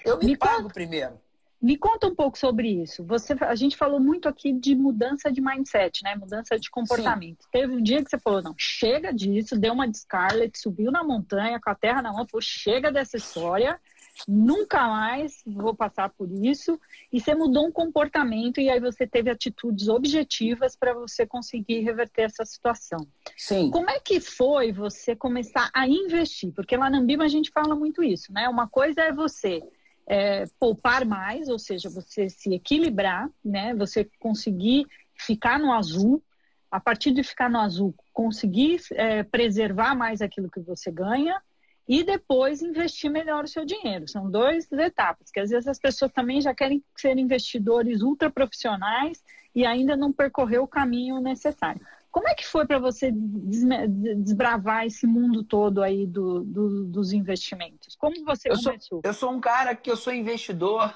Eu 0.04 0.18
me, 0.18 0.26
me 0.26 0.36
pago 0.36 0.64
conta, 0.64 0.74
primeiro. 0.74 1.18
Me 1.60 1.78
conta 1.78 2.06
um 2.06 2.14
pouco 2.14 2.38
sobre 2.38 2.68
isso. 2.68 3.02
Você, 3.04 3.34
a 3.40 3.54
gente 3.54 3.74
falou 3.74 3.98
muito 3.98 4.28
aqui 4.28 4.52
de 4.52 4.74
mudança 4.74 5.32
de 5.32 5.40
mindset, 5.40 6.04
né? 6.04 6.14
Mudança 6.14 6.58
de 6.58 6.70
comportamento. 6.70 7.42
Sim. 7.42 7.48
Teve 7.50 7.72
um 7.74 7.82
dia 7.82 8.04
que 8.04 8.10
você 8.10 8.18
falou, 8.18 8.42
não, 8.42 8.54
chega 8.58 9.12
disso, 9.12 9.58
deu 9.58 9.72
uma 9.72 9.88
de 9.88 9.96
Scarlett, 9.96 10.58
subiu 10.58 10.92
na 10.92 11.02
montanha 11.02 11.58
com 11.58 11.70
a 11.70 11.74
terra 11.74 12.02
na 12.02 12.12
mão, 12.12 12.26
falou, 12.28 12.42
chega 12.42 12.92
dessa 12.92 13.16
história 13.16 13.80
nunca 14.26 14.88
mais 14.88 15.42
vou 15.46 15.74
passar 15.74 16.08
por 16.10 16.30
isso. 16.30 16.80
E 17.12 17.20
você 17.20 17.34
mudou 17.34 17.66
um 17.66 17.72
comportamento 17.72 18.60
e 18.60 18.70
aí 18.70 18.80
você 18.80 19.06
teve 19.06 19.30
atitudes 19.30 19.88
objetivas 19.88 20.76
para 20.76 20.94
você 20.94 21.26
conseguir 21.26 21.80
reverter 21.80 22.22
essa 22.22 22.44
situação. 22.44 23.06
Sim. 23.36 23.70
Como 23.70 23.88
é 23.90 24.00
que 24.00 24.20
foi 24.20 24.72
você 24.72 25.14
começar 25.14 25.70
a 25.74 25.86
investir? 25.86 26.52
Porque 26.52 26.76
lá 26.76 26.90
na 26.90 26.98
Ambima 26.98 27.24
a 27.24 27.28
gente 27.28 27.50
fala 27.50 27.74
muito 27.74 28.02
isso, 28.02 28.32
né? 28.32 28.48
Uma 28.48 28.68
coisa 28.68 29.02
é 29.02 29.12
você 29.12 29.62
é, 30.06 30.44
poupar 30.58 31.04
mais, 31.04 31.48
ou 31.48 31.58
seja, 31.58 31.90
você 31.90 32.28
se 32.28 32.52
equilibrar, 32.54 33.30
né? 33.44 33.74
Você 33.74 34.08
conseguir 34.18 34.86
ficar 35.14 35.58
no 35.58 35.72
azul. 35.72 36.22
A 36.70 36.78
partir 36.78 37.12
de 37.12 37.22
ficar 37.22 37.48
no 37.48 37.58
azul, 37.58 37.94
conseguir 38.12 38.78
é, 38.92 39.22
preservar 39.22 39.94
mais 39.94 40.20
aquilo 40.20 40.50
que 40.50 40.60
você 40.60 40.90
ganha 40.90 41.40
e 41.88 42.04
depois 42.04 42.60
investir 42.60 43.10
melhor 43.10 43.44
o 43.44 43.48
seu 43.48 43.64
dinheiro. 43.64 44.06
São 44.06 44.30
duas 44.30 44.70
etapas, 44.70 45.30
que 45.30 45.40
às 45.40 45.48
vezes 45.48 45.66
as 45.66 45.78
pessoas 45.78 46.12
também 46.12 46.40
já 46.40 46.54
querem 46.54 46.84
ser 46.94 47.16
investidores 47.16 48.02
ultra 48.02 48.30
profissionais 48.30 49.24
e 49.54 49.64
ainda 49.64 49.96
não 49.96 50.12
percorreu 50.12 50.64
o 50.64 50.68
caminho 50.68 51.18
necessário. 51.18 51.80
Como 52.10 52.28
é 52.28 52.34
que 52.34 52.46
foi 52.46 52.66
para 52.66 52.78
você 52.78 53.10
desbravar 53.12 54.86
esse 54.86 55.06
mundo 55.06 55.42
todo 55.42 55.82
aí 55.82 56.06
do, 56.06 56.40
do, 56.40 56.84
dos 56.84 57.12
investimentos? 57.12 57.96
Como 57.96 58.22
você 58.24 58.48
eu 58.48 58.56
começou? 58.56 58.80
Sou, 58.80 59.00
eu 59.02 59.14
sou 59.14 59.30
um 59.30 59.40
cara 59.40 59.74
que 59.74 59.90
eu 59.90 59.96
sou 59.96 60.12
investidor, 60.12 60.94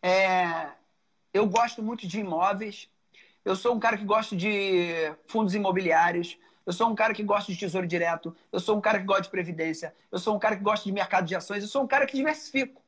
é, 0.00 0.68
eu 1.32 1.46
gosto 1.46 1.82
muito 1.82 2.06
de 2.06 2.20
imóveis, 2.20 2.88
eu 3.44 3.56
sou 3.56 3.74
um 3.74 3.80
cara 3.80 3.96
que 3.96 4.04
gosta 4.04 4.36
de 4.36 5.12
fundos 5.26 5.54
imobiliários, 5.54 6.36
eu 6.68 6.72
sou 6.74 6.86
um 6.86 6.94
cara 6.94 7.14
que 7.14 7.22
gosta 7.22 7.50
de 7.50 7.58
tesouro 7.58 7.86
direto, 7.86 8.36
eu 8.52 8.60
sou 8.60 8.76
um 8.76 8.80
cara 8.80 8.98
que 8.98 9.06
gosta 9.06 9.22
de 9.22 9.30
previdência, 9.30 9.94
eu 10.12 10.18
sou 10.18 10.36
um 10.36 10.38
cara 10.38 10.54
que 10.54 10.62
gosta 10.62 10.84
de 10.84 10.92
mercado 10.92 11.24
de 11.24 11.34
ações, 11.34 11.62
eu 11.62 11.68
sou 11.68 11.82
um 11.82 11.86
cara 11.86 12.04
que 12.04 12.14
diversifico. 12.14 12.82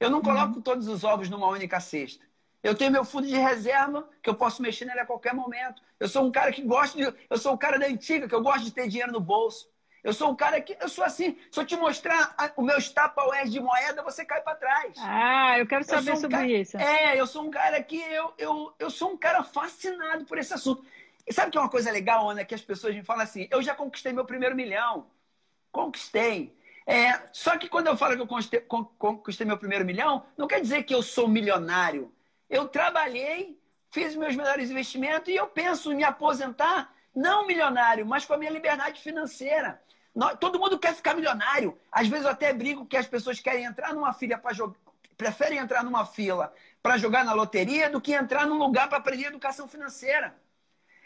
Eu 0.00 0.08
não 0.08 0.22
coloco 0.22 0.54
uhum. 0.54 0.62
todos 0.62 0.88
os 0.88 1.04
ovos 1.04 1.28
numa 1.28 1.48
única 1.48 1.78
cesta. 1.80 2.24
Eu 2.62 2.74
tenho 2.74 2.90
meu 2.90 3.04
fundo 3.04 3.26
de 3.26 3.36
reserva, 3.36 4.08
que 4.22 4.30
eu 4.30 4.34
posso 4.34 4.62
mexer 4.62 4.86
nele 4.86 5.00
a 5.00 5.04
qualquer 5.06 5.34
momento. 5.34 5.82
Eu 6.00 6.08
sou 6.08 6.24
um 6.24 6.32
cara 6.32 6.50
que 6.50 6.62
gosta 6.62 6.96
de. 6.96 7.14
Eu 7.28 7.36
sou 7.36 7.52
um 7.52 7.58
cara 7.58 7.78
da 7.78 7.84
antiga, 7.84 8.26
que 8.26 8.34
eu 8.34 8.40
gosto 8.40 8.64
de 8.64 8.72
ter 8.72 8.88
dinheiro 8.88 9.12
no 9.12 9.20
bolso. 9.20 9.70
Eu 10.02 10.14
sou 10.14 10.30
um 10.30 10.34
cara 10.34 10.58
que. 10.58 10.74
Eu 10.80 10.88
sou 10.88 11.04
assim. 11.04 11.36
Se 11.50 11.60
eu 11.60 11.66
te 11.66 11.76
mostrar 11.76 12.34
o 12.56 12.62
meu 12.62 12.76
tapa 12.90 13.22
de 13.44 13.60
moeda, 13.60 14.02
você 14.02 14.24
cai 14.24 14.40
para 14.40 14.56
trás. 14.56 14.94
Ah, 14.98 15.58
eu 15.58 15.66
quero 15.66 15.84
saber 15.84 16.10
eu 16.10 16.14
um 16.14 16.20
sobre 16.20 16.36
cara, 16.36 16.48
isso. 16.48 16.76
É, 16.78 17.20
eu 17.20 17.26
sou 17.26 17.44
um 17.44 17.50
cara 17.50 17.82
que. 17.82 18.00
Eu, 18.00 18.32
eu, 18.38 18.74
eu 18.78 18.90
sou 18.90 19.12
um 19.12 19.16
cara 19.18 19.42
fascinado 19.44 20.24
por 20.24 20.38
esse 20.38 20.54
assunto. 20.54 20.84
E 21.26 21.32
sabe 21.32 21.50
que 21.50 21.58
é 21.58 21.60
uma 21.60 21.68
coisa 21.68 21.90
legal, 21.90 22.28
Ana, 22.30 22.44
que 22.44 22.54
as 22.54 22.62
pessoas 22.62 22.94
me 22.94 23.02
falam 23.02 23.22
assim: 23.22 23.48
eu 23.50 23.62
já 23.62 23.74
conquistei 23.74 24.12
meu 24.12 24.24
primeiro 24.24 24.56
milhão. 24.56 25.06
Conquistei. 25.70 26.56
É, 26.86 27.28
só 27.32 27.56
que 27.56 27.68
quando 27.68 27.86
eu 27.86 27.96
falo 27.96 28.16
que 28.16 28.22
eu 28.22 28.26
conquistei, 28.26 28.60
conquistei 28.60 29.46
meu 29.46 29.56
primeiro 29.56 29.84
milhão, 29.84 30.26
não 30.36 30.48
quer 30.48 30.60
dizer 30.60 30.82
que 30.82 30.94
eu 30.94 31.02
sou 31.02 31.28
milionário. 31.28 32.12
Eu 32.50 32.68
trabalhei, 32.68 33.58
fiz 33.90 34.16
meus 34.16 34.34
melhores 34.34 34.70
investimentos 34.70 35.32
e 35.32 35.36
eu 35.36 35.46
penso 35.46 35.92
em 35.92 35.96
me 35.96 36.04
aposentar, 36.04 36.92
não 37.14 37.46
milionário, 37.46 38.04
mas 38.04 38.24
com 38.24 38.34
a 38.34 38.38
minha 38.38 38.50
liberdade 38.50 39.00
financeira. 39.00 39.80
Todo 40.40 40.58
mundo 40.58 40.78
quer 40.78 40.94
ficar 40.94 41.14
milionário. 41.14 41.78
Às 41.90 42.08
vezes 42.08 42.24
eu 42.26 42.32
até 42.32 42.52
brigo 42.52 42.84
que 42.84 42.96
as 42.96 43.06
pessoas 43.06 43.40
querem 43.40 43.64
entrar 43.64 43.94
numa 43.94 44.12
fila 44.12 44.36
para 44.36 44.52
jogar, 44.52 44.76
preferem 45.16 45.58
entrar 45.58 45.84
numa 45.84 46.04
fila 46.04 46.52
para 46.82 46.98
jogar 46.98 47.24
na 47.24 47.32
loteria 47.32 47.88
do 47.88 48.00
que 48.00 48.12
entrar 48.12 48.46
num 48.46 48.58
lugar 48.58 48.88
para 48.88 48.98
aprender 48.98 49.26
educação 49.26 49.68
financeira. 49.68 50.34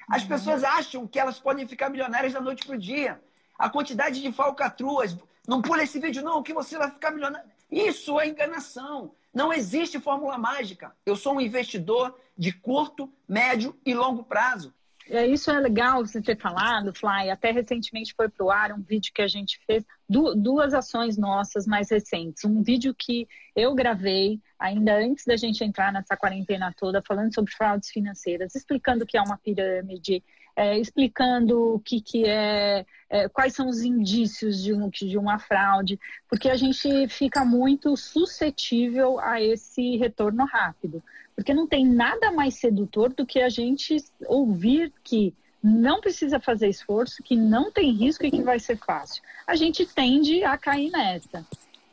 As 0.09 0.25
pessoas 0.25 0.63
acham 0.63 1.07
que 1.07 1.19
elas 1.19 1.39
podem 1.39 1.67
ficar 1.67 1.91
milionárias 1.91 2.33
da 2.33 2.41
noite 2.41 2.65
para 2.65 2.77
o 2.77 2.79
dia. 2.79 3.21
A 3.59 3.69
quantidade 3.69 4.23
de 4.23 4.33
falcatruas. 4.33 5.17
Não 5.47 5.63
pula 5.63 5.83
esse 5.83 5.99
vídeo, 5.99 6.23
não, 6.23 6.43
que 6.43 6.53
você 6.53 6.77
vai 6.77 6.91
ficar 6.91 7.11
milionário. 7.11 7.49
Isso 7.71 8.19
é 8.21 8.29
enganação. 8.29 9.13
Não 9.35 9.53
existe 9.53 10.01
fórmula 10.01 10.39
mágica. 10.39 10.95
Eu 11.05 11.17
sou 11.17 11.35
um 11.35 11.41
investidor 11.41 12.19
de 12.39 12.53
curto, 12.53 13.13
médio 13.29 13.79
e 13.85 13.95
longo 13.95 14.23
prazo. 14.23 14.73
É, 15.09 15.27
isso 15.27 15.51
é 15.51 15.61
legal 15.61 16.05
você 16.05 16.21
ter 16.21 16.39
falado, 16.39 16.93
Fly. 16.95 17.31
Até 17.31 17.51
recentemente 17.51 18.15
foi 18.15 18.29
para 18.29 18.45
o 18.45 18.51
ar 18.51 18.73
um 18.73 18.83
vídeo 18.83 19.13
que 19.15 19.23
a 19.23 19.29
gente 19.29 19.61
fez, 19.67 19.85
duas 20.09 20.73
ações 20.73 21.17
nossas 21.17 21.67
mais 21.67 21.91
recentes. 21.91 22.45
Um 22.45 22.63
vídeo 22.63 22.95
que 22.95 23.29
eu 23.55 23.75
gravei 23.75 24.41
ainda 24.59 24.97
antes 24.99 25.25
da 25.25 25.37
gente 25.37 25.65
entrar 25.65 25.93
nessa 25.93 26.17
quarentena 26.17 26.73
toda, 26.77 27.03
falando 27.03 27.35
sobre 27.35 27.53
fraudes 27.53 27.91
financeiras, 27.91 28.55
explicando 28.55 29.05
o 29.05 29.07
que 29.07 29.19
é 29.19 29.23
uma 29.23 29.37
pirâmide, 29.37 30.23
é, 30.55 30.79
explicando 30.79 31.75
o 31.75 31.81
que, 31.81 32.01
que 32.01 32.25
é, 32.25 32.87
é, 33.11 33.29
quais 33.29 33.53
são 33.55 33.69
os 33.69 33.83
indícios 33.83 34.63
de, 34.63 34.73
um, 34.73 34.89
de 34.89 35.19
uma 35.19 35.39
fraude, 35.39 36.01
porque 36.29 36.49
a 36.49 36.57
gente 36.57 37.09
fica 37.09 37.45
muito 37.45 37.95
suscetível 37.97 39.21
a 39.21 39.43
esse 39.43 39.97
retorno 39.97 40.45
rápido. 40.45 41.03
Porque 41.35 41.53
não 41.53 41.67
tem 41.67 41.87
nada 41.87 42.33
mais 42.33 42.55
sedutor 42.55 43.13
do 43.13 43.27
que 43.27 43.41
a 43.41 43.51
gente 43.51 43.97
ouvir 44.27 44.91
que 45.05 45.35
não 45.67 46.01
precisa 46.01 46.39
fazer 46.39 46.69
esforço, 46.69 47.23
que 47.23 47.35
não 47.35 47.73
tem 47.73 47.91
risco 47.91 48.25
e 48.25 48.31
que 48.31 48.41
vai 48.41 48.61
ser 48.61 48.79
fácil. 48.79 49.21
A 49.45 49.57
gente 49.57 49.85
tende 49.85 50.45
a 50.45 50.57
cair 50.57 50.91
nessa. 50.91 51.45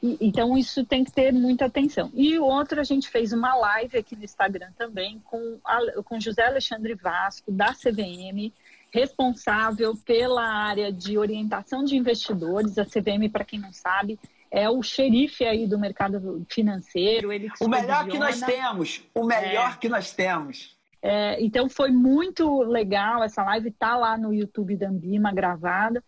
E, 0.02 0.16
então, 0.22 0.56
isso 0.56 0.86
tem 0.86 1.04
que 1.04 1.12
ter 1.12 1.34
muita 1.34 1.66
atenção. 1.66 2.12
E 2.14 2.38
o 2.38 2.44
outro, 2.44 2.80
a 2.80 2.84
gente 2.84 3.10
fez 3.10 3.34
uma 3.34 3.56
live 3.56 3.98
aqui 3.98 4.16
no 4.16 4.24
Instagram 4.24 4.70
também 4.78 5.20
com, 5.26 5.58
a, 5.66 6.04
com 6.04 6.20
José 6.20 6.46
Alexandre 6.46 6.94
Vasco, 6.94 7.52
da 7.52 7.74
CVM, 7.74 8.54
responsável 8.92 9.96
pela 10.06 10.46
área 10.46 10.92
de 10.92 11.18
orientação 11.18 11.84
de 11.84 11.98
investidores. 11.98 12.78
A 12.78 12.86
CVM, 12.86 13.28
para 13.32 13.44
quem 13.44 13.60
não 13.60 13.74
sabe, 13.74 14.20
é 14.52 14.70
o 14.70 14.84
xerife 14.84 15.46
aí 15.46 15.66
do 15.66 15.80
mercado 15.80 16.46
financeiro. 16.48 17.34
Ele 17.34 17.50
o 17.60 17.68
melhor 17.68 18.08
que 18.08 18.20
nós 18.20 18.40
temos, 18.40 19.02
o 19.16 19.26
melhor 19.26 19.72
é, 19.72 19.78
que 19.78 19.90
nós 19.90 20.14
temos. 20.14 20.78
É, 21.06 21.44
então 21.44 21.70
foi 21.70 21.92
muito 21.92 22.62
legal 22.64 23.24
essa 23.24 23.44
live, 23.44 23.72
tá 23.72 23.98
lá 23.98 24.18
no 24.18 24.34
YouTube 24.34 24.78
da 24.78 24.88
Ambima 24.88 25.34
gravada, 25.34 26.02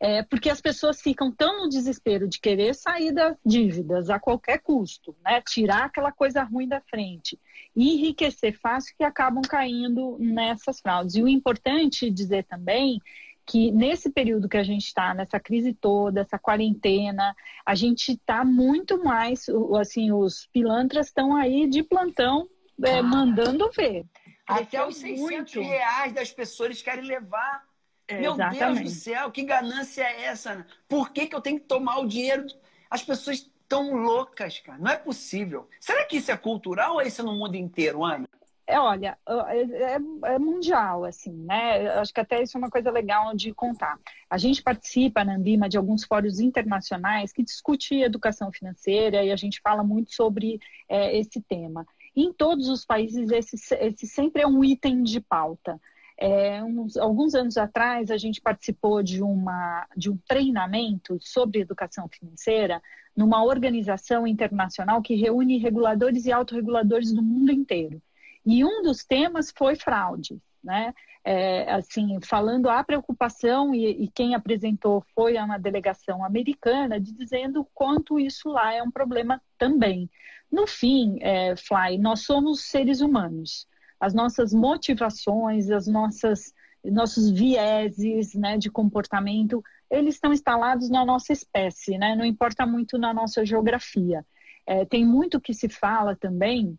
é, 0.00 0.22
porque 0.22 0.48
as 0.48 0.60
pessoas 0.60 1.02
ficam 1.02 1.30
tão 1.30 1.64
no 1.64 1.68
desespero 1.68 2.26
de 2.26 2.40
querer 2.40 2.74
sair 2.74 3.12
das 3.12 3.36
dívidas 3.44 4.08
a 4.08 4.18
qualquer 4.18 4.58
custo, 4.58 5.14
né? 5.22 5.42
tirar 5.42 5.84
aquela 5.84 6.10
coisa 6.10 6.42
ruim 6.42 6.66
da 6.66 6.80
frente 6.80 7.38
enriquecer 7.76 8.58
fácil 8.58 8.94
que 8.96 9.04
acabam 9.04 9.42
caindo 9.42 10.16
nessas 10.18 10.80
fraudes. 10.80 11.14
E 11.14 11.22
o 11.22 11.28
importante 11.28 12.10
dizer 12.10 12.44
também 12.44 13.00
que 13.46 13.70
nesse 13.70 14.10
período 14.10 14.48
que 14.48 14.56
a 14.56 14.62
gente 14.62 14.86
está, 14.86 15.14
nessa 15.14 15.40
crise 15.40 15.72
toda, 15.72 16.20
essa 16.20 16.38
quarentena, 16.38 17.34
a 17.64 17.74
gente 17.74 18.12
está 18.12 18.44
muito 18.44 19.02
mais, 19.02 19.46
assim, 19.80 20.12
os 20.12 20.46
pilantras 20.52 21.06
estão 21.06 21.34
aí 21.34 21.66
de 21.66 21.82
plantão 21.82 22.46
é, 22.84 23.00
mandando 23.00 23.70
ver. 23.70 24.04
Até 24.48 24.84
os 24.86 24.96
600 24.96 25.54
muito. 25.54 25.60
reais 25.60 26.12
das 26.12 26.32
pessoas 26.32 26.80
querem 26.80 27.04
levar. 27.04 27.64
É, 28.06 28.18
Meu 28.18 28.32
exatamente. 28.32 28.58
Deus 28.58 28.80
do 28.80 29.00
céu, 29.00 29.30
que 29.30 29.42
ganância 29.42 30.02
é 30.02 30.24
essa? 30.24 30.66
Por 30.88 31.10
que, 31.10 31.26
que 31.26 31.36
eu 31.36 31.40
tenho 31.40 31.60
que 31.60 31.66
tomar 31.66 31.98
o 31.98 32.08
dinheiro? 32.08 32.46
As 32.90 33.02
pessoas 33.02 33.36
estão 33.36 33.94
loucas, 33.94 34.58
cara. 34.60 34.78
Não 34.78 34.90
é 34.90 34.96
possível. 34.96 35.68
Será 35.78 36.06
que 36.06 36.16
isso 36.16 36.30
é 36.30 36.36
cultural 36.36 36.94
ou 36.94 37.00
é 37.02 37.06
isso 37.06 37.22
no 37.22 37.34
mundo 37.34 37.54
inteiro, 37.54 38.02
Ana? 38.02 38.26
É, 38.68 38.78
olha, 38.78 39.16
é, 39.26 39.62
é, 39.62 39.94
é, 40.34 40.38
mundial, 40.38 41.06
assim, 41.06 41.32
né? 41.32 41.88
Acho 41.92 42.12
que 42.12 42.20
até 42.20 42.42
isso 42.42 42.54
é 42.54 42.58
uma 42.58 42.68
coisa 42.68 42.90
legal 42.90 43.34
de 43.34 43.50
contar. 43.54 43.98
A 44.28 44.36
gente 44.36 44.62
participa 44.62 45.24
na 45.24 45.36
Ambima 45.36 45.70
de 45.70 45.78
alguns 45.78 46.04
fóruns 46.04 46.38
internacionais 46.38 47.32
que 47.32 47.42
discutem 47.42 48.02
educação 48.02 48.52
financeira 48.52 49.24
e 49.24 49.32
a 49.32 49.36
gente 49.36 49.58
fala 49.62 49.82
muito 49.82 50.14
sobre 50.14 50.60
é, 50.86 51.18
esse 51.18 51.40
tema. 51.40 51.86
Em 52.14 52.32
todos 52.32 52.68
os 52.68 52.84
países, 52.84 53.30
esse, 53.30 53.56
esse 53.74 54.06
sempre 54.06 54.42
é 54.42 54.46
um 54.46 54.64
item 54.64 55.02
de 55.02 55.20
pauta. 55.20 55.80
É, 56.20 56.62
uns, 56.64 56.96
alguns 56.96 57.34
anos 57.34 57.56
atrás, 57.56 58.10
a 58.10 58.16
gente 58.16 58.40
participou 58.40 59.02
de, 59.02 59.22
uma, 59.22 59.86
de 59.96 60.10
um 60.10 60.18
treinamento 60.26 61.16
sobre 61.20 61.60
educação 61.60 62.08
financeira 62.08 62.82
numa 63.16 63.44
organização 63.44 64.26
internacional 64.26 65.00
que 65.00 65.14
reúne 65.14 65.58
reguladores 65.58 66.24
e 66.26 66.32
autorreguladores 66.32 67.12
do 67.12 67.22
mundo 67.22 67.52
inteiro. 67.52 68.02
E 68.44 68.64
um 68.64 68.82
dos 68.82 69.04
temas 69.04 69.52
foi 69.56 69.76
fraude. 69.76 70.40
Né? 70.62 70.94
É, 71.24 71.70
assim, 71.72 72.18
falando 72.22 72.68
a 72.68 72.82
preocupação, 72.82 73.74
e, 73.74 74.04
e, 74.04 74.08
quem 74.08 74.34
apresentou 74.34 75.04
foi 75.14 75.36
uma 75.36 75.58
delegação 75.58 76.24
americana, 76.24 77.00
de 77.00 77.12
dizendo 77.12 77.66
quanto 77.74 78.18
isso 78.18 78.48
lá 78.48 78.72
é 78.72 78.82
um 78.82 78.90
problema 78.90 79.40
também. 79.58 80.08
No 80.50 80.66
fim, 80.66 81.18
é, 81.20 81.54
Fly, 81.56 81.98
nós 81.98 82.20
somos 82.20 82.64
seres 82.64 83.00
humanos. 83.00 83.66
As 84.00 84.14
nossas 84.14 84.54
motivações, 84.54 85.70
as 85.70 85.86
nossas 85.86 86.54
nossos 86.84 87.30
vieses 87.30 88.34
né, 88.34 88.56
de 88.56 88.70
comportamento, 88.70 89.62
eles 89.90 90.14
estão 90.14 90.32
instalados 90.32 90.88
na 90.88 91.04
nossa 91.04 91.32
espécie, 91.32 91.98
né? 91.98 92.14
não 92.14 92.24
importa 92.24 92.64
muito 92.64 92.96
na 92.96 93.12
nossa 93.12 93.44
geografia. 93.44 94.24
É, 94.66 94.84
tem 94.84 95.04
muito 95.04 95.40
que 95.40 95.54
se 95.54 95.68
fala 95.68 96.14
também 96.14 96.78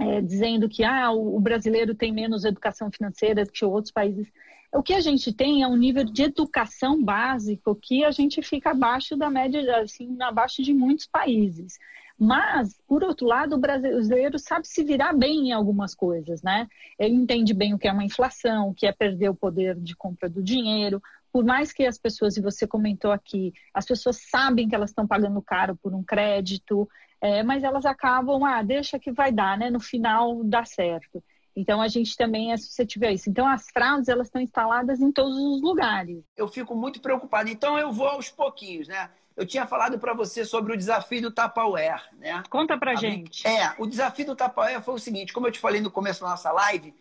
é, 0.00 0.20
dizendo 0.22 0.66
que 0.66 0.82
ah, 0.82 1.12
o, 1.12 1.36
o, 1.36 1.40
brasileiro 1.40 1.94
tem 1.94 2.10
menos 2.10 2.46
educação 2.46 2.90
financeira 2.90 3.44
que 3.44 3.64
outros 3.64 3.92
países. 3.92 4.26
O 4.72 4.82
que 4.82 4.94
a 4.94 5.00
gente 5.00 5.32
tem 5.32 5.62
é 5.62 5.66
um 5.66 5.76
nível 5.76 6.04
de 6.04 6.22
educação 6.22 7.02
básico 7.02 7.74
que 7.74 8.02
a 8.04 8.10
gente 8.10 8.40
fica 8.40 8.70
abaixo 8.70 9.14
da 9.16 9.28
média, 9.28 9.78
assim, 9.78 10.16
abaixo 10.22 10.62
de 10.62 10.72
muitos 10.72 11.06
países. 11.06 11.78
Mas, 12.18 12.80
por 12.86 13.02
outro 13.02 13.26
lado, 13.26 13.56
o 13.56 13.58
brasileiro 13.58 14.38
sabe 14.38 14.66
se 14.68 14.84
virar 14.84 15.12
bem 15.12 15.48
em 15.48 15.52
algumas 15.52 15.94
coisas, 15.94 16.42
né? 16.42 16.66
Ele 16.98 17.14
entende 17.14 17.52
bem 17.52 17.74
o 17.74 17.78
que 17.78 17.88
é 17.88 17.92
uma 17.92 18.04
inflação, 18.04 18.68
o 18.68 18.74
que 18.74 18.86
é 18.86 18.92
perder 18.92 19.28
o 19.28 19.34
poder 19.34 19.74
de 19.78 19.96
compra 19.96 20.28
do 20.28 20.42
dinheiro. 20.42 21.02
Por 21.32 21.44
mais 21.44 21.72
que 21.72 21.84
as 21.84 21.98
pessoas, 21.98 22.36
e 22.36 22.42
você 22.42 22.66
comentou 22.66 23.12
aqui, 23.12 23.52
as 23.74 23.86
pessoas 23.86 24.18
sabem 24.30 24.68
que 24.68 24.74
elas 24.74 24.90
estão 24.90 25.06
pagando 25.06 25.42
caro 25.42 25.76
por 25.76 25.94
um 25.94 26.02
crédito, 26.02 26.88
é, 27.20 27.42
mas 27.42 27.62
elas 27.62 27.84
acabam, 27.84 28.44
ah, 28.44 28.62
deixa 28.62 28.98
que 28.98 29.12
vai 29.12 29.30
dar, 29.30 29.58
né? 29.58 29.68
No 29.70 29.80
final 29.80 30.42
dá 30.44 30.64
certo. 30.64 31.22
Então 31.54 31.82
a 31.82 31.88
gente 31.88 32.16
também 32.16 32.52
é 32.52 32.56
suscetível 32.56 33.08
a 33.08 33.12
isso. 33.12 33.28
Então 33.28 33.46
as 33.46 33.68
fraudes 33.70 34.08
elas 34.08 34.28
estão 34.28 34.40
instaladas 34.40 35.00
em 35.00 35.12
todos 35.12 35.36
os 35.36 35.60
lugares. 35.60 36.22
Eu 36.36 36.48
fico 36.48 36.74
muito 36.74 37.00
preocupado. 37.00 37.50
Então 37.50 37.78
eu 37.78 37.92
vou 37.92 38.08
aos 38.08 38.30
pouquinhos, 38.30 38.88
né? 38.88 39.10
Eu 39.36 39.46
tinha 39.46 39.66
falado 39.66 39.98
para 39.98 40.14
você 40.14 40.44
sobre 40.44 40.72
o 40.72 40.76
desafio 40.76 41.22
do 41.22 41.30
Tupperware, 41.30 42.02
né? 42.18 42.42
Conta 42.50 42.78
para 42.78 42.94
gente. 42.94 43.46
É, 43.46 43.74
o 43.78 43.86
desafio 43.86 44.26
do 44.26 44.36
Tupperware 44.36 44.82
foi 44.82 44.94
o 44.94 44.98
seguinte, 44.98 45.32
como 45.32 45.46
eu 45.46 45.52
te 45.52 45.58
falei 45.58 45.80
no 45.80 45.90
começo 45.90 46.20
da 46.22 46.30
nossa 46.30 46.52
live, 46.52 46.94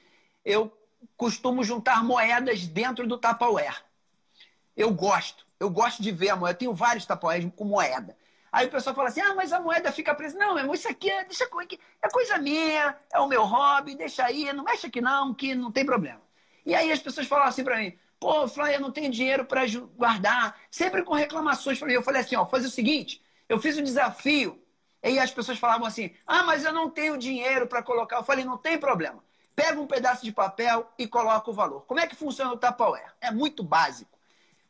eu 0.43 0.71
costumo 1.15 1.63
juntar 1.63 2.03
moedas 2.03 2.65
dentro 2.65 3.07
do 3.07 3.17
Tupperware. 3.17 3.83
Eu 4.75 4.93
gosto, 4.93 5.45
eu 5.59 5.69
gosto 5.69 6.01
de 6.01 6.11
ver 6.11 6.29
a 6.29 6.35
moeda. 6.35 6.53
Eu 6.53 6.59
tenho 6.59 6.73
vários 6.73 7.05
Tupperware 7.05 7.49
com 7.51 7.65
moeda. 7.65 8.15
Aí 8.51 8.67
o 8.67 8.71
pessoal 8.71 8.95
fala 8.95 9.09
assim: 9.09 9.21
ah, 9.21 9.33
mas 9.35 9.53
a 9.53 9.59
moeda 9.59 9.91
fica 9.91 10.13
presa. 10.15 10.37
Não, 10.37 10.53
meu 10.53 10.59
irmão, 10.59 10.73
isso 10.73 10.89
aqui 10.89 11.09
é, 11.09 11.23
deixa 11.23 11.45
é 11.45 12.09
coisa 12.09 12.37
minha, 12.37 12.97
é 13.13 13.19
o 13.19 13.27
meu 13.27 13.43
hobby, 13.43 13.95
deixa 13.95 14.25
aí, 14.25 14.51
não 14.53 14.63
mexe 14.63 14.87
aqui 14.87 15.01
não, 15.01 15.33
que 15.33 15.53
não 15.55 15.71
tem 15.71 15.85
problema. 15.85 16.21
E 16.65 16.75
aí 16.75 16.91
as 16.91 16.99
pessoas 16.99 17.27
falam 17.27 17.45
assim 17.45 17.63
para 17.63 17.77
mim: 17.77 17.97
pô, 18.19 18.47
Flávio, 18.47 18.75
eu 18.75 18.81
não 18.81 18.91
tenho 18.91 19.11
dinheiro 19.11 19.45
para 19.45 19.63
guardar, 19.95 20.59
sempre 20.69 21.03
com 21.03 21.13
reclamações 21.13 21.79
para 21.79 21.87
mim. 21.87 21.93
Eu 21.93 22.03
falei 22.03 22.21
assim: 22.21 22.35
ó, 22.35 22.45
fazer 22.45 22.67
o 22.67 22.71
seguinte, 22.71 23.21
eu 23.47 23.59
fiz 23.59 23.77
um 23.77 23.83
desafio. 23.83 24.61
E 25.01 25.17
as 25.17 25.31
pessoas 25.31 25.57
falavam 25.57 25.87
assim: 25.87 26.13
ah, 26.27 26.43
mas 26.43 26.65
eu 26.65 26.73
não 26.73 26.89
tenho 26.89 27.17
dinheiro 27.17 27.67
para 27.67 27.81
colocar. 27.81 28.17
Eu 28.17 28.23
falei: 28.23 28.43
não 28.43 28.57
tem 28.57 28.77
problema. 28.77 29.23
Pega 29.55 29.79
um 29.79 29.87
pedaço 29.87 30.23
de 30.23 30.31
papel 30.31 30.89
e 30.97 31.07
coloca 31.07 31.49
o 31.49 31.53
valor. 31.53 31.81
Como 31.85 31.99
é 31.99 32.07
que 32.07 32.15
funciona 32.15 32.53
o 32.53 32.57
Tupperware? 32.57 33.13
É 33.19 33.31
muito 33.31 33.63
básico. 33.63 34.18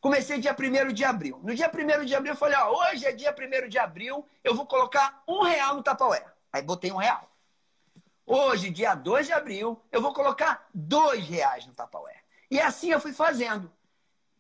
Comecei 0.02 0.40
dia 0.40 0.56
1 0.58 0.94
de 0.94 1.04
abril. 1.04 1.40
No 1.44 1.54
dia 1.54 1.70
1 1.70 2.06
de 2.06 2.16
abril, 2.16 2.34
eu 2.34 2.38
falei, 2.38 2.58
ó, 2.58 2.72
hoje 2.72 3.06
é 3.06 3.12
dia 3.12 3.36
1 3.38 3.68
de 3.68 3.78
abril, 3.78 4.26
eu 4.44 4.56
vou 4.56 4.66
colocar 4.66 5.22
um 5.28 5.44
real 5.44 5.76
no 5.76 5.84
Tupperware. 5.84 6.26
Aí 6.52 6.62
botei 6.62 6.92
um 6.92 6.98
real. 6.98 7.30
Hoje, 8.26 8.70
dia 8.70 8.94
2 8.94 9.26
de 9.26 9.34
abril, 9.34 9.82
eu 9.92 10.02
vou 10.02 10.14
colocar 10.14 10.70
dois 10.72 11.28
reais 11.28 11.66
no 11.66 11.74
Tupperware. 11.74 12.24
E 12.50 12.60
assim 12.60 12.92
eu 12.92 13.00
fui 13.00 13.12
fazendo. 13.12 13.72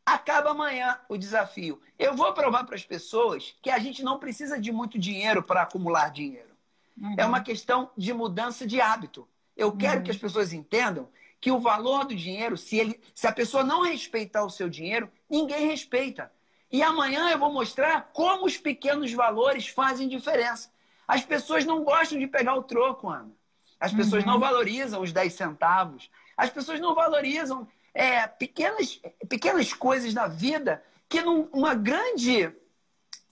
Acaba 0.05 0.51
amanhã 0.51 0.99
o 1.09 1.17
desafio. 1.17 1.81
Eu 1.97 2.15
vou 2.15 2.31
provar 2.33 2.65
para 2.65 2.75
as 2.75 2.85
pessoas 2.85 3.55
que 3.61 3.69
a 3.69 3.79
gente 3.79 4.03
não 4.03 4.19
precisa 4.19 4.59
de 4.59 4.71
muito 4.71 4.97
dinheiro 4.97 5.41
para 5.41 5.63
acumular 5.63 6.09
dinheiro. 6.09 6.55
Uhum. 6.97 7.15
É 7.17 7.25
uma 7.25 7.41
questão 7.41 7.89
de 7.97 8.13
mudança 8.13 8.65
de 8.65 8.79
hábito. 8.79 9.27
Eu 9.57 9.75
quero 9.75 9.97
uhum. 9.97 10.03
que 10.03 10.11
as 10.11 10.17
pessoas 10.17 10.53
entendam 10.53 11.09
que 11.41 11.51
o 11.51 11.59
valor 11.59 12.05
do 12.05 12.15
dinheiro, 12.15 12.57
se, 12.57 12.77
ele, 12.77 12.99
se 13.15 13.25
a 13.27 13.31
pessoa 13.31 13.63
não 13.63 13.83
respeitar 13.83 14.43
o 14.43 14.49
seu 14.49 14.69
dinheiro, 14.69 15.09
ninguém 15.29 15.67
respeita. 15.67 16.31
E 16.71 16.83
amanhã 16.83 17.29
eu 17.29 17.39
vou 17.39 17.51
mostrar 17.51 18.09
como 18.13 18.45
os 18.45 18.57
pequenos 18.57 19.11
valores 19.13 19.67
fazem 19.67 20.07
diferença. 20.07 20.71
As 21.07 21.23
pessoas 21.23 21.65
não 21.65 21.83
gostam 21.83 22.19
de 22.19 22.27
pegar 22.27 22.55
o 22.55 22.63
troco, 22.63 23.09
Ana. 23.09 23.31
As 23.79 23.93
pessoas 23.93 24.23
uhum. 24.23 24.33
não 24.33 24.39
valorizam 24.39 25.01
os 25.01 25.11
10 25.11 25.33
centavos. 25.33 26.09
As 26.35 26.49
pessoas 26.49 26.79
não 26.79 26.93
valorizam 26.93 27.67
é, 27.93 28.27
pequenas, 28.27 29.01
pequenas 29.27 29.73
coisas 29.73 30.13
na 30.13 30.27
vida 30.27 30.83
que 31.07 31.21
numa 31.21 31.73
grande, 31.73 32.53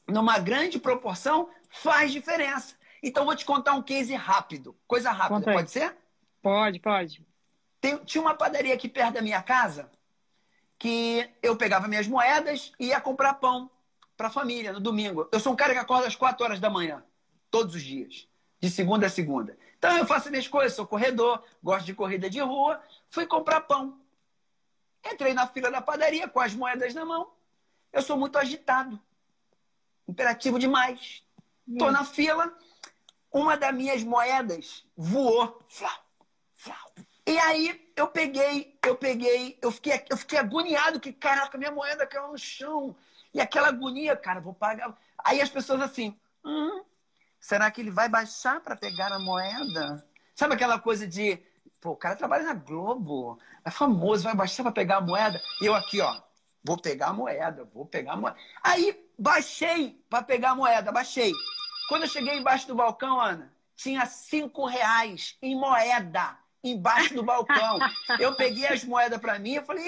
numa 0.08 0.40
grande 0.40 0.80
proporção 0.80 1.50
faz 1.70 2.12
diferença. 2.12 2.76
Então 3.04 3.26
vou 3.26 3.36
te 3.36 3.46
contar 3.46 3.74
um 3.74 3.84
case 3.84 4.16
rápido. 4.16 4.76
Coisa 4.88 5.12
rápida, 5.12 5.52
pode 5.52 5.70
ser? 5.70 5.96
Pode, 6.42 6.80
pode. 6.80 7.27
Tem, 7.80 7.98
tinha 8.06 8.22
uma 8.22 8.36
padaria 8.36 8.74
aqui 8.74 8.88
perto 8.90 9.16
da 9.16 9.22
minha 9.22 9.42
casa 9.42 9.90
que 10.80 11.30
eu 11.42 11.56
pegava 11.56 11.88
minhas 11.88 12.08
moedas 12.08 12.72
e 12.80 12.88
ia 12.88 13.02
comprar 13.02 13.36
pão 13.36 13.70
para 14.16 14.28
a 14.28 14.32
família 14.32 14.74
no 14.74 14.80
domingo. 14.80 15.28
Eu 15.32 15.40
sou 15.40 15.54
um 15.54 15.56
cara 15.56 15.74
que 15.74 15.80
acorda 15.80 16.08
às 16.08 16.16
4 16.16 16.44
horas 16.44 16.60
da 16.60 16.70
manhã, 16.70 17.04
todos 17.50 17.76
os 17.76 17.82
dias, 17.82 18.28
de 18.60 18.70
segunda 18.70 19.08
a 19.08 19.10
segunda. 19.10 19.58
Então 19.78 19.96
eu 19.98 20.06
faço 20.06 20.30
minhas 20.30 20.48
coisas, 20.48 20.76
sou 20.76 20.88
corredor, 20.88 21.44
gosto 21.62 21.86
de 21.86 21.94
corrida 21.94 22.30
de 22.30 22.40
rua, 22.40 22.82
fui 23.10 23.26
comprar 23.26 23.62
pão. 23.62 24.00
Entrei 25.06 25.34
na 25.34 25.48
fila 25.48 25.72
da 25.72 25.82
padaria 25.82 26.28
com 26.28 26.40
as 26.40 26.54
moedas 26.54 26.94
na 26.94 27.06
mão. 27.06 27.32
Eu 27.94 28.02
sou 28.02 28.18
muito 28.18 28.38
agitado, 28.38 29.00
imperativo 30.08 30.60
demais. 30.60 31.24
Estou 31.68 31.92
na 31.92 32.04
fila, 32.04 32.56
uma 33.32 33.56
das 33.56 33.74
minhas 33.74 34.04
moedas 34.04 34.86
voou. 34.96 35.62
Flau, 35.68 36.06
flau, 36.54 36.94
e 37.28 37.38
aí 37.40 37.92
eu 37.94 38.08
peguei, 38.08 38.80
eu 38.86 38.96
peguei, 38.96 39.60
eu 39.62 39.70
fiquei, 39.70 40.06
eu 40.10 40.16
fiquei 40.16 40.40
agoniado 40.40 40.98
que, 40.98 41.12
caraca, 41.12 41.58
minha 41.58 41.72
moeda 41.72 42.08
caiu 42.08 42.30
no 42.30 42.38
chão. 42.38 42.96
E 43.34 43.42
aquela 43.42 43.68
agonia, 43.68 44.16
cara, 44.16 44.40
vou 44.40 44.54
pagar. 44.54 44.98
Aí 45.26 45.42
as 45.42 45.50
pessoas 45.50 45.82
assim, 45.82 46.18
hum, 46.46 46.86
será 47.38 47.70
que 47.70 47.82
ele 47.82 47.92
vai 47.92 48.08
baixar 48.08 48.62
para 48.62 48.78
pegar 48.78 49.12
a 49.12 49.20
moeda? 49.20 50.08
Sabe 50.34 50.54
aquela 50.54 50.80
coisa 50.80 51.06
de, 51.06 51.38
pô, 51.82 51.92
o 51.92 51.96
cara 51.98 52.16
trabalha 52.16 52.46
na 52.46 52.54
Globo, 52.54 53.38
é 53.66 53.70
famoso, 53.70 54.24
vai 54.24 54.34
baixar 54.34 54.64
para 54.64 54.72
pegar 54.72 54.98
a 54.98 55.02
moeda? 55.02 55.42
E 55.62 55.66
eu 55.66 55.76
aqui, 55.76 56.00
ó, 56.00 56.22
vou 56.64 56.78
pegar 56.78 57.08
a 57.08 57.14
moeda, 57.14 57.66
vou 57.74 57.86
pegar 57.86 58.14
a 58.14 58.16
moeda. 58.16 58.38
Aí 58.64 59.06
baixei 59.20 60.02
para 60.10 60.24
pegar 60.24 60.52
a 60.52 60.56
moeda, 60.56 60.94
baixei. 60.94 61.34
Quando 61.90 62.04
eu 62.04 62.10
cheguei 62.10 62.38
embaixo 62.38 62.68
do 62.68 62.76
balcão, 62.76 63.20
Ana, 63.20 63.54
tinha 63.76 64.06
cinco 64.06 64.66
reais 64.66 65.38
em 65.42 65.58
moeda 65.58 66.38
embaixo 66.72 67.14
do 67.14 67.24
balcão. 67.24 67.80
Eu 68.20 68.36
peguei 68.36 68.68
as 68.68 68.84
moedas 68.84 69.20
para 69.20 69.40
mim, 69.40 69.54
eu 69.54 69.64
falei, 69.64 69.86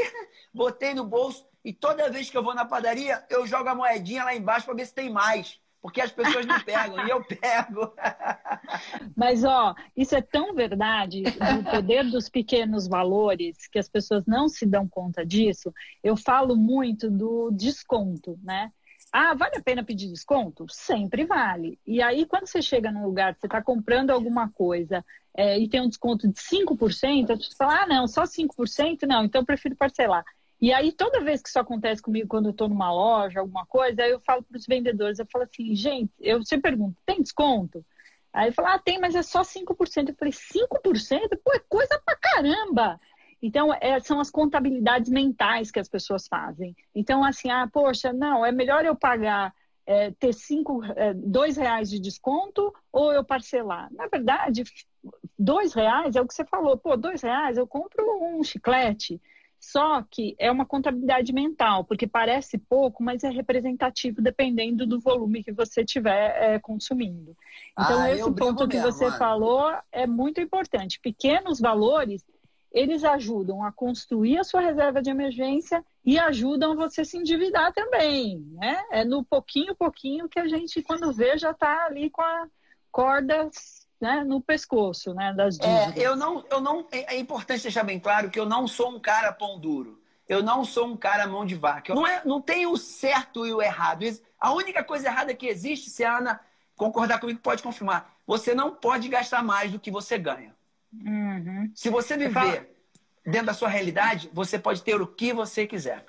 botei 0.54 0.94
no 0.94 1.06
bolso 1.06 1.48
e 1.64 1.74
toda 1.74 2.10
vez 2.10 2.30
que 2.30 2.38
eu 2.38 2.44
vou 2.44 2.56
na 2.56 2.66
padaria, 2.66 3.24
eu 3.30 3.46
jogo 3.46 3.70
a 3.70 3.76
moedinha 3.76 4.24
lá 4.24 4.36
embaixo 4.36 4.66
para 4.66 4.76
ver 4.76 4.86
se 4.86 4.94
tem 4.94 5.10
mais. 5.10 5.60
Porque 5.82 6.02
as 6.02 6.12
pessoas 6.12 6.46
não 6.46 6.60
pegam 6.60 7.06
e 7.08 7.10
eu 7.10 7.24
pego. 7.24 7.94
Mas, 9.16 9.46
ó, 9.46 9.74
isso 9.96 10.14
é 10.14 10.22
tão 10.22 10.54
verdade, 10.54 11.24
o 11.58 11.72
poder 11.72 12.04
dos 12.10 12.28
pequenos 12.28 12.86
valores, 12.86 13.68
que 13.70 13.80
as 13.80 13.88
pessoas 13.88 14.26
não 14.26 14.50
se 14.50 14.66
dão 14.66 14.88
conta 14.88 15.26
disso. 15.26 15.74
Eu 16.04 16.18
falo 16.18 16.56
muito 16.58 17.10
do 17.10 17.50
desconto, 17.52 18.38
né? 18.44 18.72
Ah, 19.12 19.34
vale 19.34 19.58
a 19.58 19.62
pena 19.62 19.84
pedir 19.84 20.08
desconto? 20.08 20.66
Sempre 20.70 21.26
vale. 21.26 21.80
E 21.86 22.02
aí, 22.02 22.26
quando 22.26 22.46
você 22.46 22.62
chega 22.62 22.92
num 22.92 23.06
lugar, 23.06 23.36
você 23.36 23.48
está 23.48 23.62
comprando 23.62 24.12
alguma 24.12 24.50
coisa 24.50 25.04
é, 25.36 25.58
e 25.60 25.68
tem 25.68 25.82
um 25.82 25.90
desconto 25.90 26.28
de 26.28 26.40
5%, 26.40 27.36
você 27.36 27.56
fala, 27.56 27.84
ah, 27.84 27.88
não, 27.88 28.08
só 28.08 28.24
5%? 28.26 29.08
Não, 29.08 29.26
então 29.26 29.42
eu 29.42 29.46
prefiro 29.46 29.76
parcelar. 29.76 30.24
E 30.62 30.74
aí, 30.74 30.92
toda 30.92 31.22
vez 31.22 31.42
que 31.42 31.50
isso 31.50 31.58
acontece 31.58 32.02
comigo, 32.02 32.28
quando 32.28 32.48
eu 32.48 32.52
estou 32.52 32.68
numa 32.68 32.92
loja, 32.92 33.40
alguma 33.40 33.66
coisa, 33.66 34.04
aí 34.04 34.12
eu 34.12 34.20
falo 34.20 34.44
para 34.44 34.58
os 34.58 34.68
vendedores, 34.68 35.18
eu 35.18 35.26
falo 35.32 35.46
assim, 35.46 35.74
gente, 35.74 36.12
eu 36.20 36.44
sempre 36.44 36.70
pergunto, 36.70 37.02
tem 37.06 37.22
desconto? 37.22 37.84
Aí 38.32 38.52
fala, 38.52 38.76
ah, 38.76 38.80
tem, 38.80 39.00
mas 39.00 39.16
é 39.16 39.24
só 39.24 39.44
5%. 39.44 40.10
Eu 40.10 40.16
falei, 40.16 40.34
5%? 40.34 41.40
Pô, 41.44 41.54
é 41.54 41.60
coisa 41.68 42.00
pra 42.06 42.16
caramba! 42.16 43.00
Então, 43.42 43.74
é, 43.74 44.00
são 44.00 44.20
as 44.20 44.30
contabilidades 44.30 45.10
mentais 45.10 45.72
que 45.72 45.80
as 45.80 45.88
pessoas 45.88 46.28
fazem. 46.28 46.76
Então, 46.94 47.24
assim, 47.24 47.50
ah, 47.50 47.70
poxa, 47.72 48.12
não, 48.12 48.46
é 48.46 48.52
melhor 48.52 48.86
eu 48.86 48.96
pagar, 48.96 49.54
é, 49.86 50.12
ter 50.12 50.34
cinco, 50.34 50.84
é, 50.96 51.14
dois 51.14 51.58
reais 51.58 51.90
de 51.90 52.00
desconto 52.00 52.74
ou 52.92 53.14
eu 53.14 53.24
parcelar. 53.24 53.88
Na 53.92 54.08
verdade, 54.08 54.64
dois 55.38 55.74
reais 55.74 56.16
é 56.16 56.22
o 56.22 56.28
que 56.28 56.34
você 56.34 56.46
falou. 56.46 56.78
Pô, 56.78 56.98
dois 56.98 57.22
reais 57.22 57.58
eu 57.58 57.66
compro 57.66 58.06
um 58.22 58.44
chiclete. 58.44 59.22
Só 59.60 60.02
que 60.10 60.36
é 60.40 60.50
uma 60.50 60.66
contabilidade 60.66 61.34
mental, 61.34 61.84
porque 61.84 62.08
parece 62.08 62.58
pouco, 62.58 63.04
mas 63.04 63.26
é 63.26 63.30
representativo 63.30 64.22
dependendo 64.22 64.88
do 64.88 65.02
volume 65.02 65.44
que 65.44 65.52
você 65.52 65.82
estiver 65.82 66.54
é, 66.54 66.60
consumindo. 66.60 67.36
Então, 67.74 68.00
ah, 68.00 68.12
esse 68.12 68.32
ponto 68.32 68.68
que 68.70 68.80
você 68.80 69.12
falou 69.18 69.70
é 69.92 70.08
muito 70.08 70.40
importante. 70.40 71.00
Pequenos 71.02 71.60
valores 71.60 72.24
eles 72.72 73.04
ajudam 73.04 73.64
a 73.64 73.72
construir 73.72 74.38
a 74.38 74.44
sua 74.44 74.62
reserva 74.62 75.02
de 75.02 75.10
emergência 75.10 75.84
e 76.06 76.20
ajudam 76.20 76.76
você 76.76 77.02
a 77.02 77.06
se 77.06 77.18
endividar 77.18 77.74
também, 77.74 78.40
né? 78.52 78.84
É 78.92 79.04
no 79.04 79.24
pouquinho, 79.24 79.76
pouquinho 79.76 80.30
que 80.30 80.40
a 80.40 80.48
gente, 80.48 80.82
quando 80.82 81.12
vê, 81.12 81.38
já 81.38 81.52
está 81.52 81.86
ali 81.86 82.10
com 82.10 82.22
a 82.22 82.48
corda 82.92 83.50
né, 84.00 84.24
no 84.24 84.40
pescoço, 84.40 85.14
né, 85.14 85.34
das 85.34 85.60
é, 85.60 85.64
dívidas. 85.64 86.04
É, 86.04 86.08
eu 86.08 86.16
não, 86.16 86.46
eu 86.50 86.62
não, 86.62 86.88
é, 86.92 87.16
é 87.16 87.20
importante 87.20 87.64
deixar 87.64 87.84
bem 87.84 88.00
claro 88.00 88.30
que 88.30 88.40
eu 88.40 88.46
não 88.46 88.68
sou 88.68 88.90
um 88.90 89.00
cara 89.00 89.32
pão 89.32 89.60
duro. 89.60 90.00
Eu 90.28 90.44
não 90.44 90.64
sou 90.64 90.86
um 90.86 90.96
cara 90.96 91.28
mão 91.28 91.44
de 91.44 91.56
vaca. 91.56 91.92
Eu 91.92 91.96
não, 91.96 92.06
é, 92.06 92.22
não 92.24 92.40
tem 92.40 92.68
o 92.68 92.78
certo 92.78 93.48
e 93.48 93.54
o 93.54 93.62
errado. 93.62 94.06
A 94.40 94.54
única 94.54 94.84
coisa 94.84 95.08
errada 95.08 95.34
que 95.34 95.48
existe, 95.48 95.90
se 95.90 96.04
a 96.04 96.18
Ana 96.18 96.40
concordar 96.76 97.20
comigo, 97.20 97.40
pode 97.40 97.64
confirmar. 97.64 98.14
Você 98.28 98.54
não 98.54 98.76
pode 98.76 99.10
gastar 99.10 99.44
mais 99.44 99.72
do 99.72 99.80
que 99.80 99.90
você 99.90 100.20
ganha. 100.20 100.56
Uhum. 100.94 101.72
Se 101.76 101.90
você 101.90 102.18
viver 102.18 102.70
dentro 103.26 103.48
da 103.48 103.54
sua 103.54 103.70
realidade, 103.70 104.30
você 104.34 104.58
pode 104.58 104.84
ter 104.84 105.00
o 105.00 105.08
que 105.08 105.34
você 105.34 105.68
quiser. 105.68 106.06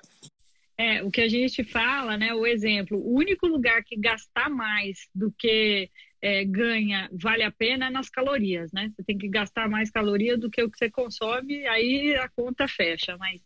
É, 0.77 1.03
o 1.03 1.11
que 1.11 1.21
a 1.21 1.27
gente 1.27 1.63
fala, 1.63 2.17
né? 2.17 2.33
O 2.33 2.45
exemplo, 2.45 2.97
o 2.97 3.15
único 3.15 3.45
lugar 3.45 3.83
que 3.83 3.95
gastar 3.95 4.49
mais 4.49 5.07
do 5.13 5.31
que 5.37 5.89
é, 6.21 6.43
ganha 6.43 7.09
vale 7.13 7.43
a 7.43 7.51
pena 7.51 7.87
é 7.87 7.89
nas 7.89 8.09
calorias, 8.09 8.71
né? 8.71 8.91
Você 8.95 9.03
tem 9.03 9.17
que 9.17 9.27
gastar 9.27 9.69
mais 9.69 9.91
caloria 9.91 10.37
do 10.37 10.49
que 10.49 10.61
o 10.63 10.69
que 10.69 10.77
você 10.77 10.89
consome, 10.89 11.67
aí 11.67 12.15
a 12.15 12.27
conta 12.29 12.67
fecha. 12.67 13.15
Mas 13.17 13.41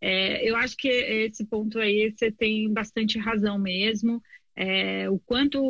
é, 0.00 0.48
eu 0.48 0.56
acho 0.56 0.76
que 0.76 0.88
esse 0.88 1.44
ponto 1.44 1.78
aí 1.78 2.10
você 2.10 2.30
tem 2.30 2.72
bastante 2.72 3.18
razão 3.18 3.58
mesmo 3.58 4.22
é, 4.60 5.08
o 5.08 5.20
quanto 5.20 5.62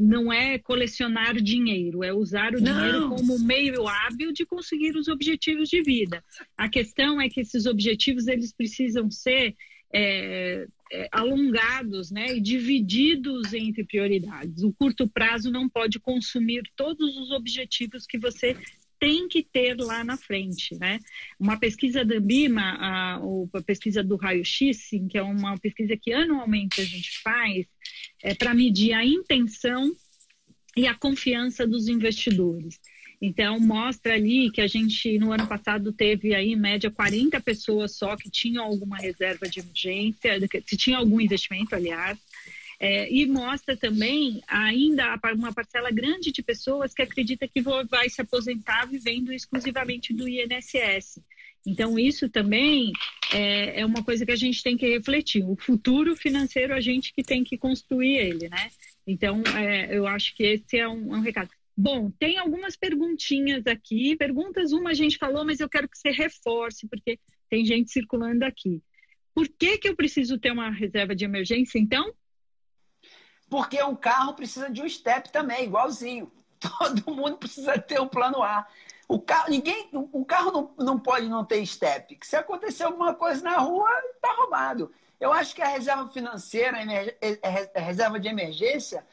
não 0.00 0.32
é 0.32 0.58
colecionar 0.58 1.34
dinheiro, 1.42 2.02
é 2.02 2.10
usar 2.10 2.54
o 2.54 2.60
não. 2.60 2.72
dinheiro 2.72 3.08
como 3.10 3.38
meio 3.38 3.86
hábil 3.86 4.32
de 4.32 4.46
conseguir 4.46 4.96
os 4.96 5.08
objetivos 5.08 5.68
de 5.68 5.82
vida. 5.82 6.24
A 6.56 6.70
questão 6.70 7.20
é 7.20 7.28
que 7.28 7.40
esses 7.40 7.66
objetivos 7.66 8.26
eles 8.26 8.50
precisam 8.50 9.10
ser 9.10 9.54
é, 9.92 10.66
é, 10.90 11.08
alongados 11.12 12.10
né, 12.10 12.34
e 12.34 12.40
divididos 12.40 13.52
entre 13.52 13.84
prioridades. 13.84 14.62
O 14.62 14.72
curto 14.72 15.06
prazo 15.06 15.50
não 15.50 15.68
pode 15.68 16.00
consumir 16.00 16.62
todos 16.74 17.14
os 17.14 17.30
objetivos 17.30 18.06
que 18.06 18.16
você 18.16 18.56
tem 18.98 19.28
que 19.28 19.42
ter 19.42 19.76
lá 19.76 20.02
na 20.02 20.16
frente, 20.16 20.76
né? 20.76 20.98
Uma 21.38 21.56
pesquisa 21.56 22.04
da 22.04 22.16
Ambima, 22.16 22.62
a, 22.62 23.20
a 23.54 23.62
pesquisa 23.62 24.02
do 24.02 24.16
raio-x, 24.16 24.88
que 25.08 25.16
é 25.16 25.22
uma 25.22 25.56
pesquisa 25.58 25.96
que 25.96 26.12
anualmente 26.12 26.80
a 26.80 26.84
gente 26.84 27.20
faz, 27.20 27.66
é 28.22 28.34
para 28.34 28.54
medir 28.54 28.92
a 28.92 29.04
intenção 29.04 29.92
e 30.76 30.86
a 30.86 30.94
confiança 30.94 31.66
dos 31.66 31.88
investidores. 31.88 32.78
Então, 33.20 33.58
mostra 33.58 34.14
ali 34.14 34.50
que 34.50 34.60
a 34.60 34.66
gente, 34.66 35.18
no 35.18 35.32
ano 35.32 35.46
passado, 35.46 35.92
teve 35.92 36.34
aí, 36.34 36.52
em 36.52 36.56
média, 36.56 36.90
40 36.90 37.40
pessoas 37.40 37.96
só 37.96 38.16
que 38.16 38.30
tinham 38.30 38.64
alguma 38.64 38.96
reserva 38.96 39.48
de 39.48 39.58
emergência, 39.58 40.38
que 40.48 40.76
tinham 40.76 41.00
algum 41.00 41.20
investimento, 41.20 41.74
aliás, 41.74 42.16
é, 42.78 43.12
e 43.12 43.26
mostra 43.26 43.76
também 43.76 44.40
ainda 44.46 45.18
uma 45.34 45.52
parcela 45.52 45.90
grande 45.90 46.30
de 46.30 46.42
pessoas 46.42 46.94
que 46.94 47.02
acredita 47.02 47.48
que 47.48 47.60
vai 47.60 48.08
se 48.08 48.20
aposentar 48.20 48.86
vivendo 48.86 49.32
exclusivamente 49.32 50.14
do 50.14 50.28
INSS. 50.28 51.20
Então, 51.66 51.98
isso 51.98 52.28
também 52.28 52.92
é, 53.32 53.80
é, 53.80 53.86
uma 53.86 54.02
coisa 54.02 54.24
que 54.24 54.32
a 54.32 54.36
gente 54.36 54.62
tem 54.62 54.76
que 54.76 54.88
refletir. 54.88 55.44
O 55.44 55.56
futuro 55.56 56.16
financeiro, 56.16 56.74
a 56.74 56.80
gente 56.80 57.12
que 57.12 57.22
tem 57.22 57.44
que 57.44 57.58
construir 57.58 58.16
ele, 58.16 58.48
né? 58.48 58.70
Então, 59.06 59.42
é, 59.56 59.96
eu 59.96 60.06
acho 60.06 60.34
que 60.34 60.42
esse 60.42 60.78
é 60.78 60.88
um, 60.88 61.14
é 61.14 61.18
um, 61.18 61.20
recado. 61.20 61.50
Bom, 61.76 62.10
tem 62.18 62.38
algumas 62.38 62.76
perguntinhas 62.76 63.66
aqui. 63.66 64.16
Perguntas, 64.16 64.72
uma 64.72 64.90
a 64.90 64.94
gente 64.94 65.18
falou, 65.18 65.44
mas 65.44 65.60
eu 65.60 65.68
quero 65.68 65.88
que 65.88 65.98
você 65.98 66.10
reforce, 66.10 66.88
porque 66.88 67.18
tem 67.48 67.64
gente 67.64 67.92
circulando 67.92 68.44
aqui. 68.44 68.82
Por 69.34 69.48
que, 69.48 69.78
que 69.78 69.88
eu 69.88 69.94
preciso 69.94 70.38
ter 70.38 70.50
uma 70.50 70.70
reserva 70.70 71.14
de 71.14 71.24
emergência, 71.24 71.78
então? 71.78 72.12
Porque 73.48 73.82
um 73.82 73.94
carro 73.94 74.34
precisa 74.34 74.68
de 74.68 74.82
um 74.82 74.88
step 74.88 75.30
também, 75.30 75.64
igualzinho. 75.64 76.30
Todo 76.58 77.14
mundo 77.14 77.36
precisa 77.36 77.78
ter 77.78 78.00
um 78.00 78.08
plano 78.08 78.42
A. 78.42 78.66
O 79.08 79.18
carro, 79.18 79.48
ninguém, 79.48 79.88
o 79.92 80.22
carro 80.22 80.52
não, 80.52 80.84
não 80.84 80.98
pode 80.98 81.26
não 81.28 81.42
ter 81.42 81.64
step. 81.64 82.18
Se 82.22 82.36
acontecer 82.36 82.84
alguma 82.84 83.14
coisa 83.14 83.42
na 83.42 83.56
rua, 83.56 83.90
está 84.14 84.34
roubado. 84.34 84.92
Eu 85.18 85.32
acho 85.32 85.54
que 85.54 85.62
a 85.62 85.68
reserva 85.68 86.06
financeira, 86.08 86.76
a 87.74 87.80
reserva 87.80 88.20
de 88.20 88.28
emergência, 88.28 89.04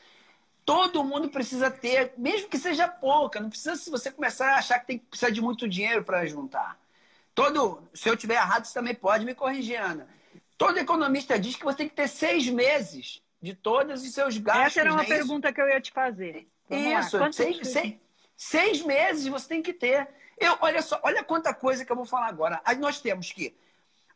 todo 0.65 1.03
mundo 1.03 1.29
precisa 1.29 1.71
ter, 1.71 2.13
mesmo 2.17 2.49
que 2.49 2.57
seja 2.57 2.89
pouca. 2.89 3.39
Não 3.39 3.49
precisa 3.49 3.77
se 3.77 3.89
você 3.89 4.11
começar 4.11 4.51
a 4.51 4.57
achar 4.57 4.79
que 4.79 4.87
tem 4.87 4.99
que 4.99 5.05
precisar 5.05 5.31
de 5.31 5.41
muito 5.41 5.67
dinheiro 5.67 6.03
para 6.03 6.25
juntar. 6.25 6.77
Todo, 7.33 7.81
se 7.93 8.09
eu 8.09 8.17
tiver 8.17 8.35
errado, 8.35 8.65
você 8.65 8.73
também 8.73 8.95
pode 8.95 9.25
me 9.25 9.33
corrigir, 9.33 9.81
Ana. 9.81 10.07
Todo 10.57 10.77
economista 10.77 11.39
diz 11.39 11.55
que 11.55 11.63
você 11.63 11.77
tem 11.77 11.89
que 11.89 11.95
ter 11.95 12.07
seis 12.07 12.47
meses 12.49 13.21
de 13.41 13.53
todos 13.53 14.03
os 14.03 14.13
seus 14.13 14.37
gastos. 14.37 14.65
Essa 14.65 14.81
era 14.81 14.91
uma 14.91 15.03
né? 15.03 15.07
pergunta 15.07 15.47
Isso. 15.47 15.55
que 15.55 15.61
eu 15.61 15.69
ia 15.69 15.81
te 15.81 15.91
fazer. 15.91 16.47
Vamos 16.67 17.05
Isso, 17.05 17.33
seis, 17.33 17.67
seis, 17.67 17.95
seis, 18.35 18.81
meses 18.81 19.27
você 19.27 19.47
tem 19.47 19.61
que 19.61 19.73
ter. 19.73 20.07
Eu, 20.37 20.57
olha 20.61 20.81
só, 20.81 20.99
olha 21.03 21.23
quanta 21.23 21.53
coisa 21.53 21.85
que 21.85 21.91
eu 21.91 21.95
vou 21.95 22.05
falar 22.05 22.27
agora. 22.27 22.61
Aí 22.65 22.77
nós 22.77 22.99
temos 22.99 23.31
que 23.31 23.57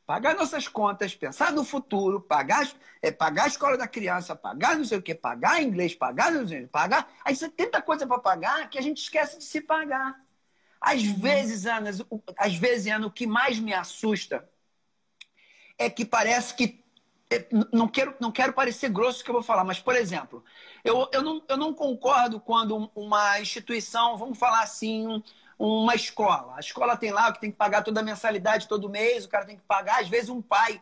pagar 0.05 0.35
nossas 0.35 0.67
contas, 0.67 1.15
pensar 1.15 1.51
no 1.51 1.63
futuro, 1.63 2.19
pagar, 2.19 2.67
é, 3.01 3.11
pagar 3.11 3.43
a 3.43 3.47
escola 3.47 3.77
da 3.77 3.87
criança, 3.87 4.35
pagar 4.35 4.75
não 4.75 4.83
sei 4.83 4.97
o 4.97 5.01
que, 5.01 5.13
pagar 5.13 5.61
inglês, 5.61 5.93
pagar 5.93 6.31
não 6.31 6.47
sei 6.47 6.59
o 6.59 6.61
que, 6.63 6.67
pagar. 6.67 7.11
Aí 7.23 7.35
você 7.35 7.47
tem 7.47 7.67
tanta 7.67 7.81
coisa 7.81 8.07
para 8.07 8.19
pagar 8.19 8.69
que 8.69 8.77
a 8.77 8.81
gente 8.81 9.01
esquece 9.01 9.37
de 9.37 9.43
se 9.43 9.61
pagar. 9.61 10.19
Às 10.81 11.03
uhum. 11.03 11.19
vezes, 11.19 11.65
Ana, 11.65 11.91
às 12.37 12.55
vezes, 12.55 12.91
Ana, 12.91 13.07
o 13.07 13.11
que 13.11 13.27
mais 13.27 13.59
me 13.59 13.73
assusta 13.73 14.49
é 15.77 15.89
que 15.89 16.03
parece 16.03 16.55
que 16.55 16.83
não 17.71 17.87
quero, 17.87 18.15
não 18.19 18.31
quero 18.31 18.53
parecer 18.53 18.89
grosso 18.89 19.23
que 19.23 19.29
eu 19.29 19.33
vou 19.33 19.43
falar, 19.43 19.63
mas, 19.63 19.79
por 19.79 19.95
exemplo, 19.95 20.43
eu, 20.83 21.07
eu, 21.13 21.21
não, 21.21 21.43
eu 21.47 21.57
não 21.57 21.73
concordo 21.73 22.39
quando 22.39 22.89
uma 22.95 23.39
instituição, 23.39 24.17
vamos 24.17 24.37
falar 24.37 24.61
assim, 24.61 25.23
uma 25.57 25.93
escola. 25.93 26.55
A 26.55 26.59
escola 26.59 26.97
tem 26.97 27.11
lá 27.11 27.31
que 27.31 27.39
tem 27.39 27.51
que 27.51 27.57
pagar 27.57 27.83
toda 27.83 27.99
a 27.99 28.03
mensalidade 28.03 28.67
todo 28.67 28.89
mês, 28.89 29.25
o 29.25 29.29
cara 29.29 29.45
tem 29.45 29.57
que 29.57 29.63
pagar, 29.63 30.01
às 30.01 30.09
vezes 30.09 30.29
um 30.29 30.41
pai 30.41 30.81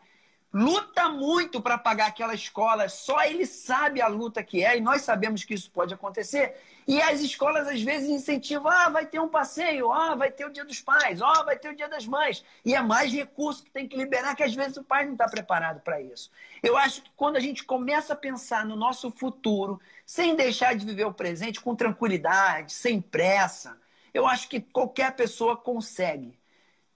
luta 0.52 1.10
muito 1.10 1.60
para 1.60 1.76
pagar 1.76 2.06
aquela 2.06 2.32
escola, 2.32 2.88
só 2.88 3.22
ele 3.22 3.44
sabe 3.44 4.00
a 4.00 4.08
luta 4.08 4.42
que 4.42 4.64
é, 4.64 4.78
e 4.78 4.80
nós 4.80 5.02
sabemos 5.02 5.44
que 5.44 5.52
isso 5.52 5.70
pode 5.70 5.92
acontecer. 5.92 6.56
E 6.88 7.02
as 7.02 7.20
escolas 7.20 7.68
às 7.68 7.82
vezes 7.82 8.08
incentivam, 8.08 8.72
ah, 8.72 8.88
vai 8.88 9.04
ter 9.04 9.20
um 9.20 9.28
passeio, 9.28 9.92
ah, 9.92 10.14
vai 10.14 10.30
ter 10.30 10.46
o 10.46 10.50
dia 10.50 10.64
dos 10.64 10.80
pais, 10.80 11.20
ah, 11.20 11.42
vai 11.42 11.54
ter 11.58 11.68
o 11.68 11.76
dia 11.76 11.86
das 11.86 12.06
mães. 12.06 12.42
E 12.64 12.74
é 12.74 12.80
mais 12.80 13.12
recurso 13.12 13.62
que 13.62 13.70
tem 13.70 13.86
que 13.86 13.94
liberar, 13.94 14.34
que 14.34 14.42
às 14.42 14.54
vezes 14.54 14.78
o 14.78 14.82
pai 14.82 15.04
não 15.04 15.12
está 15.12 15.28
preparado 15.28 15.82
para 15.82 16.00
isso. 16.00 16.30
Eu 16.62 16.78
acho 16.78 17.02
que 17.02 17.10
quando 17.14 17.36
a 17.36 17.40
gente 17.40 17.62
começa 17.62 18.14
a 18.14 18.16
pensar 18.16 18.64
no 18.64 18.74
nosso 18.74 19.10
futuro, 19.10 19.78
sem 20.06 20.34
deixar 20.34 20.74
de 20.74 20.86
viver 20.86 21.04
o 21.04 21.12
presente, 21.12 21.60
com 21.60 21.76
tranquilidade, 21.76 22.72
sem 22.72 23.02
pressa, 23.02 23.78
eu 24.14 24.26
acho 24.26 24.48
que 24.48 24.58
qualquer 24.58 25.14
pessoa 25.14 25.58
consegue. 25.58 26.38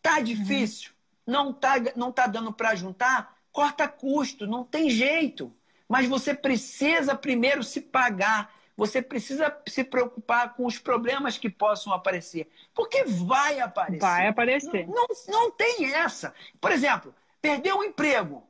Tá 0.00 0.20
difícil? 0.20 0.92
Uhum. 1.26 1.34
Não 1.34 1.52
tá, 1.52 1.74
não 1.94 2.10
tá 2.10 2.26
dando 2.26 2.50
para 2.50 2.74
juntar? 2.74 3.36
Corta 3.52 3.86
custo, 3.86 4.46
não 4.46 4.64
tem 4.64 4.88
jeito. 4.88 5.54
Mas 5.86 6.08
você 6.08 6.32
precisa 6.32 7.14
primeiro 7.14 7.62
se 7.62 7.82
pagar 7.82 8.50
você 8.82 9.00
precisa 9.00 9.56
se 9.64 9.84
preocupar 9.84 10.56
com 10.56 10.66
os 10.66 10.76
problemas 10.76 11.38
que 11.38 11.48
possam 11.48 11.92
aparecer. 11.92 12.50
Porque 12.74 13.04
vai 13.04 13.60
aparecer. 13.60 14.00
Vai 14.00 14.26
aparecer. 14.26 14.88
Não, 14.88 15.06
não, 15.06 15.16
não 15.28 15.50
tem 15.52 15.94
essa. 15.94 16.34
Por 16.60 16.72
exemplo, 16.72 17.14
perdeu 17.40 17.78
o 17.78 17.84
emprego. 17.84 18.42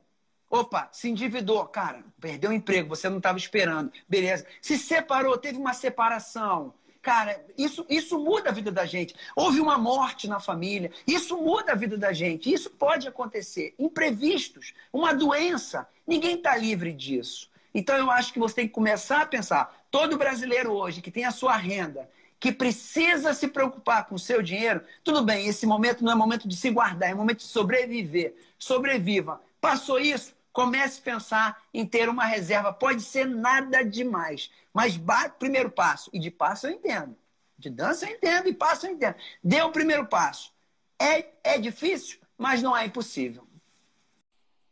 Opa, 0.49 0.89
se 0.91 1.07
endividou. 1.07 1.63
Cara, 1.67 2.03
perdeu 2.19 2.49
o 2.49 2.53
emprego, 2.53 2.89
você 2.89 3.07
não 3.09 3.17
estava 3.17 3.37
esperando. 3.37 3.93
Beleza. 4.09 4.47
Se 4.59 4.75
separou, 4.75 5.37
teve 5.37 5.59
uma 5.59 5.75
separação. 5.75 6.73
Cara, 6.99 7.39
isso, 7.55 7.85
isso 7.87 8.17
muda 8.17 8.49
a 8.49 8.53
vida 8.53 8.71
da 8.71 8.87
gente. 8.87 9.13
Houve 9.35 9.59
uma 9.59 9.77
morte 9.77 10.27
na 10.27 10.39
família. 10.39 10.89
Isso 11.05 11.37
muda 11.37 11.73
a 11.73 11.75
vida 11.75 11.95
da 11.95 12.11
gente. 12.11 12.51
Isso 12.51 12.71
pode 12.71 13.07
acontecer. 13.07 13.75
Imprevistos, 13.77 14.73
uma 14.91 15.13
doença. 15.13 15.87
Ninguém 16.07 16.37
está 16.37 16.57
livre 16.57 16.91
disso. 16.91 17.51
Então 17.73 17.95
eu 17.95 18.09
acho 18.09 18.31
que 18.33 18.39
você 18.39 18.55
tem 18.55 18.67
que 18.67 18.73
começar 18.73 19.21
a 19.21 19.25
pensar, 19.25 19.82
todo 19.93 20.17
brasileiro 20.17 20.71
hoje 20.71 21.03
que 21.03 21.11
tem 21.11 21.23
a 21.23 21.29
sua 21.29 21.55
renda, 21.55 22.09
que 22.39 22.51
precisa 22.51 23.31
se 23.31 23.47
preocupar 23.47 24.07
com 24.07 24.15
o 24.15 24.19
seu 24.19 24.41
dinheiro, 24.41 24.83
tudo 25.03 25.21
bem, 25.21 25.45
esse 25.45 25.67
momento 25.67 26.03
não 26.03 26.11
é 26.11 26.15
momento 26.15 26.47
de 26.47 26.55
se 26.55 26.71
guardar, 26.71 27.11
é 27.11 27.13
momento 27.13 27.37
de 27.37 27.43
sobreviver. 27.43 28.33
Sobreviva. 28.57 29.39
Passou 29.61 29.99
isso, 29.99 30.35
comece 30.51 30.99
a 30.99 31.03
pensar 31.03 31.63
em 31.71 31.85
ter 31.85 32.09
uma 32.09 32.25
reserva. 32.25 32.73
Pode 32.73 33.03
ser 33.03 33.27
nada 33.27 33.85
demais, 33.85 34.49
mas 34.73 34.97
bate 34.97 35.35
primeiro 35.37 35.69
passo. 35.69 36.09
E 36.11 36.17
de 36.17 36.31
passo 36.31 36.65
eu 36.65 36.71
entendo. 36.71 37.15
De 37.55 37.69
dança 37.69 38.07
eu 38.07 38.15
entendo, 38.15 38.49
e 38.49 38.53
passo 38.53 38.87
eu 38.87 38.93
entendo. 38.93 39.15
Dê 39.43 39.61
o 39.61 39.71
primeiro 39.71 40.07
passo. 40.07 40.51
É, 40.99 41.27
é 41.43 41.59
difícil, 41.59 42.17
mas 42.35 42.63
não 42.63 42.75
é 42.75 42.83
impossível. 42.87 43.47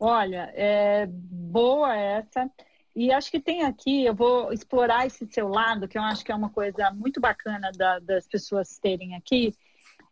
Olha, 0.00 0.52
é 0.56 1.06
boa 1.06 1.96
essa. 1.96 2.50
E 2.94 3.10
acho 3.10 3.30
que 3.30 3.40
tem 3.40 3.62
aqui, 3.62 4.04
eu 4.04 4.14
vou 4.14 4.52
explorar 4.52 5.06
esse 5.06 5.26
seu 5.26 5.48
lado, 5.48 5.88
que 5.88 5.96
eu 5.96 6.02
acho 6.02 6.24
que 6.24 6.30
é 6.30 6.34
uma 6.34 6.50
coisa 6.50 6.90
muito 6.90 7.20
bacana 7.20 7.72
da, 7.72 7.98
das 7.98 8.26
pessoas 8.26 8.78
terem 8.78 9.14
aqui. 9.14 9.54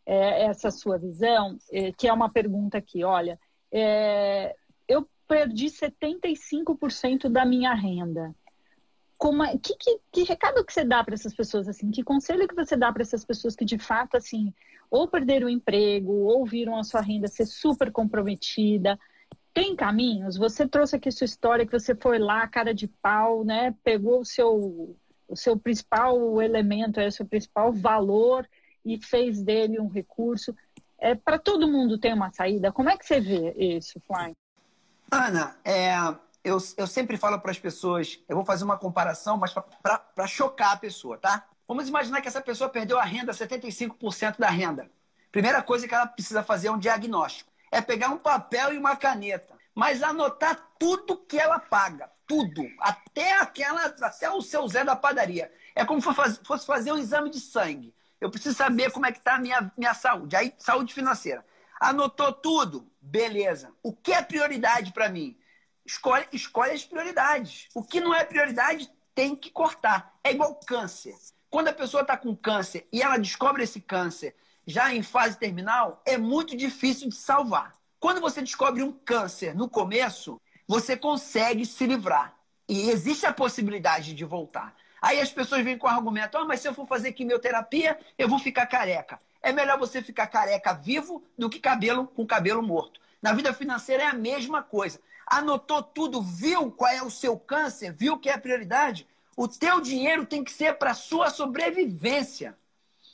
é, 0.07 0.47
essa 0.47 0.71
sua 0.71 0.99
visão, 0.99 1.59
é, 1.71 1.93
que 1.93 2.09
é 2.09 2.13
uma 2.13 2.31
pergunta 2.31 2.79
aqui, 2.79 3.05
olha, 3.05 3.39
é, 3.71 4.57
eu 4.89 5.09
perdi 5.29 5.67
75% 5.67 7.29
da 7.29 7.45
minha 7.45 7.73
renda. 7.75 8.35
Como 9.17 9.45
é, 9.45 9.57
que, 9.59 9.77
que, 9.77 10.01
que, 10.11 10.23
recado 10.25 10.65
que 10.65 10.73
você 10.73 10.85
dá 10.85 11.05
para 11.05 11.15
essas 11.15 11.35
pessoas 11.35 11.69
assim? 11.69 11.91
Que 11.91 12.03
conselho 12.03 12.49
que 12.49 12.55
você 12.55 12.77
dá 12.77 12.91
para 12.93 13.03
essas 13.03 13.25
pessoas 13.25 13.55
que 13.55 13.65
de 13.65 13.79
fato 13.79 14.17
assim 14.17 14.53
ou 14.91 15.07
perderam 15.07 15.47
o 15.47 15.51
emprego 15.51 16.13
ou 16.13 16.45
viram 16.45 16.77
a 16.77 16.83
sua 16.83 17.01
renda 17.01 17.29
ser 17.29 17.47
super 17.47 17.93
comprometida? 17.93 18.99
Tem 19.53 19.75
caminhos? 19.75 20.37
Você 20.37 20.67
trouxe 20.67 20.97
aqui 20.97 21.11
sua 21.11 21.25
história 21.25 21.67
que 21.67 21.79
você 21.79 21.95
foi 21.95 22.19
lá, 22.19 22.47
cara 22.47 22.73
de 22.73 22.87
pau, 22.87 23.45
né? 23.45 23.75
Pegou 23.83 24.21
o 24.21 24.25
seu 24.25 24.97
o 25.31 25.37
seu 25.37 25.57
principal 25.57 26.43
elemento, 26.43 26.99
é 26.99 27.07
o 27.07 27.13
seu 27.13 27.25
principal 27.25 27.73
valor 27.73 28.49
e 28.85 28.99
fez 29.01 29.41
dele 29.43 29.79
um 29.79 29.89
recurso. 29.89 30.55
É, 30.99 31.15
para 31.15 31.39
todo 31.39 31.69
mundo 31.69 31.99
tem 31.99 32.13
uma 32.13 32.33
saída. 32.33 32.73
Como 32.73 32.91
é 32.91 32.97
que 32.97 33.07
você 33.07 33.21
vê 33.21 33.53
isso, 33.53 34.01
Fly? 34.07 34.33
Ana, 35.11 35.57
é, 35.65 35.95
eu, 36.45 36.59
eu 36.77 36.87
sempre 36.87 37.17
falo 37.17 37.39
para 37.41 37.51
as 37.51 37.59
pessoas, 37.59 38.19
eu 38.29 38.37
vou 38.37 38.45
fazer 38.45 38.65
uma 38.65 38.77
comparação, 38.77 39.37
mas 39.37 39.55
para 39.55 40.27
chocar 40.27 40.73
a 40.73 40.77
pessoa, 40.77 41.17
tá? 41.17 41.47
Vamos 41.67 41.89
imaginar 41.89 42.21
que 42.21 42.29
essa 42.29 42.41
pessoa 42.41 42.69
perdeu 42.69 42.99
a 42.99 43.05
renda, 43.05 43.33
75% 43.33 44.39
da 44.39 44.51
renda. 44.51 44.91
Primeira 45.31 45.63
coisa 45.63 45.87
que 45.87 45.95
ela 45.95 46.07
precisa 46.07 46.43
fazer 46.43 46.69
é 46.69 46.73
um 46.73 46.79
diagnóstico. 46.79 47.50
É 47.71 47.81
pegar 47.81 48.09
um 48.09 48.19
papel 48.19 48.75
e 48.75 48.79
uma 48.79 48.97
caneta, 48.97 49.57
mas 49.75 50.03
anotar 50.03 50.71
tudo 50.79 51.17
que 51.17 51.39
ela 51.39 51.59
paga, 51.59 52.11
tudo, 52.27 52.67
até 52.81 53.35
aquela, 53.39 53.87
até 53.87 54.31
o 54.31 54.43
seu 54.43 54.67
Zé 54.69 54.85
da 54.85 54.97
padaria. 54.97 55.53
É 55.75 55.85
como 55.85 56.01
se 56.01 56.45
fosse 56.45 56.67
fazer 56.67 56.93
um 56.93 56.99
exame 56.99 57.31
de 57.31 57.41
sangue. 57.41 57.95
Eu 58.21 58.31
preciso 58.31 58.57
saber 58.57 58.91
como 58.93 59.07
é 59.07 59.13
que 59.13 59.19
está 59.19 59.37
a 59.37 59.39
minha, 59.39 59.73
minha 59.77 59.95
saúde. 59.95 60.37
Aí, 60.37 60.53
saúde 60.59 60.93
financeira. 60.93 61.45
Anotou 61.81 62.33
tudo? 62.33 62.93
Beleza. 63.01 63.73
O 63.83 63.95
que 63.95 64.13
é 64.13 64.21
prioridade 64.21 64.93
para 64.93 65.09
mim? 65.09 65.39
Escolhe, 65.87 66.27
escolhe 66.33 66.73
as 66.73 66.85
prioridades. 66.85 67.69
O 67.75 67.83
que 67.83 68.01
não 68.01 68.15
é 68.15 68.23
prioridade 68.25 68.93
tem 69.15 69.35
que 69.35 69.51
cortar. 69.51 70.15
É 70.23 70.33
igual 70.33 70.55
câncer. 70.67 71.15
Quando 71.49 71.69
a 71.69 71.73
pessoa 71.73 72.03
está 72.03 72.17
com 72.17 72.37
câncer 72.37 72.87
e 72.93 73.03
ela 73.03 73.17
descobre 73.17 73.65
esse 73.65 73.81
câncer 73.81 74.37
já 74.71 74.95
em 74.95 75.03
fase 75.03 75.39
terminal, 75.39 76.01
é 76.07 76.17
muito 76.17 76.57
difícil 76.57 77.09
de 77.09 77.17
salvar. 77.17 77.75
Quando 77.99 78.21
você 78.21 78.41
descobre 78.41 78.83
um 78.83 78.93
câncer 78.93 79.55
no 79.55 79.69
começo, 79.69 80.41
você 80.67 80.97
consegue 80.97 81.67
se 81.67 81.87
livrar. 81.87 82.35
E 82.69 82.89
existe 82.89 83.27
a 83.27 83.33
possibilidade 83.33 84.15
de 84.15 84.25
voltar. 84.25 84.75
Aí 85.03 85.21
as 85.21 85.33
pessoas 85.33 85.65
vêm 85.65 85.77
com 85.77 85.87
o 85.87 85.91
argumento: 85.91 86.39
ah, 86.39 86.45
mas 86.45 86.61
se 86.61 86.69
eu 86.69 86.75
for 86.75 86.87
fazer 86.87 87.13
quimioterapia, 87.13 87.99
eu 88.17 88.29
vou 88.29 88.39
ficar 88.39 88.67
careca. 88.67 89.19
É 89.43 89.53
melhor 89.53 89.79
você 89.79 90.01
ficar 90.01 90.29
careca 90.29 90.73
vivo 90.73 91.23
do 91.37 91.51
que 91.51 91.59
cabelo 91.59 92.07
com 92.07 92.27
cabelo 92.27 92.63
morto. 92.63 93.01
Na 93.21 93.33
vida 93.33 93.53
financeira 93.53 94.05
é 94.05 94.07
a 94.07 94.15
mesma 94.15 94.63
coisa 94.63 95.01
anotou 95.31 95.81
tudo, 95.81 96.21
viu 96.21 96.73
qual 96.73 96.91
é 96.91 97.03
o 97.03 97.11
seu 97.11 97.39
câncer, 97.39 97.93
viu 97.93 98.19
que 98.19 98.29
é 98.29 98.35
a 98.35 98.39
prioridade, 98.39 99.07
o 99.37 99.47
teu 99.47 99.81
dinheiro 99.81 100.27
tem 100.27 100.43
que 100.43 100.51
ser 100.51 100.75
para 100.75 100.93
sua 100.93 101.31
sobrevivência. 101.31 102.59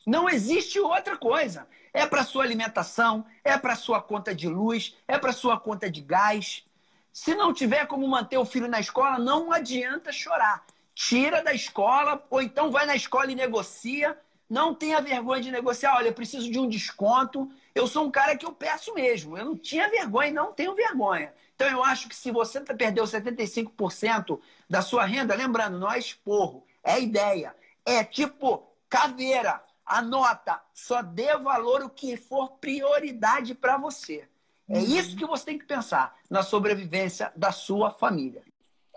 Não 0.06 0.28
existe 0.28 0.78
outra 0.78 1.16
coisa. 1.16 1.66
É 1.92 2.06
para 2.06 2.22
sua 2.22 2.44
alimentação, 2.44 3.26
é 3.42 3.58
para 3.58 3.74
sua 3.74 4.00
conta 4.00 4.32
de 4.32 4.48
luz, 4.48 4.96
é 5.08 5.18
para 5.18 5.32
sua 5.32 5.58
conta 5.58 5.90
de 5.90 6.00
gás. 6.00 6.64
Se 7.12 7.34
não 7.34 7.52
tiver 7.52 7.86
como 7.86 8.06
manter 8.06 8.38
o 8.38 8.44
filho 8.44 8.68
na 8.68 8.78
escola, 8.78 9.18
não 9.18 9.52
adianta 9.52 10.12
chorar. 10.12 10.64
Tira 10.94 11.42
da 11.42 11.52
escola 11.52 12.24
ou 12.30 12.40
então 12.40 12.70
vai 12.70 12.86
na 12.86 12.94
escola 12.94 13.32
e 13.32 13.34
negocia. 13.34 14.16
Não 14.48 14.74
tenha 14.74 15.00
vergonha 15.00 15.42
de 15.42 15.50
negociar. 15.50 15.96
Olha, 15.96 16.08
eu 16.08 16.12
preciso 16.12 16.50
de 16.50 16.58
um 16.58 16.68
desconto. 16.68 17.50
Eu 17.74 17.86
sou 17.88 18.06
um 18.06 18.10
cara 18.10 18.36
que 18.36 18.46
eu 18.46 18.52
peço 18.52 18.94
mesmo. 18.94 19.36
Eu 19.36 19.44
não 19.44 19.56
tinha 19.56 19.90
vergonha 19.90 20.28
e 20.28 20.32
não 20.32 20.52
tenho 20.52 20.74
vergonha. 20.74 21.32
Então, 21.54 21.68
eu 21.68 21.82
acho 21.82 22.08
que 22.08 22.14
se 22.14 22.30
você 22.30 22.60
perdeu 22.60 23.04
75% 23.04 24.38
da 24.68 24.82
sua 24.82 25.04
renda, 25.04 25.34
lembrando, 25.34 25.78
não 25.78 25.90
é 25.90 25.98
esporro, 25.98 26.64
é 26.84 27.00
ideia. 27.00 27.56
É 27.84 28.04
tipo 28.04 28.70
caveira. 28.88 29.65
Anota, 29.86 30.60
só 30.74 31.00
dê 31.00 31.36
valor 31.38 31.82
o 31.82 31.90
que 31.90 32.16
for 32.16 32.52
prioridade 32.58 33.54
para 33.54 33.78
você. 33.78 34.28
É 34.68 34.78
uhum. 34.78 34.84
isso 34.84 35.16
que 35.16 35.24
você 35.24 35.44
tem 35.44 35.58
que 35.58 35.64
pensar 35.64 36.16
na 36.28 36.42
sobrevivência 36.42 37.32
da 37.36 37.52
sua 37.52 37.90
família. 37.90 38.42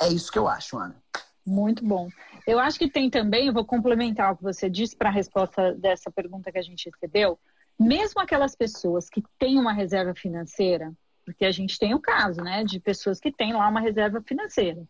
É 0.02 0.08
isso 0.08 0.32
que 0.32 0.40
eu 0.40 0.48
acho, 0.48 0.78
Ana. 0.78 0.96
Muito 1.46 1.86
bom. 1.86 2.10
Eu 2.48 2.60
acho 2.60 2.80
que 2.80 2.90
tem 2.90 3.10
também, 3.10 3.48
eu 3.48 3.54
vou 3.54 3.66
complementar 3.66 4.34
o 4.34 4.38
que 4.38 4.44
você 4.44 4.70
disse 4.70 4.96
para 4.96 5.10
a 5.10 5.12
resposta 5.12 5.74
dessa 5.76 6.10
pergunta 6.10 6.52
que 6.52 6.58
a 6.58 6.64
gente 6.64 6.90
recebeu. 6.90 7.40
Mesmo 7.80 8.20
aquelas 8.20 8.56
pessoas 8.56 9.10
que 9.10 9.24
têm 9.38 9.60
uma 9.60 9.72
reserva 9.72 10.14
financeira, 10.16 10.92
porque 11.24 11.46
a 11.46 11.52
gente 11.52 11.78
tem 11.78 11.94
o 11.94 12.00
caso, 12.00 12.42
né, 12.42 12.64
de 12.64 12.80
pessoas 12.80 13.20
que 13.20 13.32
têm 13.32 13.54
lá 13.54 13.68
uma 13.68 13.80
reserva 13.80 14.22
financeira. 14.22 14.84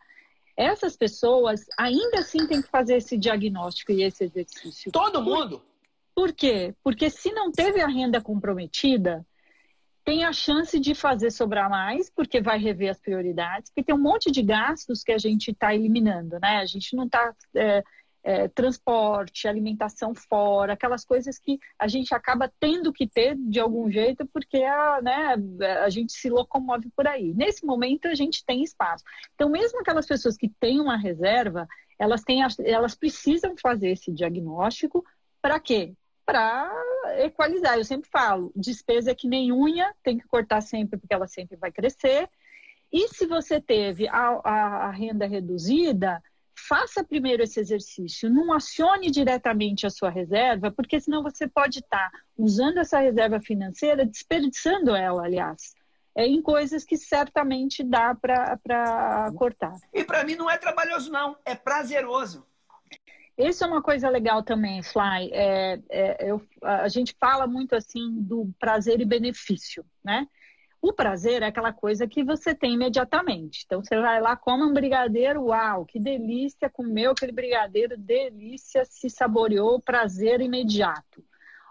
Essas 0.55 0.95
pessoas 0.95 1.65
ainda 1.77 2.19
assim 2.19 2.45
têm 2.47 2.61
que 2.61 2.69
fazer 2.69 2.97
esse 2.97 3.17
diagnóstico 3.17 3.91
e 3.91 4.03
esse 4.03 4.25
exercício. 4.25 4.91
Todo 4.91 5.21
mundo? 5.21 5.61
Por 6.19 6.33
quê? 6.33 6.75
Porque 6.83 7.09
se 7.09 7.31
não 7.31 7.49
teve 7.49 7.79
a 7.79 7.87
renda 7.87 8.19
comprometida, 8.19 9.25
tem 10.03 10.25
a 10.25 10.33
chance 10.33 10.77
de 10.77 10.93
fazer 10.93 11.31
sobrar 11.31 11.69
mais, 11.69 12.09
porque 12.09 12.41
vai 12.41 12.59
rever 12.59 12.89
as 12.89 12.99
prioridades, 12.99 13.69
porque 13.69 13.85
tem 13.85 13.95
um 13.95 14.01
monte 14.01 14.29
de 14.29 14.41
gastos 14.43 15.01
que 15.01 15.13
a 15.13 15.17
gente 15.17 15.51
está 15.51 15.73
eliminando, 15.73 16.37
né? 16.41 16.57
A 16.57 16.65
gente 16.65 16.93
não 16.93 17.05
está 17.05 17.33
é, 17.55 17.81
é, 18.21 18.47
transporte, 18.49 19.47
alimentação 19.47 20.13
fora, 20.13 20.73
aquelas 20.73 21.05
coisas 21.05 21.39
que 21.39 21.57
a 21.79 21.87
gente 21.87 22.13
acaba 22.13 22.51
tendo 22.59 22.91
que 22.91 23.07
ter 23.07 23.37
de 23.37 23.61
algum 23.61 23.89
jeito 23.89 24.27
porque 24.27 24.61
a, 24.61 25.01
né, 25.01 25.35
a 25.85 25.89
gente 25.89 26.11
se 26.11 26.29
locomove 26.29 26.89
por 26.97 27.07
aí. 27.07 27.33
Nesse 27.33 27.65
momento 27.65 28.09
a 28.09 28.13
gente 28.13 28.43
tem 28.43 28.61
espaço. 28.61 29.05
Então, 29.35 29.47
mesmo 29.47 29.79
aquelas 29.79 30.05
pessoas 30.05 30.35
que 30.35 30.49
têm 30.59 30.81
uma 30.81 30.97
reserva, 30.97 31.65
elas, 31.97 32.23
têm, 32.25 32.41
elas 32.65 32.93
precisam 32.93 33.55
fazer 33.55 33.91
esse 33.91 34.11
diagnóstico 34.11 35.01
para 35.41 35.57
quê? 35.61 35.93
Para 36.29 36.71
equalizar. 37.23 37.77
Eu 37.77 37.83
sempre 37.83 38.07
falo, 38.07 38.51
despesa 38.55 39.09
é 39.11 39.15
que 39.15 39.27
nem 39.27 39.51
unha, 39.51 39.91
tem 40.03 40.17
que 40.17 40.27
cortar 40.27 40.61
sempre 40.61 40.99
porque 40.99 41.13
ela 41.13 41.27
sempre 41.27 41.57
vai 41.57 41.71
crescer. 41.71 42.29
E 42.93 43.07
se 43.07 43.25
você 43.25 43.59
teve 43.59 44.07
a, 44.07 44.39
a, 44.43 44.87
a 44.87 44.91
renda 44.91 45.25
reduzida, 45.25 46.21
faça 46.67 47.03
primeiro 47.03 47.41
esse 47.41 47.59
exercício, 47.59 48.29
não 48.29 48.53
acione 48.53 49.09
diretamente 49.09 49.87
a 49.87 49.89
sua 49.89 50.11
reserva, 50.11 50.69
porque 50.71 50.99
senão 50.99 51.23
você 51.23 51.47
pode 51.47 51.79
estar 51.79 52.11
tá 52.11 52.19
usando 52.37 52.77
essa 52.77 52.99
reserva 52.99 53.39
financeira, 53.39 54.05
desperdiçando 54.05 54.95
ela, 54.95 55.25
aliás, 55.25 55.73
é, 56.15 56.27
em 56.27 56.41
coisas 56.41 56.83
que 56.83 56.97
certamente 56.97 57.83
dá 57.83 58.13
para 58.13 59.31
cortar. 59.35 59.73
E 59.93 60.03
para 60.03 60.23
mim 60.23 60.35
não 60.35 60.49
é 60.49 60.57
trabalhoso, 60.57 61.11
não, 61.11 61.37
é 61.45 61.55
prazeroso. 61.55 62.45
Isso 63.39 63.63
é 63.63 63.67
uma 63.67 63.81
coisa 63.81 64.09
legal 64.09 64.43
também, 64.43 64.83
Fly. 64.83 65.31
É, 65.31 65.79
é, 65.89 66.29
eu, 66.29 66.45
a 66.61 66.89
gente 66.89 67.15
fala 67.17 67.47
muito 67.47 67.73
assim 67.73 68.21
do 68.21 68.51
prazer 68.59 68.99
e 68.99 69.05
benefício, 69.05 69.85
né? 70.03 70.27
O 70.81 70.91
prazer 70.91 71.41
é 71.41 71.45
aquela 71.45 71.71
coisa 71.71 72.05
que 72.05 72.21
você 72.21 72.53
tem 72.53 72.73
imediatamente. 72.73 73.63
Então 73.65 73.81
você 73.81 73.97
vai 73.97 74.19
lá, 74.19 74.35
come 74.35 74.63
um 74.63 74.73
brigadeiro, 74.73 75.45
uau, 75.45 75.85
que 75.85 75.97
delícia, 75.97 76.69
comeu 76.69 77.11
aquele 77.11 77.31
brigadeiro, 77.31 77.97
delícia, 77.97 78.83
se 78.83 79.09
saboreou, 79.09 79.79
prazer 79.79 80.41
imediato. 80.41 81.23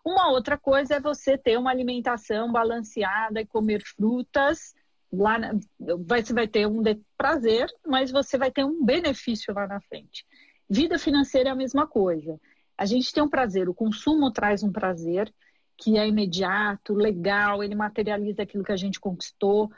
Uma 0.03 0.31
outra 0.31 0.57
coisa 0.57 0.95
é 0.95 1.01
você 1.01 1.37
ter 1.37 1.59
uma 1.59 1.71
alimentação 1.71 2.51
balanceada 2.51 3.43
e 3.43 3.47
comer 3.47 3.83
frutas. 3.83 4.75
Lá 5.13 5.39
na, 5.39 5.53
você 5.79 6.33
vai 6.33 6.49
ter 6.49 6.67
um 6.67 6.83
prazer, 7.17 7.71
mas 7.87 8.11
você 8.11 8.39
vai 8.39 8.51
ter 8.51 8.65
um 8.65 8.83
benefício 8.83 9.53
lá 9.53 9.67
na 9.67 9.83
frente. 9.83 10.25
Vida 10.69 10.99
financeira 10.99 11.49
é 11.49 11.53
a 11.53 11.57
mesma 11.57 11.87
coisa. 11.87 12.39
A 12.77 12.85
gente 12.85 13.13
tem 13.13 13.23
um 13.23 13.29
prazer, 13.29 13.69
o 13.69 13.75
consumo 13.75 14.31
traz 14.31 14.63
um 14.63 14.71
prazer, 14.71 15.33
que 15.77 15.97
é 15.97 16.07
imediato, 16.07 16.93
legal, 16.93 17.63
ele 17.63 17.75
materializa 17.75 18.43
aquilo 18.43 18.65
que 18.65 18.73
a 18.73 18.77
gente 18.77 19.01
conquistou. 19.01 19.71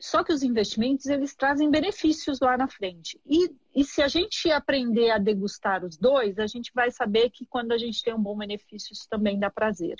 Só 0.00 0.22
que 0.22 0.32
os 0.32 0.42
investimentos, 0.42 1.06
eles 1.06 1.34
trazem 1.34 1.70
benefícios 1.70 2.40
lá 2.40 2.56
na 2.56 2.68
frente. 2.68 3.20
E, 3.26 3.50
e 3.74 3.84
se 3.84 4.00
a 4.00 4.06
gente 4.06 4.50
aprender 4.50 5.10
a 5.10 5.18
degustar 5.18 5.84
os 5.84 5.96
dois, 5.96 6.38
a 6.38 6.46
gente 6.46 6.70
vai 6.72 6.90
saber 6.90 7.30
que 7.30 7.44
quando 7.46 7.72
a 7.72 7.78
gente 7.78 8.02
tem 8.02 8.14
um 8.14 8.22
bom 8.22 8.36
benefício, 8.36 8.92
isso 8.92 9.08
também 9.10 9.38
dá 9.38 9.50
prazer. 9.50 9.96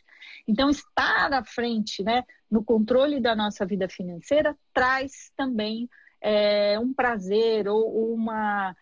Então, 0.46 0.70
estar 0.70 1.32
à 1.32 1.44
frente, 1.44 2.02
né, 2.02 2.22
no 2.48 2.64
controle 2.64 3.20
da 3.20 3.34
nossa 3.34 3.66
vida 3.66 3.88
financeira, 3.88 4.56
traz 4.72 5.32
também 5.36 5.88
é, 6.20 6.78
um 6.78 6.94
prazer 6.94 7.68
ou 7.68 8.14
uma 8.14 8.70
é 8.70 8.74